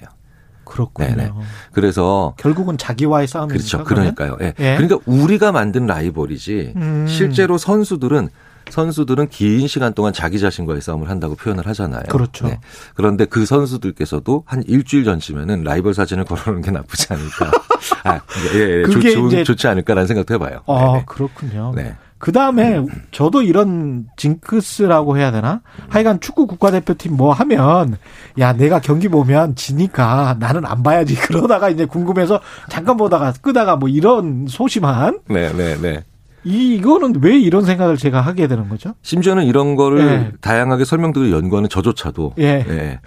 [0.67, 1.07] 그렇군요.
[1.09, 1.31] 네네.
[1.71, 3.57] 그래서 결국은 자기와의 싸움이니까.
[3.57, 3.83] 그렇죠.
[3.83, 4.15] 그러면?
[4.15, 4.37] 그러니까요.
[4.45, 4.53] 예.
[4.59, 4.75] 예.
[4.77, 7.05] 그러니까 우리가 만든 라이벌이지 음.
[7.07, 8.29] 실제로 선수들은
[8.69, 12.01] 선수들은 긴 시간 동안 자기 자신과의 싸움을 한다고 표현을 하잖아요.
[12.01, 12.07] 네.
[12.09, 12.51] 그렇죠.
[12.95, 17.51] 그런데 그 선수들께서도 한 일주일 전쯤에는 라이벌 사진을 걸어놓는 게 나쁘지 않을까.
[18.03, 18.19] 아,
[18.55, 20.63] 예, 예, 그게 좋, 이제- 좋지 않을까라는 생각도 해봐요.
[20.67, 21.03] 아, 네네.
[21.05, 21.71] 그렇군요.
[21.75, 21.95] 네.
[22.19, 25.61] 그 다음에 저도 이런 징크스라고 해야 되나?
[25.89, 27.97] 하여간 축구 국가대표팀 뭐 하면
[28.39, 32.39] 야 내가 경기 보면 지니까 나는 안 봐야지 그러다가 이제 궁금해서
[32.69, 36.03] 잠깐 보다가 끄다가 뭐 이런 소심한 네, 네, 네.
[36.47, 38.93] 이 이거는 왜 이런 생각을 제가 하게 되는 거죠?
[39.01, 40.31] 심지어는 이런 거를 예.
[40.39, 42.99] 다양하게 설명들을 연구하는 저조차도 예.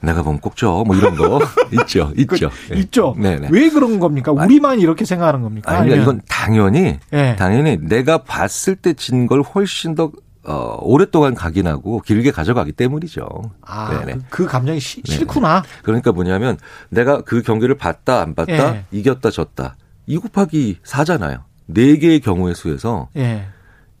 [0.00, 0.82] 내가 보면 꼭죠.
[0.86, 1.40] 뭐 이런 거
[1.82, 2.50] 있죠, 있죠.
[2.70, 2.74] 예.
[2.74, 3.14] 그 있죠.
[3.16, 3.48] 네네.
[3.52, 4.32] 왜 그런 겁니까?
[4.32, 5.70] 우리만 이렇게 생각하는 겁니까?
[5.70, 7.36] 아니, 아니면- 이건 당연히 예.
[7.38, 10.10] 당연히 내가 봤을 때 진 걸 훨씬 더
[10.42, 13.28] 어, 오랫동안 각인하고 길게 가져가기 때문이죠.
[13.66, 13.90] 아.
[14.06, 15.02] 그, 그 감정이 시-.
[15.04, 15.62] 싫구나.
[15.82, 16.56] 그러니까 뭐냐면
[16.88, 18.84] 내가 그 경기를 봤다 안 봤다 예.
[18.90, 19.76] 이겼다 졌다
[20.06, 21.42] 2 곱하기 4잖아요.
[21.72, 23.46] 네 개의 경우의 수에서 예.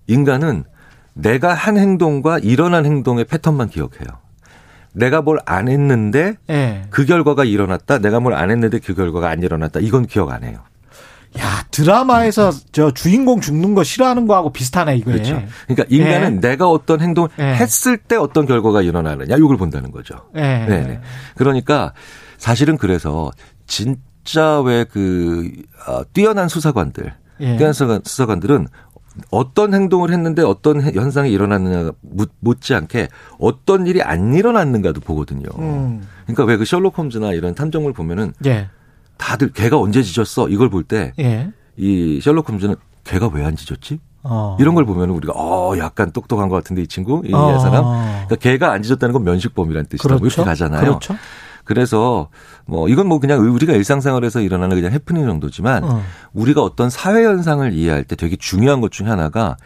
[0.06, 0.64] 인간은
[1.14, 4.08] 내가 한 행동과 일어난 행동의 패턴만 기억해요.
[4.92, 6.82] 내가 뭘 안 했는데 예.
[6.90, 7.98] 그 결과가 일어났다.
[7.98, 9.80] 내가 뭘 안 했는데 그 결과가 안 일어났다.
[9.80, 10.58] 이건 기억 안 해요.
[11.38, 15.14] 야, 드라마에서 저 주인공 죽는 거 싫어하는 거하고 비슷하네, 이거에.
[15.14, 15.40] 그렇죠.
[15.68, 16.40] 그러니까 인간은 예.
[16.40, 17.54] 내가 어떤 행동을 예.
[17.54, 20.16] 했을 때 어떤 결과가 일어나느냐 이걸 본다는 거죠.
[20.34, 20.40] 예.
[20.40, 21.00] 네네.
[21.36, 21.92] 그러니까
[22.36, 23.30] 사실은 그래서
[23.68, 25.52] 진짜 왜 그
[26.12, 27.56] 뛰어난 수사관들, 예.
[27.72, 28.68] 수사관- 수사관들은
[29.30, 33.08] 어떤 행동을 했는데 어떤 해- 현상이 일어났느냐 묻- 못지않게
[33.38, 35.48] 어떤 일이 안 일어났는가도 보거든요.
[35.58, 36.02] 음.
[36.26, 38.68] 그러니까 왜 그 셜록 홈즈나 이런 탐정물 보면은 예.
[39.18, 41.50] 다들 걔가 언제 짖었어 이걸 볼 때이 예.
[42.22, 43.98] 셜록 홈즈는 걔가 왜안 짖었지?
[44.22, 44.56] 어.
[44.60, 47.58] 이런 걸 보면 우리가 어 약간 똑똑한 것 같은데 이 친구 이 어.
[47.58, 50.80] 사람 그러니까 걔가 안 짖었다는 건 면식범이라는 뜻이다 뭐 이렇게 가잖아요.
[50.82, 51.14] 그렇죠.
[51.64, 52.28] 그래서
[52.66, 56.02] 뭐 이건 뭐 그냥 우리가 일상생활에서 일어나는 그냥 해프닝 정도지만 어.
[56.32, 59.56] 우리가 어떤 사회 현상을 이해할 때 되게 중요한 것 중에 하나가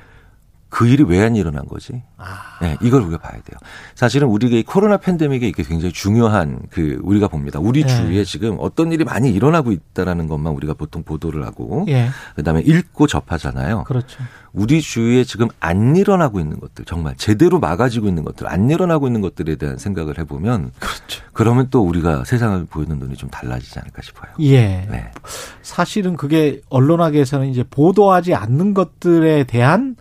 [0.75, 2.03] 그 일이 왜 안 일어난 거지?
[2.19, 2.59] 아.
[2.61, 3.57] 네, 이걸 우리가 봐야 돼요.
[3.95, 7.61] 사실은 우리가 이 코로나 팬데믹에 이게 굉장히 중요한 그 우리가 봅니다.
[7.61, 7.87] 우리 네.
[7.87, 12.09] 주위에 지금 어떤 일이 많이 일어나고 있다라는 것만 우리가 보통 보도를 하고 예.
[12.35, 13.85] 그다음에 읽고 접하잖아요.
[13.85, 14.21] 그렇죠.
[14.53, 19.21] 우리 주위에 지금 안 일어나고 있는 것들, 정말 제대로 막아지고 있는 것들, 안 일어나고 있는
[19.21, 21.23] 것들에 대한 생각을 해보면, 그렇죠.
[21.33, 24.33] 그러면 또 우리가 세상을 보이는 눈이 좀 달라지지 않을까 싶어요.
[24.41, 24.87] 예.
[24.91, 25.11] 네.
[25.63, 29.97] 사실은 그게 언론학에서는 이제 보도하지 않는 것들에 대한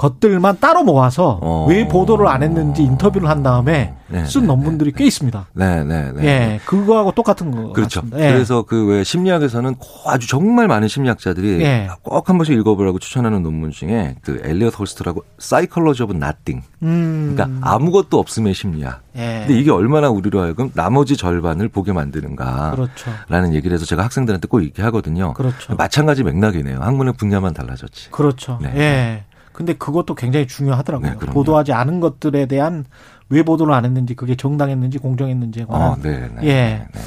[0.00, 1.66] 것들만 따로 모아서 어.
[1.68, 5.46] 왜 보도를 안 했는지 인터뷰를 한 다음에 네, 쓴 네, 논문들이 꽤 있습니다.
[5.52, 6.24] 네, 네, 네.
[6.24, 6.60] 예.
[6.64, 8.02] 그거하고 똑같은 거 그렇죠.
[8.14, 8.32] 예.
[8.32, 11.88] 그래서 그 왜 심리학에서는 아주 정말 많은 심리학자들이 예.
[12.02, 16.62] 꼭 한 번씩 읽어보라고 추천하는 논문 중에 그 엘리엇 허스트라고 Psychology of Nothing.
[16.82, 17.34] 음.
[17.36, 19.02] 그러니까 아무것도 없음의 심리학.
[19.16, 19.44] 예.
[19.46, 22.70] 근데 이게 얼마나 우리로 하여금 나머지 절반을 보게 만드는가.
[22.70, 23.10] 그렇죠.
[23.28, 25.34] 라는 얘기를 해서 제가 학생들한테 꼭 얘기 하거든요.
[25.34, 25.76] 그렇죠.
[25.76, 26.80] 마찬가지 맥락이네요.
[26.80, 28.10] 학문의 분야만 달라졌지.
[28.10, 28.58] 그렇죠.
[28.62, 28.72] 네.
[28.76, 29.24] 예.
[29.52, 31.18] 근데 그것도 굉장히 중요하더라고요.
[31.18, 31.26] 네.
[31.26, 32.84] 보도하지 않은 것들에 대한
[33.28, 36.42] 왜 보도를 안 했는지 그게 정당했는지 공정했는지에 관한 어, 네, 네.
[36.42, 36.46] 예.
[36.46, 37.00] 네, 네.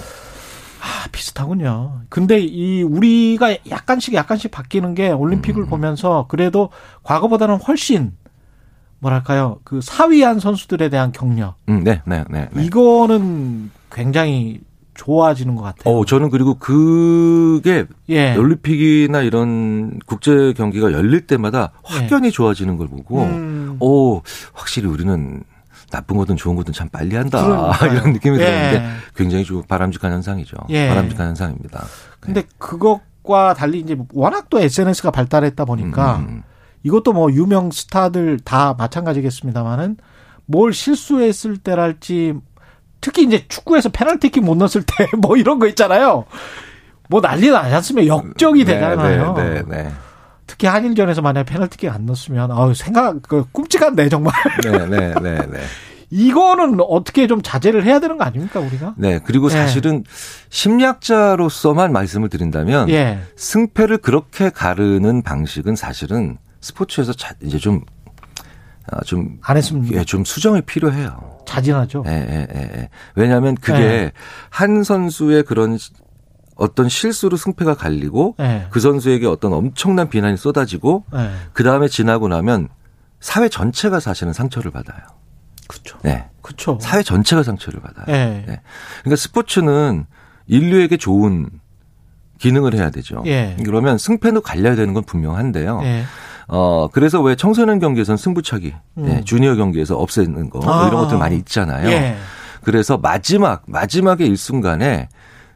[0.83, 2.01] 아, 비슷하군요.
[2.09, 5.69] 근데 이 우리가 약간씩 약간씩 바뀌는 게 올림픽을 음.
[5.69, 6.69] 보면서 그래도
[7.03, 8.13] 과거보다는 훨씬
[8.99, 9.59] 뭐랄까요?
[9.63, 11.55] 그 사위한 선수들에 대한 격려.
[11.69, 12.47] 음, 네, 네, 네.
[12.51, 12.63] 네.
[12.65, 14.61] 이거는 굉장히
[14.93, 15.95] 좋아지는 것 같아요.
[15.95, 18.35] 어, 저는 그리고 그게 예.
[18.35, 23.77] 올림픽이나 이런 국제 경기가 열릴 때마다 확연히 좋아지는 걸 보고, 음.
[23.79, 24.21] 오,
[24.53, 25.43] 확실히 우리는
[25.93, 27.93] 나쁜 거든 좋은 거든 참 빨리 한다 그러니까요.
[27.93, 28.45] 이런 느낌이 예.
[28.45, 30.57] 들었는데 굉장히 좀 바람직한 현상이죠.
[30.69, 30.87] 예.
[30.89, 31.85] 바람직한 현상입니다.
[32.19, 36.43] 근데 그것과 달리 이제 워낙 또 SNS가 발달했다 보니까 음, 음.
[36.81, 39.97] 이것도 뭐 유명 스타들 다 마찬가지겠습니다만은
[40.45, 42.33] 뭘 실수했을 때랄지
[43.03, 46.25] 특히 이제 축구에서 페널티킥 못 넣었을 때 뭐 이런 거 있잖아요.
[47.09, 48.07] 뭐 난리 않습니까?
[48.07, 49.33] 역적이 네, 되잖아요.
[49.33, 49.91] 네, 네, 네.
[50.47, 55.59] 특히 한일전에서 만약 페널티킥 안 넣었으면 아우 생각 그 끔찍한데 정말 네, 네, 네, 네.
[56.09, 58.93] 이거는 어떻게 좀 자제를 해야 되는 거 아닙니까 우리가?
[58.97, 59.51] 네, 그리고 예.
[59.51, 60.03] 사실은
[60.49, 63.19] 심리학자로서만 말씀을 드린다면 예.
[63.35, 67.81] 승패를 그렇게 가르는 방식은 사실은 스포츠에서 자, 이제 좀,
[68.91, 71.32] 아, 좀, 안 했으면 예, 좀 수정이 필요해요.
[71.45, 72.03] 자진하죠.
[72.07, 72.89] 예, 예, 예, 예.
[73.15, 74.11] 왜냐하면 그게 예.
[74.49, 75.91] 한 선수의 그런 시-
[76.55, 78.67] 어떤 실수로 승패가 갈리고 예.
[78.69, 81.31] 그 선수에게 어떤 엄청난 비난이 쏟아지고 예.
[81.53, 82.69] 그 다음에 지나고 나면
[83.19, 84.99] 사회 전체가 사실은 상처를 받아요.
[85.67, 85.97] 그렇죠.
[86.03, 86.25] 네.
[86.41, 86.77] 그렇죠.
[86.81, 88.05] 사회 전체가 상처를 받아요.
[88.09, 88.43] 예.
[88.45, 88.61] 네.
[89.01, 90.05] 그러니까 스포츠는
[90.47, 91.49] 인류에게 좋은
[92.39, 93.23] 기능을 해야 되죠.
[93.25, 93.55] 예.
[93.63, 95.79] 그러면 승패도 갈려야 되는 건 분명한데요.
[96.49, 96.55] 예.
[96.55, 99.07] 어, 그래서 왜 청소년 경기에서는 승부차기, 음.
[99.07, 100.87] 예, 주니어 경기에서 없애는 거, 뭐 아.
[100.87, 101.89] 이런 것들 많이 있잖아요.
[101.89, 102.15] 예.
[102.63, 105.09] 그래서 마지막, 마지막의 일순간에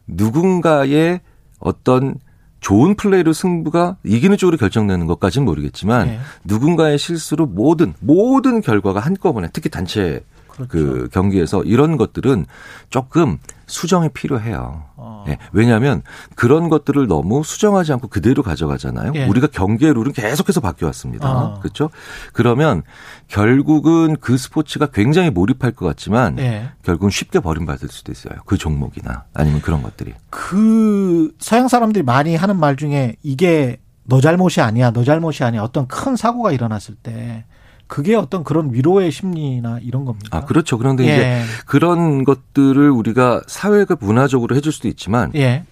[0.08, 1.22] 누군가의
[1.60, 2.16] 어떤
[2.60, 6.20] 좋은 플레이로 승부가 이기는 쪽으로 결정되는 것까지는 모르겠지만 예.
[6.44, 10.22] 누군가의 실수로 모든 모든 결과가 한꺼번에 특히 단체
[10.58, 10.70] 그렇죠.
[10.70, 12.46] 그 경기에서 이런 것들은
[12.90, 14.86] 조금 수정이 필요해요.
[14.96, 15.26] 어.
[15.28, 16.02] 예, 왜냐하면
[16.36, 19.12] 그런 것들을 너무 수정하지 않고 그대로 가져가잖아요.
[19.16, 19.28] 예.
[19.28, 21.30] 우리가 경기의 룰은 계속해서 바뀌어왔습니다.
[21.30, 21.60] 어.
[21.60, 21.90] 그렇죠?
[22.34, 22.84] 그러면
[23.28, 26.70] 결국은 그 스포츠가 굉장히 몰입할 것 같지만 예.
[26.84, 28.36] 결국은 쉽게 버림받을 수도 있어요.
[28.46, 30.14] 그 종목이나 아니면 그런 것들이.
[30.30, 35.62] 그 서양 사람들이 많이 하는 말 중에 이게 너 잘못이 아니야, 너 잘못이 아니야.
[35.62, 37.44] 어떤 큰 사고가 일어났을 때
[37.88, 40.38] 그게 어떤 그런 위로의 심리나 이런 겁니까?
[40.38, 40.78] 아, 그렇죠.
[40.78, 41.14] 그런데 예.
[41.14, 45.66] 이제 그런 것들을 우리가 사회가 문화적으로 해줄 수도 있지만 예.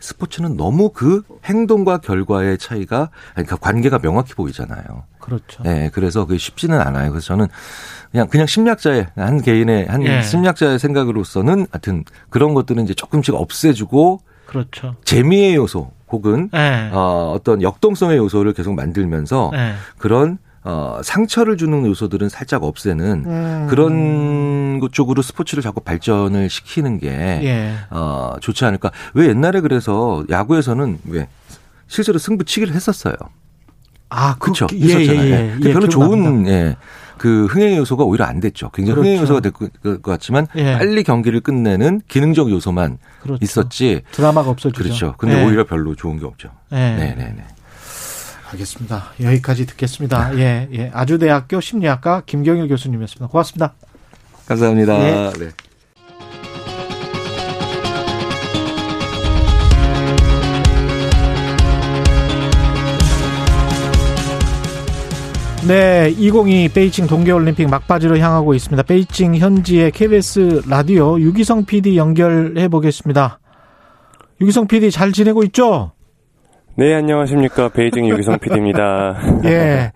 [0.00, 5.04] 스포츠는 너무 그 행동과 결과의 차이가 그러니까 관계가 명확히 보이잖아요.
[5.18, 5.62] 그렇죠.
[5.62, 7.10] 네, 그래서 그게 쉽지는 않아요.
[7.10, 7.48] 그래서 저는
[8.10, 10.22] 그냥 그냥 심리학자의 한 개인의 한 예.
[10.22, 14.96] 심리학자의 생각으로서는 하여튼 그런 것들은 이제 조금씩 없애주고 그렇죠.
[15.04, 16.90] 재미의 요소 혹은 예.
[16.92, 19.74] 어, 어떤 역동성의 요소를 계속 만들면서 예.
[19.98, 23.66] 그런 어, 상처를 주는 요소들은 살짝 없애는 음.
[23.70, 27.74] 그런 것 쪽으로 스포츠를 자꾸 발전을 시키는 게 예.
[27.90, 28.90] 어, 좋지 않을까.
[29.14, 31.28] 왜 옛날에 그래서 야구에서는 왜
[31.88, 33.14] 실제로 승부치기를 했었어요.
[34.10, 34.66] 아, 그, 그렇죠.
[34.74, 35.24] 예, 예, 있었잖아요.
[35.30, 35.56] 예.
[35.64, 35.88] 예, 별로.
[35.88, 36.76] 좋은 예.
[37.16, 38.70] 그 흥행 요소가 오히려 안 됐죠.
[38.70, 39.34] 굉장히 흥행 그렇죠.
[39.34, 40.78] 요소가 될 것 같지만 예.
[40.78, 43.38] 빨리 경기를 끝내는 기능적 요소만 그렇죠.
[43.44, 44.02] 있었지.
[44.10, 44.82] 드라마가 없어지죠.
[44.82, 45.14] 그렇죠.
[45.16, 45.46] 근데 예.
[45.46, 46.50] 오히려 별로 좋은 게 없죠.
[46.72, 46.76] 예.
[46.76, 47.44] 네, 네, 네.
[48.52, 49.12] 알겠습니다.
[49.20, 50.36] 여기까지 듣겠습니다.
[50.38, 50.90] 예, 예.
[50.92, 53.28] 아주대학교 심리학과 김경일 교수님이었습니다.
[53.28, 53.74] 고맙습니다.
[54.46, 54.94] 감사합니다.
[55.00, 55.32] 예.
[55.38, 55.50] 네.
[65.68, 68.82] 네, 2022 베이징 동계올림픽 막바지로 향하고 있습니다.
[68.82, 73.38] 베이징 현지의 KBS 라디오 유기성 PD 연결해 보겠습니다.
[74.40, 75.92] 유기성 PD 잘 지내고 있죠?
[76.76, 77.68] 네, 안녕하십니까.
[77.70, 79.20] 베이징 유기성 PD입니다.
[79.44, 79.92] 예.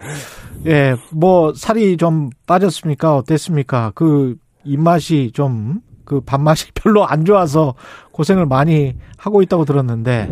[0.67, 3.17] 예, 뭐 살이 좀 빠졌습니까?
[3.17, 3.93] 어땠습니까?
[3.95, 7.75] 그 입맛이 좀 그 밥맛이 별로 안 좋아서
[8.13, 10.31] 고생을 많이 하고 있다고 들었는데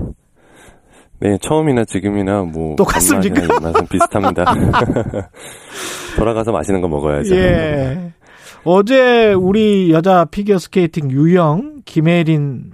[1.20, 3.42] 네, 처음이나 지금이나 뭐 똑같습니까?
[3.42, 4.44] 입맛은 비슷합니다.
[6.18, 7.36] 돌아가서 맛있는 거 먹어야죠.
[7.36, 8.12] 예.
[8.64, 12.72] 어제 우리 여자 피겨 스케이팅 유영, 김예림,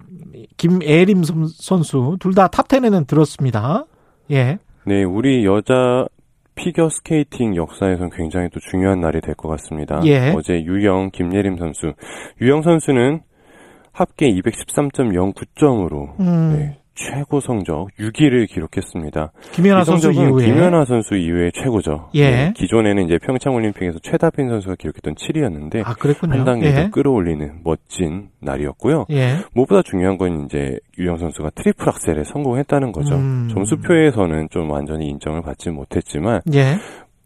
[0.58, 3.86] 김예림 선- 선수 둘 다 탑10에는 들었습니다.
[4.30, 4.58] 예.
[4.84, 6.06] 네, 우리 여자
[6.54, 10.00] 피겨 스케이팅 역사에선 굉장히 또 중요한 날이 될 것 같습니다.
[10.04, 10.32] 예.
[10.36, 11.92] 어제 유영, 김예림 선수.
[12.40, 13.20] 유영 선수는
[13.92, 16.52] 합계 213.09점으로 음.
[16.56, 19.32] 네, 최고 성적 6위를 기록했습니다.
[19.52, 22.10] 김연아 이 선수 이후에 김연아 선수 이후에 최고죠.
[22.14, 22.30] 예.
[22.30, 26.32] 네, 기존에는 이제 평창 올림픽에서 최다빈 선수가 기록했던 7위였는데 아 그랬군요.
[26.32, 26.90] 한 단계 더 예.
[26.90, 29.06] 끌어올리는 멋진 날이었고요.
[29.10, 29.36] 예.
[29.54, 33.14] 무엇보다 중요한 건 이제 유영 선수가 트리플 악셀에 성공했다는 거죠.
[33.14, 33.48] 음.
[33.52, 36.78] 점수표에서는 좀 완전히 인정을 받지 못했지만 예.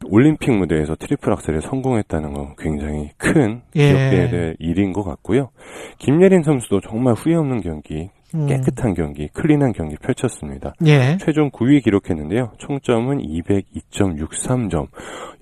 [0.04, 3.88] 올림픽 무대에서 트리플 악셀에 성공했다는 건 굉장히 큰 예.
[3.88, 5.50] 기억해야 될 일인 것 같고요.
[5.98, 8.21] 김예림 선수도 정말 후회 없는 경기, 음.
[8.32, 10.74] 깨끗한 경기, clean한 경기 펼쳤습니다.
[10.86, 11.18] 예.
[11.20, 12.52] 최종 9위 기록했는데요.
[12.58, 14.88] 총점은 202.63점.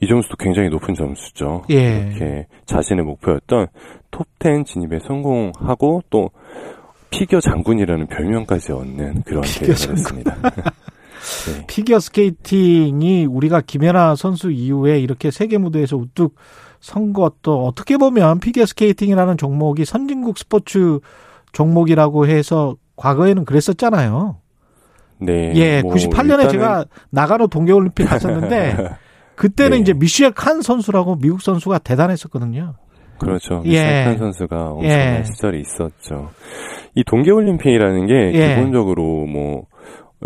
[0.00, 1.62] 이 점수도 굉장히 높은 점수죠.
[1.70, 2.08] 예.
[2.10, 3.68] 이렇게 자신의 목표였던
[4.10, 6.30] 톱10 진입에 성공하고 또
[7.10, 10.36] 피겨 장군이라는 별명까지 얻는 그런 대회가 됐습니다.
[11.46, 11.66] 네.
[11.66, 16.34] 피겨 스케이팅이 우리가 김연아 선수 이후에 이렇게 세계 무대에서 우뚝
[16.80, 20.98] 선 거 또 어떻게 보면 피겨 스케이팅이라는 종목이 선진국 스포츠
[21.52, 24.36] 종목이라고 해서 과거에는 그랬었잖아요.
[25.20, 25.52] 네.
[25.54, 28.76] 예, 뭐 98년에 일단은- 제가 나가노 동계올림픽 갔었는데
[29.36, 29.80] 그때는 네.
[29.82, 32.74] 이제 미셸 콴 선수라고 미국 선수가 대단했었거든요.
[33.18, 33.62] 그렇죠.
[33.66, 33.68] 예.
[33.82, 35.22] 미셸 콴 선수가 엄청난 예.
[35.24, 36.30] 시절이 있었죠.
[36.94, 38.54] 이 동계올림픽이라는 게 예.
[38.54, 39.64] 기본적으로 뭐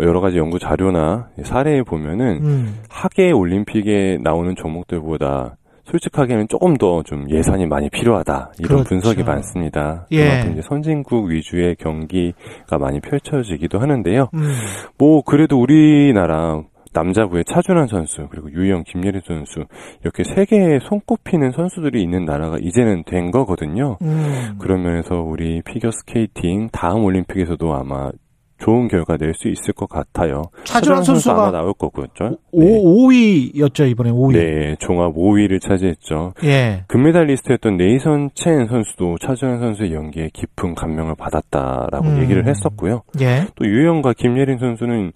[0.01, 2.79] 여러 가지 연구 자료나 사례에 보면은 음.
[2.89, 8.89] 하계 올림픽에 나오는 종목들보다 솔직하게는 조금 더 좀 예산이 많이 필요하다 이런 그렇죠.
[8.89, 10.07] 분석이 많습니다.
[10.11, 10.23] 예.
[10.29, 14.29] 그만큼 이제 선진국 위주의 경기가 많이 펼쳐지기도 하는데요.
[14.33, 14.53] 음.
[14.97, 16.61] 뭐 그래도 우리나라
[16.93, 19.65] 남자부의 차준환 선수 그리고 유영 김예림 선수
[20.01, 23.97] 이렇게 세계에 손꼽히는 선수들이 있는 나라가 이제는 된 거거든요.
[24.01, 24.55] 음.
[24.59, 28.11] 그런 면에서 우리 피겨 스케이팅 다음 올림픽에서도 아마
[28.57, 30.43] 좋은 결과 낼 수 있을 것 같아요.
[30.63, 32.07] 차준환 선수 선수가 아마 나올 거고요.
[32.51, 34.33] 오, 5위였죠, 이번에 5위.
[34.33, 36.33] 네, 종합 5위를 차지했죠.
[36.45, 36.83] 예.
[36.87, 42.21] 금메달리스트였던 네이선 첸 선수도 차준환 선수의 연기에 깊은 감명을 받았다라고 음.
[42.21, 43.01] 얘기를 했었고요.
[43.19, 43.47] 예.
[43.55, 45.11] 또 유영과 김예린 선수는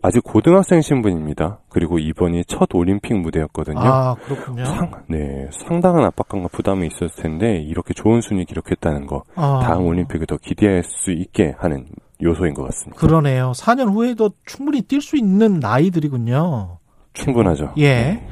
[0.00, 1.60] 아직 고등학생 신분입니다.
[1.68, 3.78] 그리고 이번이 첫 올림픽 무대였거든요.
[3.78, 4.64] 아, 그렇군요.
[4.64, 9.60] 상, 네, 상당한 압박감과 부담이 있었을 텐데 이렇게 좋은 순위 기록했다는 거 아.
[9.62, 11.84] 다음 올림픽을 더 기대할 수 있게 하는
[12.22, 12.98] 요소인 것 같습니다.
[12.98, 13.52] 그러네요.
[13.54, 16.78] 4년 후에도 충분히 뛸 수 있는 나이들이군요.
[17.14, 17.74] 충분하죠.
[17.78, 17.88] 예.
[17.88, 18.28] 네.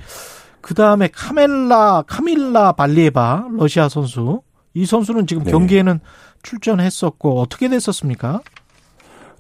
[0.61, 4.43] 그 다음에 카멜라, 카밀라 발리에바, 러시아 선수.
[4.75, 5.51] 이 선수는 지금 네.
[5.51, 6.01] 경기에는
[6.43, 8.41] 출전했었고, 어떻게 됐었습니까?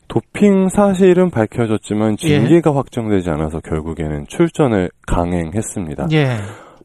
[0.09, 2.41] 도핑 사실은 밝혀졌지만 예.
[2.41, 6.09] 징계가 확정되지 않아서 결국에는 출전을 강행했습니다.
[6.13, 6.39] 예.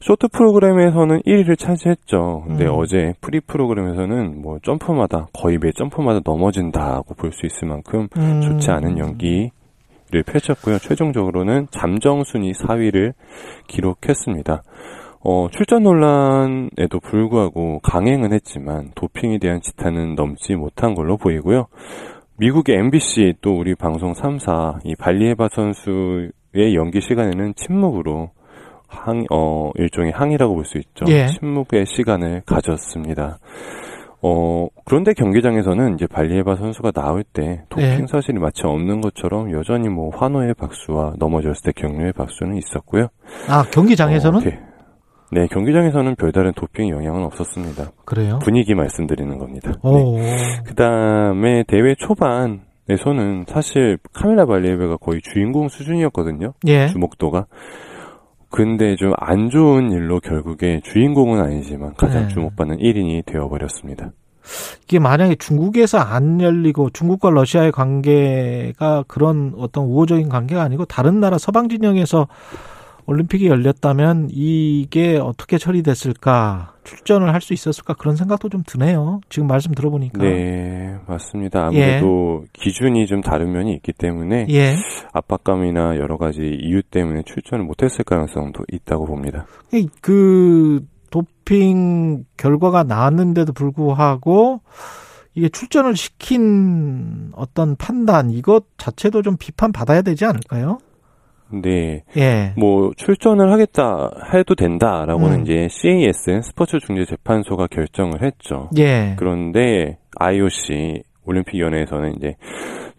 [0.06, 2.44] 쇼트 프로그램에서는 1위를 차지했죠.
[2.46, 2.74] 근데 음.
[2.76, 8.40] 어제 프리 프로그램에서는 뭐 점프마다 거의 매 점프마다 넘어진다고 볼 수 있을 만큼 음.
[8.40, 9.50] 좋지 않은 연기를
[10.28, 10.78] 펼쳤고요.
[10.78, 13.14] 최종적으로는 잠정 순위 4위를
[13.68, 14.62] 기록했습니다.
[15.22, 21.66] 어, 출전 논란에도 불구하고 강행은 했지만 도핑에 대한 지탄은 넘지 못한 걸로 보이고요.
[22.38, 28.35] 미국의 MBC 또 우리 방송 3사 이 발리에바 선수의 연기 시간에는 침묵으로
[28.96, 31.06] 항, 어, 일종의 항의라고 볼 수 있죠.
[31.10, 31.28] 예.
[31.28, 33.38] 침묵의 시간을 가졌습니다.
[34.22, 38.06] 어, 그런데 경기장에서는 이제 발리에바 선수가 나올 때 도핑 예.
[38.08, 43.08] 사실이 마치 없는 것처럼 여전히 뭐 환호의 박수와 넘어졌을 때 격려의 박수는 있었고요.
[43.48, 44.40] 아, 경기장에서는?
[44.40, 44.58] 어, 게-
[45.32, 47.92] 네, 경기장에서는 별다른 도핑 영향은 없었습니다.
[48.06, 48.40] 그래요?
[48.44, 49.72] 분위기 말씀드리는 겁니다.
[49.84, 49.90] 네.
[49.90, 50.16] 오.
[50.66, 56.54] 그 다음에 대회 초반 에서는 사실 카밀라 발리에베가 거의 주인공 수준이었거든요.
[56.68, 56.88] 예.
[56.90, 57.48] 주목도가.
[58.56, 62.28] 근데 좀 안 좋은 일로 결국에 주인공은 아니지만 가장 네.
[62.30, 64.12] 주목받는 1인이 되어버렸습니다.
[64.84, 71.38] 이게 만약에 중국에서 안 열리고 중국과 러시아의 관계가 그런 어떤 우호적인 관계가 아니고 다른 나라
[71.40, 72.28] 서방 진영에서
[73.08, 79.22] 올림픽이 열렸다면 이게 어떻게 처리됐을까 출전을 할 수 있었을까 그런 생각도 좀 드네요.
[79.30, 80.24] 지금 말씀 들어보니까.
[80.24, 81.68] 네, 맞습니다.
[81.68, 84.76] 아무래도 기준이 좀 다른 면이 있기 때문에 예.
[85.14, 89.46] 압박감이나 여러 가지 이유 때문에 출전을 못했을 가능성도 있다고 봅니다.
[90.02, 94.62] 그 도핑 결과가 나왔는데도 불구하고
[95.36, 100.80] 이게 출전을 시킨 어떤 판단 이것 자체도 좀 비판 받아야 되지 않을까요?
[101.52, 102.04] 네.
[102.18, 102.54] 예.
[102.58, 105.42] 뭐 출전을 하겠다 해도 된다라고는 음.
[105.44, 108.70] 이제 CAS 스포츠 중재 재판소가 결정을 했죠.
[108.78, 109.16] 예.
[109.18, 112.36] 그런데 IOC 올림픽 위원회에서는 이제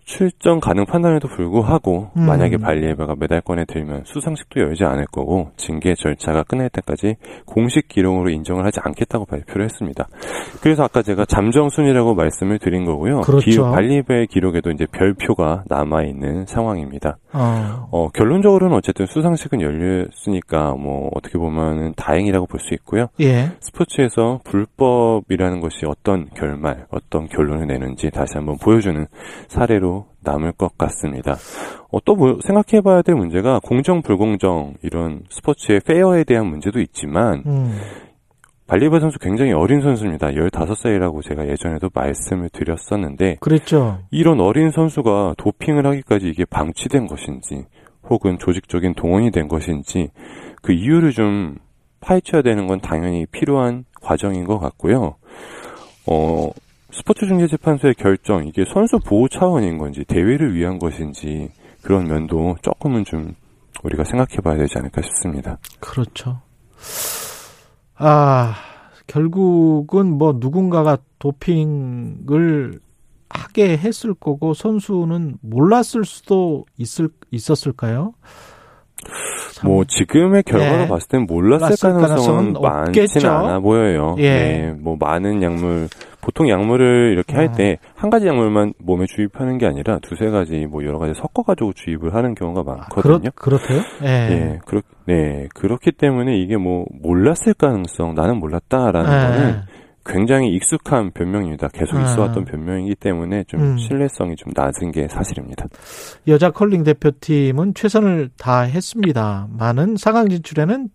[0.04, 2.26] 출전 가능 판단에도 불구하고 음.
[2.26, 8.64] 만약에 발리에바가 메달권에 들면 수상식도 열지 않을 거고 징계 절차가 끝날 때까지 공식 기록으로 인정을
[8.64, 10.06] 하지 않겠다고 발표를 했습니다.
[10.62, 13.22] 그래서 아까 제가 잠정 순위라고 말씀을 드린 거고요.
[13.22, 13.50] 그렇죠.
[13.50, 17.16] 기- 발리에바의 기록에도 이제 별표가 남아 있는 상황입니다.
[17.36, 17.88] 어.
[17.90, 23.08] 어, 결론적으로는 어쨌든 수상식은 열렸으니까 뭐 어떻게 보면은 다행이라고 볼 수 있고요.
[23.20, 23.50] 예.
[23.60, 29.06] 스포츠에서 불법이라는 것이 어떤 결말, 어떤 결론을 내는지 다시 한번 보여주는
[29.48, 31.36] 사례로 남을 것 같습니다.
[31.92, 37.78] 어, 또 뭐 생각해봐야 될 문제가 공정 불공정 이런 스포츠의 페어에 대한 문제도 있지만 음.
[38.66, 40.28] 발리바 선수 굉장히 어린 선수입니다.
[40.28, 44.00] 15살이라고 제가 예전에도 말씀을 드렸었는데 그랬죠.
[44.10, 47.64] 이런 어린 선수가 도핑을 하기까지 이게 방치된 것인지
[48.08, 50.10] 혹은 조직적인 동원이 된 것인지
[50.62, 51.56] 그 이유를 좀
[52.00, 55.16] 파헤쳐야 되는 건 당연히 필요한 과정인 것 같고요.
[56.06, 56.50] 어,
[56.92, 61.50] 스포츠 중재 재판소의 결정 이게 선수 보호 차원인 건지 대회를 위한 것인지
[61.82, 63.34] 그런 면도 조금은 좀
[63.82, 65.58] 우리가 생각해 봐야 되지 않을까 싶습니다.
[65.78, 66.40] 그렇죠.
[67.98, 68.54] 아,
[69.06, 72.80] 결국은 뭐 누군가가 도핑을
[73.28, 78.12] 하게 했을 거고 선수는 몰랐을 수도 있을 있었을까요?
[79.62, 80.88] 뭐 지금의 결과로 네.
[80.88, 83.30] 봤을 땐 몰랐을 몰랐을 가능성은 가능성은 많지는.
[83.30, 84.16] 않아 보여요.
[84.18, 84.22] 예.
[84.30, 85.88] 네, 뭐 많은 약물
[86.26, 87.38] 보통 약물을 이렇게 음.
[87.38, 91.72] 할때 한 가지 약물만 몸에 주입하는 게 아니라 두세 가지 뭐 여러 가지 섞어 가지고
[91.72, 93.30] 주입을 하는 경우가 많거든요.
[93.36, 93.80] 그렇, 그렇대요?
[94.02, 94.08] 예.
[94.08, 99.38] 예, 그렇, 네, 그렇기 때문에 이게 뭐 몰랐을 가능성, 나는 몰랐다라는 예.
[99.38, 99.60] 거는
[100.04, 101.68] 굉장히 익숙한 변명입니다.
[101.68, 102.02] 계속 아.
[102.02, 103.78] 있어왔던 변명이기 때문에 좀 음.
[103.78, 105.66] 신뢰성이 좀 낮은 게 사실입니다.
[106.26, 109.48] 여자 컬링 대표팀은 최선을 다했습니다.
[109.56, 110.88] 많은 4강 진출에는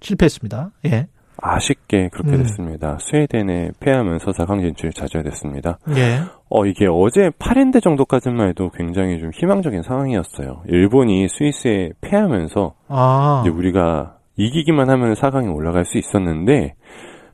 [0.00, 0.70] 실패했습니다.
[0.86, 1.08] 예.
[1.40, 2.42] 아쉽게 그렇게 음.
[2.42, 2.98] 됐습니다.
[3.00, 5.78] 스웨덴에 패하면서 4강 진출이 좌절됐습니다.
[5.96, 6.20] 예.
[6.50, 10.62] 어, 이게 어제 8인대 정도까지만 해도 굉장히 좀 희망적인 상황이었어요.
[10.66, 13.42] 일본이 스위스에 패하면서 아.
[13.44, 16.74] 이제 우리가 이기기만 하면 4강에 올라갈 수 있었는데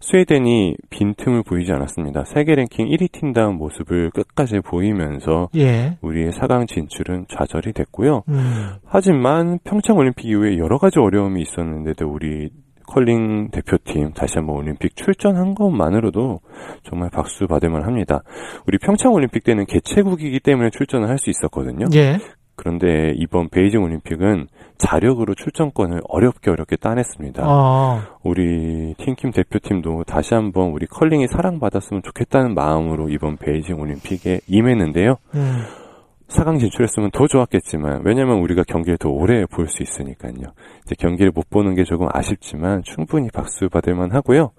[0.00, 2.24] 스웨덴이 빈틈을 보이지 않았습니다.
[2.26, 5.96] 세계 랭킹 1위 팀다운 모습을 끝까지 보이면서 예.
[6.02, 8.22] 우리의 4강 진출은 좌절이 됐고요.
[8.28, 8.74] 음.
[8.84, 12.50] 하지만 평창 올림픽 이후에 여러 가지 어려움이 있었는데도 우리
[12.86, 16.40] 컬링 대표팀 다시 한번 올림픽 출전한 것만으로도
[16.84, 18.22] 정말 박수 받을만 합니다.
[18.66, 21.86] 우리 평창 올림픽 때는 개최국이기 때문에 출전을 할 수 있었거든요.
[21.94, 22.18] 예.
[22.56, 24.46] 그런데 이번 베이징 올림픽은
[24.78, 27.42] 자력으로 출전권을 어렵게 어렵게 따냈습니다.
[27.44, 28.06] 아.
[28.22, 35.16] 우리 팀킴 대표팀도 다시 한번 우리 컬링이 사랑받았으면 좋겠다는 마음으로 이번 베이징 올림픽에 임했는데요.
[35.34, 35.62] 음.
[36.34, 40.34] 4강 진출했으면 더 좋았겠지만 왜냐면 우리가 경기를 더 오래 볼 수 있으니까요.
[40.84, 44.50] 이제 경기를 못 보는 게 조금 아쉽지만 충분히 박수 받을 만 하고요.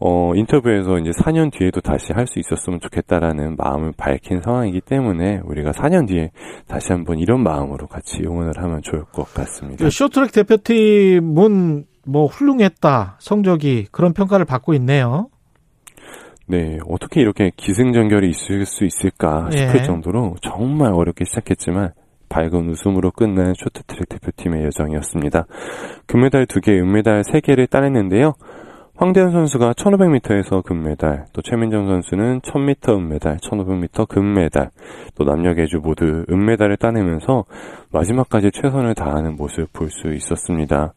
[0.00, 5.72] 어, 인터뷰에서 이제 4년 뒤에도 다시 할 수 있었으면 좋겠다라는 마음을 밝힌 상황이기 때문에 우리가
[5.72, 6.30] 4년 뒤에
[6.68, 9.84] 다시 한번 이런 마음으로 같이 응원을 하면 좋을 것 같습니다.
[9.84, 13.16] 그 쇼트랙 대표팀은 뭐 훌륭했다.
[13.18, 15.28] 성적이 그런 평가를 받고 있네요.
[16.48, 19.82] 네, 어떻게 이렇게 기승전결이 있을 수 있을까 싶을 예.
[19.82, 21.92] 정도로 정말 어렵게 시작했지만
[22.30, 25.46] 밝은 웃음으로 끝난 쇼트트랙 대표팀의 여정이었습니다.
[26.06, 28.34] 금메달 2개, 은메달 3개를 따냈는데요.
[28.96, 34.70] 황대현 선수가 1500m에서 금메달, 또 최민정 선수는 1000m 은메달, 1500m 금메달,
[35.14, 37.44] 또 남녀 계주 모두 은메달을 따내면서
[37.92, 40.94] 마지막까지 최선을 다하는 모습 볼 수 있었습니다.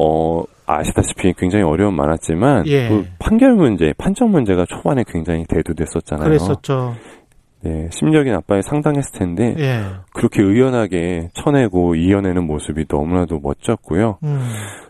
[0.00, 2.88] 어, 아시다시피 굉장히 어려움 많았지만 예.
[2.88, 6.28] 그 판결 문제, 판정 문제가 초반에 굉장히 대두됐었잖아요.
[6.28, 6.94] 그랬었죠.
[7.62, 9.82] 네, 심리적인 압박이 상당했을 텐데 예.
[10.14, 14.18] 그렇게 의연하게 쳐내고 이겨내는 모습이 너무나도 멋졌고요.
[14.22, 14.48] 음.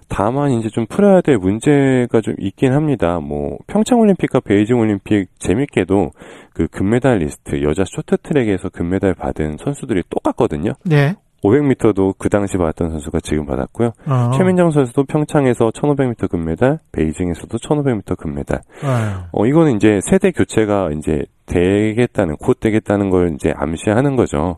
[0.08, 3.20] 다만 이제 좀 풀어야 될 문제가 좀 있긴 합니다.
[3.20, 6.10] 뭐 평창 올림픽과 베이징 올림픽 재밌게도
[6.54, 10.72] 그 금메달 리스트 여자 쇼트트랙에서 금메달 받은 선수들이 똑같거든요.
[10.84, 11.14] 네.
[11.44, 13.92] 500m도 그 당시 받았던 선수가 지금 받았고요.
[14.06, 14.30] 어.
[14.36, 18.60] 최민정 선수도 평창에서 1500m 금메달, 베이징에서도 1500m 금메달.
[18.82, 19.28] 아.
[19.32, 24.56] 어, 이거는 이제 세대 교체가 이제 되겠다는, 곧 되겠다는 걸 이제 암시하는 거죠.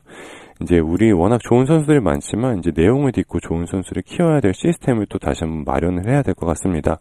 [0.63, 5.19] 이제 우리 워낙 좋은 선수들이 많지만 이제 내용을 딛고 좋은 선수를 키워야 될 시스템을 또
[5.19, 6.99] 다시 한번 마련을 해야 될 것 같습니다.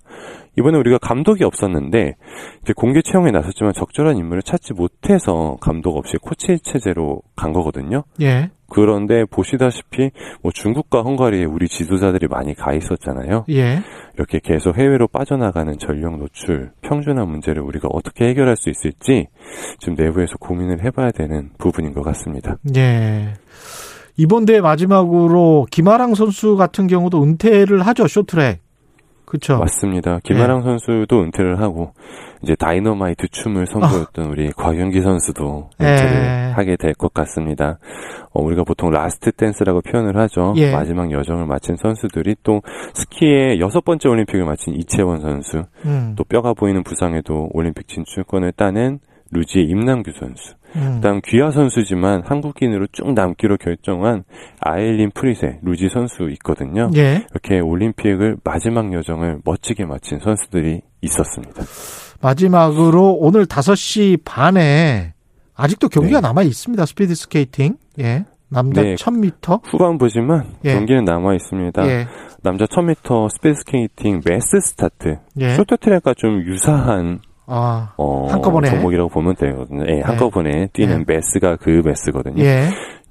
[0.57, 2.15] 이번에 우리가 감독이 없었는데
[2.61, 8.03] 이제 공개 채용에 나섰지만 적절한 인물을 찾지 못해서 감독 없이 코치 체제로 간 거거든요.
[8.22, 8.49] 예.
[8.70, 13.46] 그런데 보시다시피 뭐 중국과 헝가리에 우리 지도자들이 많이 가 있었잖아요.
[13.50, 13.82] 예.
[14.16, 19.28] 이렇게 계속 해외로 빠져나가는 전력 노출, 평준화 문제를 우리가 어떻게 해결할 수 있을지
[19.80, 22.58] 좀 내부에서 고민을 해봐야 되는 부분인 것 같습니다.
[22.76, 23.34] 예.
[24.18, 28.60] 이번 대회 마지막으로 김아랑 선수 같은 경우도 은퇴를 하죠, 쇼트랙.
[29.24, 29.60] 그렇죠.
[29.60, 30.20] 맞습니다.
[30.24, 31.94] 김아랑 선수도 은퇴를 하고
[32.41, 36.52] 이제 다이너마이트 춤을 선보였던 우리 곽윤기 선수도 은퇴를 예.
[36.56, 37.80] 하게 될 것 같습니다.
[38.32, 40.53] 어, 우리가 보통 last dance라고 표현을 하죠.
[40.57, 40.72] 예.
[40.72, 42.61] 마지막 여정을 마친 선수들이 또
[42.94, 46.14] 스키의 여섯 번째 올림픽을 마친 이채원 선수, 음.
[46.18, 48.99] 또 뼈가 보이는 부상에도 올림픽 진출권을 따낸
[49.32, 50.95] 루지의 임남규 선수, 음.
[50.95, 54.24] 그다음 귀화 선수지만 한국인으로 쭉 남기로 결정한
[54.60, 56.90] 아일린 프리쉐 루지 선수 있거든요.
[56.95, 57.26] 예.
[57.32, 61.64] 이렇게 올림픽을 마지막 여정을 멋지게 마친 선수들이 있었습니다.
[62.22, 65.14] 마지막으로 오늘 5시 반에
[65.56, 66.86] 아직도 경기가 남아 있습니다.
[66.86, 67.78] 스피드 스케이팅.
[68.00, 68.26] 예.
[68.50, 68.96] 남자 네.
[68.96, 69.62] 1000m.
[69.66, 70.74] 후반부지만 예.
[70.74, 71.88] 경기는 남아 있습니다.
[71.88, 72.08] 예.
[72.41, 75.56] 남자 1000m 스피드 스케이팅 mass start 예.
[75.56, 77.94] 쇼트트랙과 좀 유사한 아.
[77.98, 78.70] 어, 한꺼번에.
[78.70, 79.84] 종목이라고 보면 되거든요.
[79.88, 82.44] 예, 한꺼번에 뛰는 매스가 그 매스거든요.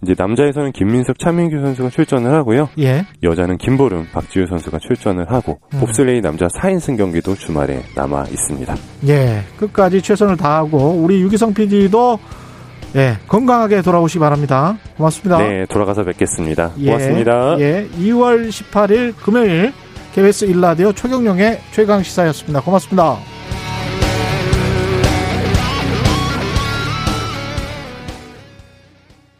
[0.06, 0.12] 예.
[0.12, 2.68] 이제 남자에서는 김민석, 차민규 선수가 출전을 하고요.
[2.78, 3.04] 예.
[3.22, 5.80] 여자는 김보름, 박지우 선수가 출전을 하고 음.
[5.80, 8.74] 봅슬레이 남자 4인승 경기도 주말에 남아 있습니다.
[9.08, 9.42] 예.
[9.58, 12.18] 끝까지 최선을 다하고 우리 유기성 PD도
[12.96, 14.78] 예, 건강하게 돌아오시기 바랍니다.
[14.96, 15.38] 고맙습니다.
[15.38, 16.72] 네, 돌아가서 뵙겠습니다.
[16.78, 17.60] 예, 고맙습니다.
[17.60, 19.72] 예, 2월 18일 금요일
[20.14, 22.60] KBS 일라디오 최경령의 최강 시사였습니다.
[22.60, 23.18] 고맙습니다.